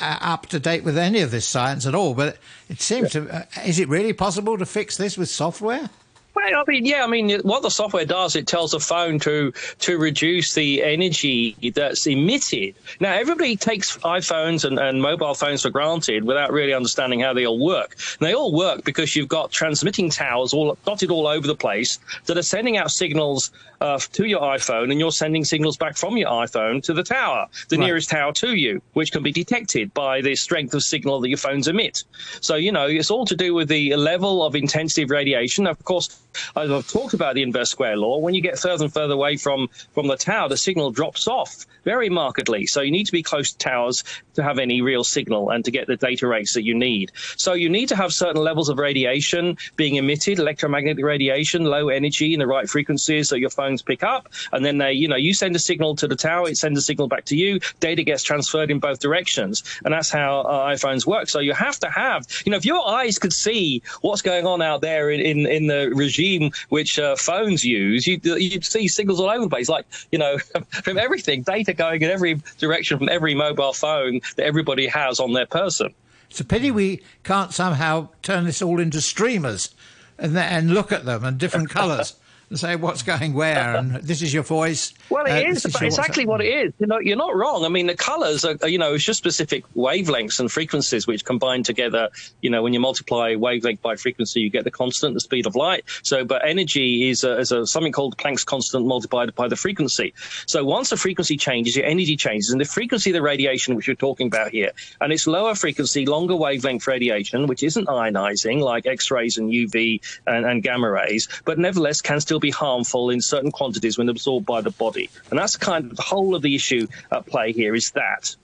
up 0.00 0.46
to 0.46 0.58
date 0.58 0.84
with 0.84 0.98
any 0.98 1.20
of 1.20 1.30
this 1.30 1.46
science 1.46 1.86
at 1.86 1.94
all, 1.94 2.14
but 2.14 2.38
it 2.68 2.80
seems 2.80 3.12
to. 3.12 3.28
Uh, 3.28 3.44
is 3.64 3.78
it 3.78 3.88
really 3.88 4.12
possible 4.12 4.58
to 4.58 4.66
fix 4.66 4.96
this 4.96 5.16
with 5.16 5.28
software? 5.28 5.90
Well, 6.34 6.46
I 6.52 6.64
mean, 6.66 6.84
yeah, 6.84 7.04
I 7.04 7.06
mean, 7.06 7.40
what 7.42 7.62
the 7.62 7.70
software 7.70 8.04
does, 8.04 8.34
it 8.34 8.48
tells 8.48 8.72
the 8.72 8.80
phone 8.80 9.20
to 9.20 9.52
to 9.80 9.98
reduce 9.98 10.54
the 10.54 10.82
energy 10.82 11.56
that's 11.74 12.06
emitted. 12.06 12.74
Now, 12.98 13.14
everybody 13.14 13.56
takes 13.56 13.96
iPhones 13.98 14.64
and, 14.64 14.78
and 14.78 15.00
mobile 15.00 15.34
phones 15.34 15.62
for 15.62 15.70
granted 15.70 16.24
without 16.24 16.52
really 16.52 16.74
understanding 16.74 17.20
how 17.20 17.34
they 17.34 17.46
all 17.46 17.58
work. 17.58 17.96
And 18.18 18.26
they 18.26 18.34
all 18.34 18.52
work 18.52 18.84
because 18.84 19.14
you've 19.14 19.28
got 19.28 19.52
transmitting 19.52 20.10
towers 20.10 20.52
all 20.52 20.76
dotted 20.84 21.12
all 21.12 21.28
over 21.28 21.46
the 21.46 21.54
place 21.54 22.00
that 22.26 22.36
are 22.36 22.42
sending 22.42 22.76
out 22.76 22.90
signals 22.90 23.52
uh, 23.80 23.98
to 24.12 24.26
your 24.26 24.40
iPhone, 24.40 24.90
and 24.90 25.00
you're 25.00 25.12
sending 25.12 25.44
signals 25.44 25.76
back 25.76 25.96
from 25.96 26.16
your 26.16 26.30
iPhone 26.30 26.82
to 26.84 26.92
the 26.92 27.02
tower, 27.02 27.46
the 27.68 27.76
right. 27.76 27.86
nearest 27.86 28.10
tower 28.10 28.32
to 28.32 28.54
you, 28.54 28.80
which 28.92 29.12
can 29.12 29.22
be 29.22 29.32
detected 29.32 29.92
by 29.94 30.20
the 30.20 30.34
strength 30.34 30.74
of 30.74 30.82
signal 30.82 31.20
that 31.20 31.28
your 31.28 31.38
phones 31.38 31.68
emit. 31.68 32.04
So, 32.40 32.56
you 32.56 32.72
know, 32.72 32.86
it's 32.86 33.10
all 33.10 33.26
to 33.26 33.36
do 33.36 33.54
with 33.54 33.68
the 33.68 33.94
level 33.96 34.44
of 34.44 34.54
intensity 34.54 35.02
of 35.02 35.10
radiation. 35.10 35.66
Of 35.66 35.82
course, 35.84 36.20
I've 36.56 36.88
talked 36.90 37.14
about 37.14 37.34
the 37.34 37.42
inverse 37.42 37.70
square 37.70 37.96
law. 37.96 38.18
When 38.18 38.34
you 38.34 38.40
get 38.40 38.58
further 38.58 38.84
and 38.84 38.92
further 38.92 39.14
away 39.14 39.36
from, 39.36 39.68
from 39.92 40.08
the 40.08 40.16
tower, 40.16 40.48
the 40.48 40.56
signal 40.56 40.90
drops 40.90 41.28
off 41.28 41.66
very 41.84 42.08
markedly. 42.08 42.66
So 42.66 42.80
you 42.80 42.90
need 42.90 43.04
to 43.04 43.12
be 43.12 43.22
close 43.22 43.52
to 43.52 43.58
towers 43.58 44.02
to 44.34 44.42
have 44.42 44.58
any 44.58 44.82
real 44.82 45.04
signal 45.04 45.50
and 45.50 45.64
to 45.64 45.70
get 45.70 45.86
the 45.86 45.96
data 45.96 46.26
rates 46.26 46.54
that 46.54 46.64
you 46.64 46.74
need. 46.74 47.12
So 47.36 47.52
you 47.52 47.68
need 47.68 47.88
to 47.90 47.96
have 47.96 48.12
certain 48.12 48.42
levels 48.42 48.68
of 48.68 48.78
radiation 48.78 49.56
being 49.76 49.96
emitted, 49.96 50.38
electromagnetic 50.38 51.04
radiation, 51.04 51.64
low 51.64 51.88
energy 51.88 52.32
in 52.32 52.40
the 52.40 52.46
right 52.46 52.68
frequencies 52.68 53.28
that 53.28 53.40
your 53.40 53.50
phones 53.64 53.82
pick 53.82 54.02
up. 54.02 54.28
And 54.52 54.64
then 54.64 54.78
they, 54.78 54.92
you 54.92 55.08
know, 55.08 55.16
you 55.16 55.32
send 55.32 55.56
a 55.56 55.58
signal 55.58 55.96
to 55.96 56.06
the 56.06 56.16
tower, 56.16 56.48
it 56.48 56.58
sends 56.58 56.78
a 56.78 56.82
signal 56.82 57.08
back 57.08 57.24
to 57.26 57.36
you, 57.36 57.60
data 57.80 58.02
gets 58.02 58.22
transferred 58.22 58.70
in 58.70 58.78
both 58.78 59.00
directions. 59.00 59.62
And 59.84 59.94
that's 59.94 60.10
how 60.10 60.40
uh, 60.40 60.68
iPhones 60.68 61.06
work. 61.06 61.28
So 61.28 61.40
you 61.40 61.54
have 61.54 61.78
to 61.80 61.90
have, 61.90 62.26
you 62.44 62.50
know, 62.50 62.58
if 62.58 62.64
your 62.64 62.86
eyes 62.86 63.18
could 63.18 63.32
see 63.32 63.82
what's 64.02 64.22
going 64.22 64.46
on 64.46 64.60
out 64.60 64.80
there 64.80 65.10
in, 65.10 65.20
in, 65.20 65.46
in 65.46 65.66
the 65.66 65.90
regime 65.94 66.50
which 66.68 66.98
uh, 66.98 67.16
phones 67.16 67.64
use, 67.64 68.06
you'd, 68.06 68.24
you'd 68.24 68.64
see 68.64 68.88
signals 68.88 69.20
all 69.20 69.30
over 69.30 69.44
the 69.44 69.50
place, 69.50 69.68
like, 69.68 69.86
you 70.12 70.18
know, 70.18 70.38
from 70.84 70.98
everything, 70.98 71.42
data 71.42 71.72
going 71.72 72.02
in 72.02 72.10
every 72.10 72.34
direction 72.58 72.98
from 72.98 73.08
every 73.08 73.34
mobile 73.34 73.72
phone 73.72 74.20
that 74.36 74.44
everybody 74.44 74.86
has 74.86 75.20
on 75.20 75.32
their 75.32 75.46
person. 75.46 75.94
It's 76.28 76.40
a 76.40 76.44
pity 76.44 76.70
we 76.70 77.02
can't 77.22 77.52
somehow 77.52 78.08
turn 78.22 78.44
this 78.44 78.60
all 78.60 78.80
into 78.80 79.00
streamers 79.00 79.74
and, 80.18 80.36
and 80.36 80.74
look 80.74 80.92
at 80.92 81.04
them 81.04 81.24
and 81.24 81.38
different 81.38 81.70
colours 81.78 82.14
and 82.54 82.60
say 82.60 82.76
what's 82.76 83.02
going 83.02 83.34
where 83.34 83.76
and 83.76 83.94
this 83.94 84.22
is 84.22 84.32
your 84.32 84.44
voice. 84.44 84.94
Well, 85.10 85.26
it 85.26 85.44
uh, 85.44 85.50
is, 85.50 85.64
exactly 85.64 86.24
what 86.24 86.40
it 86.40 86.46
is. 86.46 86.72
You 86.78 86.86
know, 86.86 87.00
you're 87.00 87.16
not 87.16 87.34
wrong. 87.34 87.64
I 87.64 87.68
mean, 87.68 87.88
the 87.88 87.96
colors 87.96 88.44
are, 88.44 88.56
you 88.68 88.78
know, 88.78 88.94
it's 88.94 89.02
just 89.02 89.18
specific 89.18 89.64
wavelengths 89.74 90.38
and 90.38 90.50
frequencies 90.50 91.04
which 91.06 91.24
combine 91.24 91.64
together. 91.64 92.10
You 92.42 92.50
know, 92.50 92.62
when 92.62 92.72
you 92.72 92.78
multiply 92.78 93.34
wavelength 93.34 93.82
by 93.82 93.96
frequency, 93.96 94.40
you 94.40 94.50
get 94.50 94.62
the 94.62 94.70
constant, 94.70 95.14
the 95.14 95.20
speed 95.20 95.46
of 95.46 95.56
light. 95.56 95.84
So, 96.04 96.24
but 96.24 96.46
energy 96.46 97.10
is 97.10 97.24
a, 97.24 97.38
is 97.38 97.50
a, 97.50 97.66
something 97.66 97.92
called 97.92 98.16
Planck's 98.18 98.44
constant 98.44 98.86
multiplied 98.86 99.34
by 99.34 99.48
the 99.48 99.56
frequency. 99.56 100.14
So 100.46 100.64
once 100.64 100.90
the 100.90 100.96
frequency 100.96 101.36
changes, 101.36 101.74
your 101.74 101.86
energy 101.86 102.16
changes, 102.16 102.50
and 102.50 102.60
the 102.60 102.66
frequency 102.66 103.10
of 103.10 103.14
the 103.14 103.22
radiation 103.22 103.74
which 103.74 103.88
we're 103.88 103.94
talking 103.94 104.28
about 104.28 104.50
here, 104.50 104.70
and 105.00 105.12
it's 105.12 105.26
lower 105.26 105.56
frequency, 105.56 106.06
longer 106.06 106.36
wavelength 106.36 106.86
radiation, 106.86 107.48
which 107.48 107.64
isn't 107.64 107.88
ionizing 107.88 108.60
like 108.60 108.86
X-rays 108.86 109.38
and 109.38 109.50
UV 109.50 110.00
and, 110.28 110.46
and 110.46 110.62
gamma 110.62 110.88
rays, 110.88 111.28
but 111.44 111.58
nevertheless 111.58 112.00
can 112.00 112.20
still 112.20 112.34
still 112.34 112.40
be 112.44 112.50
harmful 112.50 113.10
in 113.10 113.20
certain 113.20 113.50
quantities 113.50 113.96
when 113.96 114.08
absorbed 114.08 114.46
by 114.46 114.60
the 114.60 114.70
body. 114.70 115.08
And 115.30 115.38
that's 115.38 115.56
kind 115.56 115.90
of 115.90 115.96
the 115.96 116.02
whole 116.02 116.34
of 116.34 116.42
the 116.42 116.54
issue 116.54 116.86
at 117.10 117.26
play 117.26 117.52
here 117.52 117.74
is 117.74 117.90
that. 117.92 118.36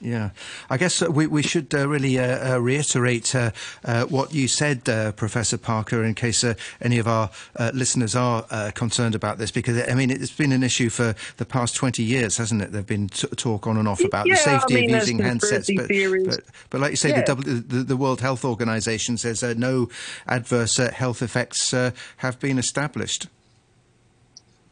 Yeah, 0.00 0.30
I 0.68 0.76
guess 0.76 1.00
uh, 1.00 1.10
we, 1.10 1.26
we 1.26 1.42
should 1.42 1.74
uh, 1.74 1.88
really 1.88 2.18
uh, 2.18 2.56
uh 2.56 2.60
reiterate 2.60 3.34
uh, 3.34 3.52
uh, 3.86 4.04
what 4.04 4.34
you 4.34 4.48
said, 4.48 4.84
Professor 5.16 5.56
Parker, 5.56 6.04
in 6.04 6.14
case 6.14 6.44
any 6.82 6.98
of 6.98 7.08
our 7.08 7.30
listeners 7.72 8.14
are 8.14 8.42
concerned 8.72 9.14
about 9.14 9.38
this, 9.38 9.50
because 9.50 9.88
I 9.88 9.94
mean 9.94 10.10
it's 10.10 10.30
been 10.30 10.52
an 10.52 10.62
issue 10.62 10.90
for 10.90 11.14
the 11.38 11.46
past 11.46 11.74
twenty 11.74 12.02
years, 12.02 12.36
hasn't 12.36 12.60
it? 12.60 12.72
There've 12.72 12.86
been 12.86 13.08
t- 13.08 13.28
talk 13.28 13.66
on 13.66 13.78
and 13.78 13.88
off 13.88 14.04
about 14.04 14.26
yeah, 14.26 14.34
the 14.34 14.40
safety 14.40 14.76
I 14.76 14.80
mean, 14.80 14.94
of 14.94 15.00
using 15.00 15.18
handsets, 15.20 15.74
but, 15.74 15.88
but, 16.28 16.44
but, 16.68 16.80
like 16.82 16.90
you 16.90 16.96
say, 16.96 17.10
yeah. 17.10 17.22
the, 17.22 17.34
the, 17.34 17.82
the, 17.84 17.96
World 17.96 18.20
Health 18.20 18.44
Organization 18.44 19.16
says 19.16 19.42
no 19.56 19.88
adverse 20.26 20.76
health 20.76 21.22
effects 21.22 21.70
have 21.70 22.38
been 22.40 22.58
established. 22.58 23.28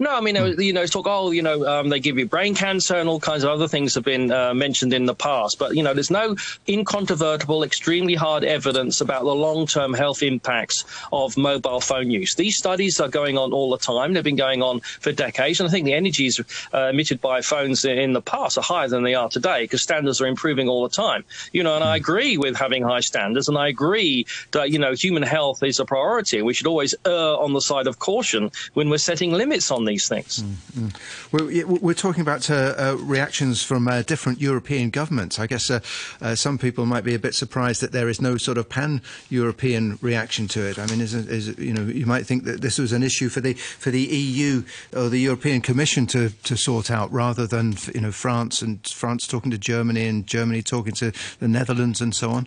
No, 0.03 0.17
I 0.17 0.21
mean, 0.21 0.35
hmm. 0.35 0.61
you 0.61 0.73
know, 0.73 0.85
talk, 0.85 1.07
oh, 1.09 1.31
you 1.31 1.43
know, 1.43 1.65
um, 1.65 1.89
they 1.89 2.01
give 2.01 2.19
you 2.19 2.27
brain 2.27 2.57
cancer 2.57 2.97
and 2.97 3.09
all 3.09 3.21
kinds 3.21 3.45
of 3.45 3.51
other 3.51 3.69
things 3.69 3.95
have 3.95 4.03
been 4.03 4.33
uh, 4.33 4.53
mentioned 4.53 4.93
in 4.93 5.07
the 5.07 5.15
past. 5.15 5.61
But, 5.61 5.77
you 5.77 5.83
know, 5.85 5.95
there's 5.95 6.11
no 6.11 6.35
incontrovertible, 6.69 7.63
extremely 7.63 8.17
hard 8.17 8.43
evidence 8.43 9.01
about 9.01 9.23
the 9.23 9.33
long 9.33 9.65
term 9.65 9.95
health 9.95 10.25
impacts 10.25 10.85
of 11.13 11.37
mobile 11.37 11.81
phone 11.81 12.11
use. 12.11 12.35
These 12.35 12.57
studies 12.57 12.99
are 12.99 13.07
going 13.07 13.39
on 13.39 13.53
all 13.53 13.71
the 13.71 13.79
time. 13.79 14.13
They've 14.13 14.25
been 14.25 14.35
going 14.35 14.61
on 14.61 14.81
for 14.81 15.13
decades. 15.13 15.61
And 15.61 15.69
I 15.69 15.71
think 15.71 15.85
the 15.85 15.95
energies 15.95 16.41
uh, 16.75 16.89
emitted 16.89 17.21
by 17.21 17.41
phones 17.41 17.85
in 17.85 18.13
the 18.13 18.23
past 18.23 18.59
are 18.59 18.63
higher 18.63 18.89
than 18.89 19.05
they 19.05 19.15
are 19.15 19.29
today 19.29 19.63
because 19.63 19.83
standards 19.83 20.21
are 20.21 20.27
improving 20.27 20.69
all 20.69 20.83
the 20.83 20.97
time. 20.97 21.23
You 21.53 21.63
know, 21.63 21.77
and 21.77 21.85
I 21.85 21.97
hmm. 21.97 22.03
agree 22.03 22.39
with 22.39 22.57
having 22.57 22.83
high 22.83 23.03
standards 23.03 23.49
and 23.49 23.57
I 23.57 23.69
agree 23.69 24.27
that, 24.51 24.73
you 24.73 24.81
know, 24.81 24.95
human 24.95 25.23
health 25.23 25.63
is 25.63 25.79
a 25.79 25.85
priority. 25.85 26.43
We 26.43 26.55
should 26.55 26.67
always 26.67 26.93
err 27.07 27.37
on 27.37 27.53
the 27.53 27.61
side 27.61 27.87
of 27.87 28.01
caution 28.01 28.51
when 28.75 28.91
we're 28.91 28.99
setting 28.99 29.31
limits 29.31 29.71
on 29.71 29.85
these 29.85 29.92
these 29.93 30.09
things. 30.09 30.43
Mm-hmm. 30.43 30.89
We're, 31.37 31.67
we're, 31.67 32.03
talking 32.03 32.23
about 32.23 32.49
uh, 32.51 32.75
uh, 32.79 32.97
reactions 32.99 33.63
from 33.63 33.87
uh, 33.87 34.01
different 34.03 34.41
European 34.41 34.89
governments. 34.91 35.39
I 35.39 35.47
guess 35.47 35.71
uh, 35.71 35.81
uh, 36.23 36.35
some 36.35 36.57
people 36.57 36.87
might 36.87 37.05
be 37.05 37.15
a 37.15 37.19
bit 37.19 37.35
surprised 37.35 37.83
that 37.83 37.93
there 37.93 38.09
is 38.09 38.21
no 38.21 38.39
sort 38.39 38.57
of 38.57 38.69
pan-European 38.71 39.99
reaction 40.01 40.49
to 40.49 40.61
it. 40.67 40.79
I 40.79 40.87
mean, 40.87 41.01
is, 41.03 41.13
is, 41.15 41.59
you 41.59 41.75
know, 41.75 41.83
you 41.83 42.07
might 42.07 42.25
think 42.27 42.45
that 42.45 42.63
this 42.63 42.79
was 42.79 42.93
an 42.93 43.03
issue 43.03 43.29
for 43.29 43.43
the 43.43 43.53
for 43.53 43.91
the 43.91 44.01
EU 44.03 44.63
or 44.97 45.11
the 45.11 45.21
European 45.21 45.61
Commission 45.61 46.07
to, 46.07 46.31
to 46.31 46.57
sort 46.57 46.91
out, 46.91 47.13
rather 47.13 47.47
than 47.47 47.75
you 47.95 48.01
know 48.01 48.13
France 48.13 48.63
and 48.63 48.87
France 48.87 49.27
talking 49.27 49.51
to 49.51 49.59
Germany 49.59 50.07
and 50.07 50.27
Germany 50.27 50.63
talking 50.63 50.95
to 50.95 51.13
the 51.39 51.49
Netherlands 51.49 52.01
and 52.01 52.15
so 52.15 52.31
on. 52.31 52.47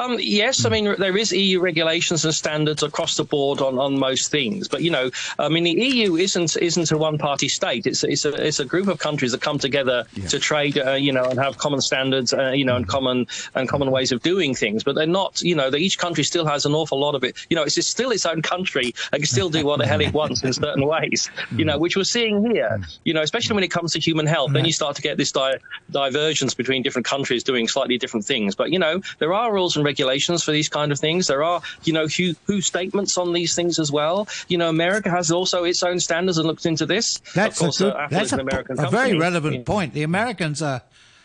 Um, 0.00 0.16
yes, 0.18 0.64
I 0.64 0.70
mean 0.70 0.96
there 0.98 1.16
is 1.16 1.30
EU 1.30 1.60
regulations 1.60 2.24
and 2.24 2.34
standards 2.34 2.82
across 2.82 3.18
the 3.18 3.24
board 3.24 3.60
on, 3.60 3.78
on 3.78 3.98
most 3.98 4.30
things, 4.30 4.66
but 4.66 4.82
you 4.82 4.90
know, 4.90 5.10
I 5.38 5.50
mean 5.50 5.64
the 5.64 5.72
EU 5.72 6.16
isn't 6.16 6.56
isn't 6.56 6.90
a 6.90 6.96
one 6.96 7.18
party 7.18 7.48
state. 7.48 7.86
It's 7.86 8.02
it's 8.02 8.24
a 8.24 8.32
it's 8.46 8.60
a 8.60 8.64
group 8.64 8.88
of 8.88 8.98
countries 8.98 9.32
that 9.32 9.42
come 9.42 9.58
together 9.58 10.06
yeah. 10.14 10.26
to 10.28 10.38
trade, 10.38 10.78
uh, 10.78 10.92
you 10.92 11.12
know, 11.12 11.24
and 11.24 11.38
have 11.38 11.58
common 11.58 11.82
standards, 11.82 12.32
uh, 12.32 12.52
you 12.52 12.64
know, 12.64 12.76
and 12.76 12.86
mm-hmm. 12.86 12.92
common 12.92 13.26
and 13.54 13.68
common 13.68 13.90
ways 13.90 14.10
of 14.10 14.22
doing 14.22 14.54
things. 14.54 14.82
But 14.84 14.94
they're 14.94 15.06
not, 15.06 15.42
you 15.42 15.54
know, 15.54 15.70
each 15.74 15.98
country 15.98 16.24
still 16.24 16.46
has 16.46 16.64
an 16.64 16.74
awful 16.74 16.98
lot 16.98 17.14
of 17.14 17.22
it. 17.22 17.36
You 17.50 17.56
know, 17.56 17.64
it's 17.64 17.86
still 17.86 18.10
its 18.10 18.24
own 18.24 18.40
country 18.40 18.94
and 19.12 19.22
can 19.22 19.26
still 19.26 19.50
do 19.50 19.66
what 19.66 19.80
the 19.80 19.86
hell 19.86 20.00
it 20.00 20.14
wants 20.20 20.42
in 20.42 20.54
certain 20.54 20.86
ways. 20.86 21.30
You 21.54 21.66
know, 21.66 21.74
mm-hmm. 21.74 21.82
which 21.82 21.96
we're 21.98 22.04
seeing 22.04 22.50
here. 22.50 22.70
Mm-hmm. 22.72 22.90
You 23.04 23.12
know, 23.12 23.22
especially 23.22 23.54
when 23.54 23.64
it 23.64 23.70
comes 23.70 23.92
to 23.92 24.00
human 24.00 24.26
health, 24.26 24.54
then 24.54 24.64
you 24.64 24.72
start 24.72 24.96
to 24.96 25.02
get 25.02 25.18
this 25.18 25.30
di- 25.32 25.58
divergence 25.90 26.54
between 26.54 26.82
different 26.82 27.06
countries 27.06 27.44
doing 27.44 27.68
slightly 27.68 27.98
different 27.98 28.24
things. 28.24 28.54
But 28.54 28.70
you 28.70 28.78
know, 28.78 29.02
there 29.18 29.34
are 29.34 29.52
rules 29.52 29.76
and 29.76 29.84
regulations 29.90 30.42
for 30.42 30.52
these 30.52 30.68
kind 30.68 30.92
of 30.92 30.98
things. 30.98 31.26
There 31.26 31.42
are, 31.42 31.60
you 31.84 31.92
know, 31.92 32.06
WHO, 32.06 32.34
WHO 32.46 32.60
statements 32.60 33.18
on 33.18 33.32
these 33.32 33.54
things 33.54 33.78
as 33.78 33.90
well. 33.90 34.28
You 34.48 34.58
know, 34.58 34.68
America 34.68 35.10
has 35.10 35.30
also 35.30 35.64
its 35.64 35.82
own 35.82 35.98
standards 36.00 36.38
and 36.38 36.46
looked 36.46 36.66
into 36.66 36.86
this. 36.86 37.18
That's 37.34 37.58
course, 37.58 37.80
a, 37.80 37.84
good, 37.84 37.94
that's 38.10 38.32
a, 38.32 38.86
a 38.86 38.90
very 38.90 39.18
relevant 39.18 39.56
yeah. 39.56 39.62
point. 39.64 39.94
The 39.94 40.04
Americans 40.04 40.62
are 40.62 40.82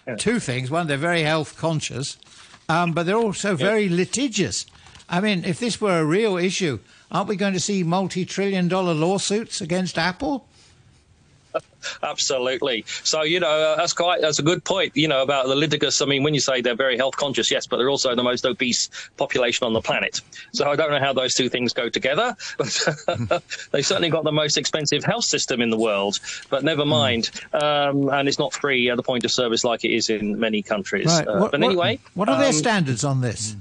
yeah. 0.08 0.16
two 0.16 0.40
things. 0.40 0.72
One, 0.72 0.88
they're 0.88 0.98
very 0.98 1.22
health 1.22 1.58
conscious, 1.58 2.18
um, 2.68 2.94
but 2.94 3.06
they're 3.06 3.26
also 3.30 3.56
very 3.56 3.86
yeah. 3.86 3.98
litigious. 3.98 4.66
I 5.08 5.22
mean, 5.22 5.46
if 5.46 5.60
this 5.60 5.80
were 5.80 6.00
a 6.00 6.06
real 6.06 6.38
issue, 6.38 6.80
aren't 7.12 7.30
we 7.30 7.36
going 7.36 7.54
to 7.54 7.60
see 7.60 7.84
multi 7.84 8.26
trillion 8.26 8.68
dollar 8.68 8.94
lawsuits 8.94 9.62
against 9.62 9.98
Apple? 9.98 10.48
Absolutely. 12.04 12.86
So 13.04 13.24
you 13.24 13.40
know 13.40 13.50
uh, 13.50 13.76
that's 13.76 13.94
quite 13.94 14.22
that's 14.22 14.40
a 14.40 14.44
good 14.44 14.64
point. 14.64 14.96
You 14.96 15.08
know 15.08 15.22
about 15.22 15.48
the 15.48 15.56
litigious. 15.56 16.02
I 16.02 16.06
mean, 16.06 16.24
when 16.24 16.34
you 16.34 16.40
say 16.40 16.62
they're 16.62 16.76
very 16.76 16.98
health 16.98 17.16
conscious, 17.18 17.52
yes, 17.52 17.68
but 17.68 17.78
they're 17.78 17.90
also 17.90 18.16
the 18.16 18.24
most 18.24 18.46
obese 18.46 18.90
population 19.18 19.66
on 19.66 19.74
the 19.74 19.82
planet. 19.82 20.22
So 20.54 20.70
I 20.70 20.76
don't 20.76 20.92
know 20.92 21.00
how 21.00 21.14
those 21.14 21.34
two 21.34 21.50
things 21.50 21.74
go 21.74 21.90
together, 21.90 22.36
but 22.58 23.44
they 23.72 23.82
certainly 23.82 24.10
got 24.10 24.24
the 24.24 24.32
most 24.32 24.58
expensive 24.58 25.04
health 25.04 25.26
system 25.26 25.62
in 25.62 25.70
the 25.70 25.78
world. 25.78 26.20
But 26.50 26.64
never 26.64 26.84
hmm. 26.84 26.90
mind, 26.90 27.32
um, 27.54 28.10
and 28.10 28.28
it's 28.28 28.40
not 28.40 28.54
free 28.54 28.90
at 28.90 28.98
the 28.98 29.04
point 29.04 29.26
of 29.26 29.32
service 29.32 29.64
like 29.64 29.84
it 29.84 29.92
is 29.92 30.10
in 30.10 30.40
many 30.40 30.62
countries. 30.62 31.08
Right. 31.08 31.28
Uh, 31.28 31.40
what, 31.40 31.52
but 31.52 31.64
anyway, 31.64 32.00
what, 32.14 32.28
what 32.28 32.30
are 32.30 32.36
um, 32.36 32.42
their 32.42 32.54
standards 32.54 33.04
on 33.04 33.22
this? 33.22 33.56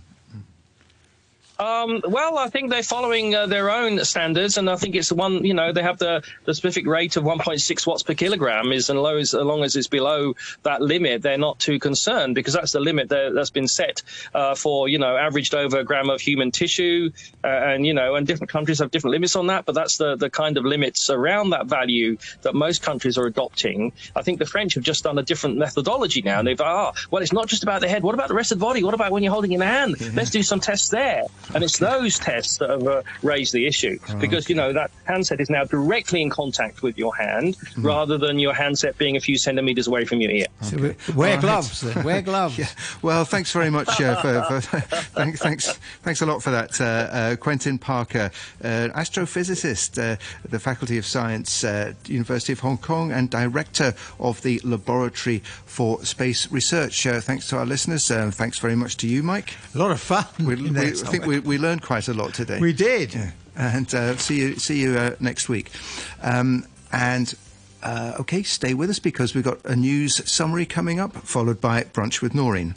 Um, 1.59 2.03
well, 2.05 2.37
I 2.37 2.49
think 2.49 2.71
they're 2.71 2.83
following 2.83 3.35
uh, 3.35 3.47
their 3.47 3.71
own 3.71 4.05
standards, 4.05 4.59
and 4.59 4.69
I 4.69 4.75
think 4.75 4.97
it's 4.97 5.11
the 5.11 5.15
one. 5.15 5.45
You 5.45 5.55
know, 5.55 5.73
they 5.73 5.83
have 5.83 5.99
the, 5.99 6.23
the 6.45 6.55
specific 6.55 6.87
rate 6.87 7.17
of 7.17 7.23
1.6 7.23 7.87
watts 7.87 8.03
per 8.03 8.15
kilogram. 8.15 8.73
Is 8.73 8.91
and 8.91 9.01
low 9.01 9.19
as, 9.19 9.35
as 9.35 9.43
long 9.43 9.63
as 9.63 9.77
it's 9.77 9.87
below 9.87 10.35
that 10.65 10.83
limit, 10.83 11.23
they're 11.23 11.39
not 11.39 11.61
too 11.61 11.79
concerned 11.79 12.35
because 12.35 12.55
that's 12.55 12.73
the 12.73 12.81
limit 12.81 13.09
that, 13.11 13.35
has 13.37 13.51
been 13.51 13.69
set 13.69 14.03
uh, 14.35 14.55
for 14.57 14.89
you 14.89 14.99
know 14.99 15.17
averaged 15.17 15.55
over 15.55 15.79
a 15.79 15.85
gram 15.85 16.11
of 16.11 16.21
human 16.21 16.51
tissue, 16.51 17.11
uh, 17.45 17.47
and 17.47 17.87
you 17.87 17.95
know, 17.95 18.17
and 18.17 18.27
different 18.27 18.51
countries 18.51 18.81
have 18.81 18.91
different 18.91 19.13
limits 19.13 19.37
on 19.37 19.47
that. 19.47 19.65
But 19.65 19.77
that's 19.77 19.97
the 19.97 20.17
the 20.17 20.31
kind 20.31 20.57
of 20.57 20.65
limits 20.65 21.09
around 21.09 21.51
that 21.51 21.67
value 21.67 22.17
that 22.43 22.55
most 22.55 22.83
countries 22.83 23.17
are 23.17 23.27
adopting. 23.27 23.93
I 24.17 24.23
think 24.23 24.41
the 24.41 24.47
French 24.47 24.75
have 24.75 24.83
just 24.83 25.05
done 25.05 25.19
a 25.19 25.23
different 25.23 25.59
methodology 25.59 26.23
now, 26.23 26.41
and 26.41 26.49
they've 26.49 26.61
ah, 26.61 26.93
well, 27.13 27.23
it's 27.23 27.33
not 27.33 27.47
just 27.47 27.63
about 27.63 27.81
the 27.81 27.89
head. 27.89 28.03
What 28.03 28.15
about 28.15 28.27
the 28.27 28.35
rest 28.35 28.51
of 28.51 28.59
the 28.59 28.65
body? 28.65 28.83
What 28.83 28.95
about 28.95 29.13
when 29.13 29.23
you're 29.23 29.33
holding 29.33 29.53
in 29.53 29.61
the 29.61 29.67
hand? 29.67 29.97
Mm-hmm. 29.97 30.17
Let's 30.17 30.31
do 30.31 30.43
some 30.43 30.59
tests 30.59 30.89
there. 30.89 31.27
And 31.55 31.63
it's 31.65 31.79
those 31.79 32.19
tests 32.19 32.59
that 32.59 32.71
have 32.71 32.87
uh, 32.87 33.03
raised 33.23 33.53
the 33.53 33.67
issue 33.67 33.99
Oh, 34.09 34.17
because, 34.17 34.49
you 34.49 34.55
know, 34.55 34.73
that 34.73 34.91
handset 35.05 35.41
is 35.41 35.51
now 35.51 35.65
directly 35.65 36.23
in 36.23 36.31
contact 36.31 36.83
with 36.83 36.97
your 36.97 37.15
hand 37.17 37.35
Mm-hmm. 37.55 37.87
rather 37.87 38.17
than 38.19 38.39
your 38.39 38.55
handset 38.55 38.97
being 38.99 39.17
a 39.17 39.21
few 39.21 39.37
centimeters 39.37 39.87
away 39.87 40.05
from 40.05 40.21
your 40.21 40.31
ear. 40.31 40.47
So 40.63 40.77
we- 40.77 40.95
wear 41.15 41.31
All 41.31 41.35
right. 41.37 41.41
gloves. 41.41 41.81
Then. 41.81 42.05
Wear 42.05 42.23
gloves. 42.31 42.59
Yeah. 42.59 42.69
Well, 43.03 43.25
thanks 43.25 43.53
very 43.53 43.71
much 43.71 44.01
uh, 44.01 44.21
for, 44.21 44.61
for 44.61 44.81
thanks, 44.81 45.41
thanks, 45.41 45.73
thanks 46.03 46.21
a 46.23 46.27
lot 46.27 46.43
for 46.43 46.51
that, 46.51 46.81
uh, 46.81 46.85
uh, 46.85 47.37
Quentin 47.37 47.79
Parker, 47.79 48.31
uh, 48.63 48.89
astrophysicist, 48.95 49.99
uh, 49.99 50.17
at 50.45 50.51
the 50.51 50.59
Faculty 50.59 50.99
of 50.99 51.07
Science, 51.07 51.65
uh, 51.65 51.93
University 52.07 52.53
of 52.53 52.61
Hong 52.61 52.79
Kong, 52.79 53.13
and 53.13 53.31
director 53.31 53.95
of 54.21 54.41
the 54.43 54.61
Laboratory 54.65 55.41
for 55.67 56.05
Space 56.05 56.51
Research. 56.53 57.07
Uh, 57.07 57.21
thanks 57.21 57.49
to 57.49 57.57
our 57.59 57.67
listeners. 57.67 58.11
Uh, 58.11 58.31
thanks 58.33 58.59
very 58.59 58.77
much 58.77 58.97
to 58.99 59.07
you, 59.09 59.23
Mike. 59.23 59.55
A 59.75 59.79
lot 59.79 59.91
of 59.91 60.01
fun. 60.01 60.25
We, 60.39 60.55
we, 60.57 60.69
I 60.71 60.73
think 60.93 60.97
somewhere. 60.97 61.29
We, 61.35 61.41
we 61.41 61.59
learned 61.59 61.83
quite 61.83 62.09
a 62.09 62.15
lot 62.15 62.35
today. 62.35 62.59
We 62.61 62.73
did. 62.73 63.15
Yeah. 63.15 63.31
And 63.57 63.93
uh, 63.95 64.17
see 64.17 64.39
you 64.39 64.57
see 64.57 64.81
you 64.81 64.99
uh, 64.99 65.17
next 65.21 65.49
week. 65.49 65.71
Um, 66.23 66.67
and 66.93 67.35
uh, 67.83 68.15
okay, 68.21 68.43
stay 68.43 68.75
with 68.75 68.91
us 68.91 68.99
because 68.99 69.35
we've 69.35 69.45
got 69.45 69.65
a 69.65 69.77
news 69.77 70.29
summary 70.31 70.67
coming 70.67 70.99
up, 70.99 71.15
followed 71.19 71.61
by 71.61 71.83
brunch 71.83 72.21
with 72.21 72.35
Noreen. 72.35 72.75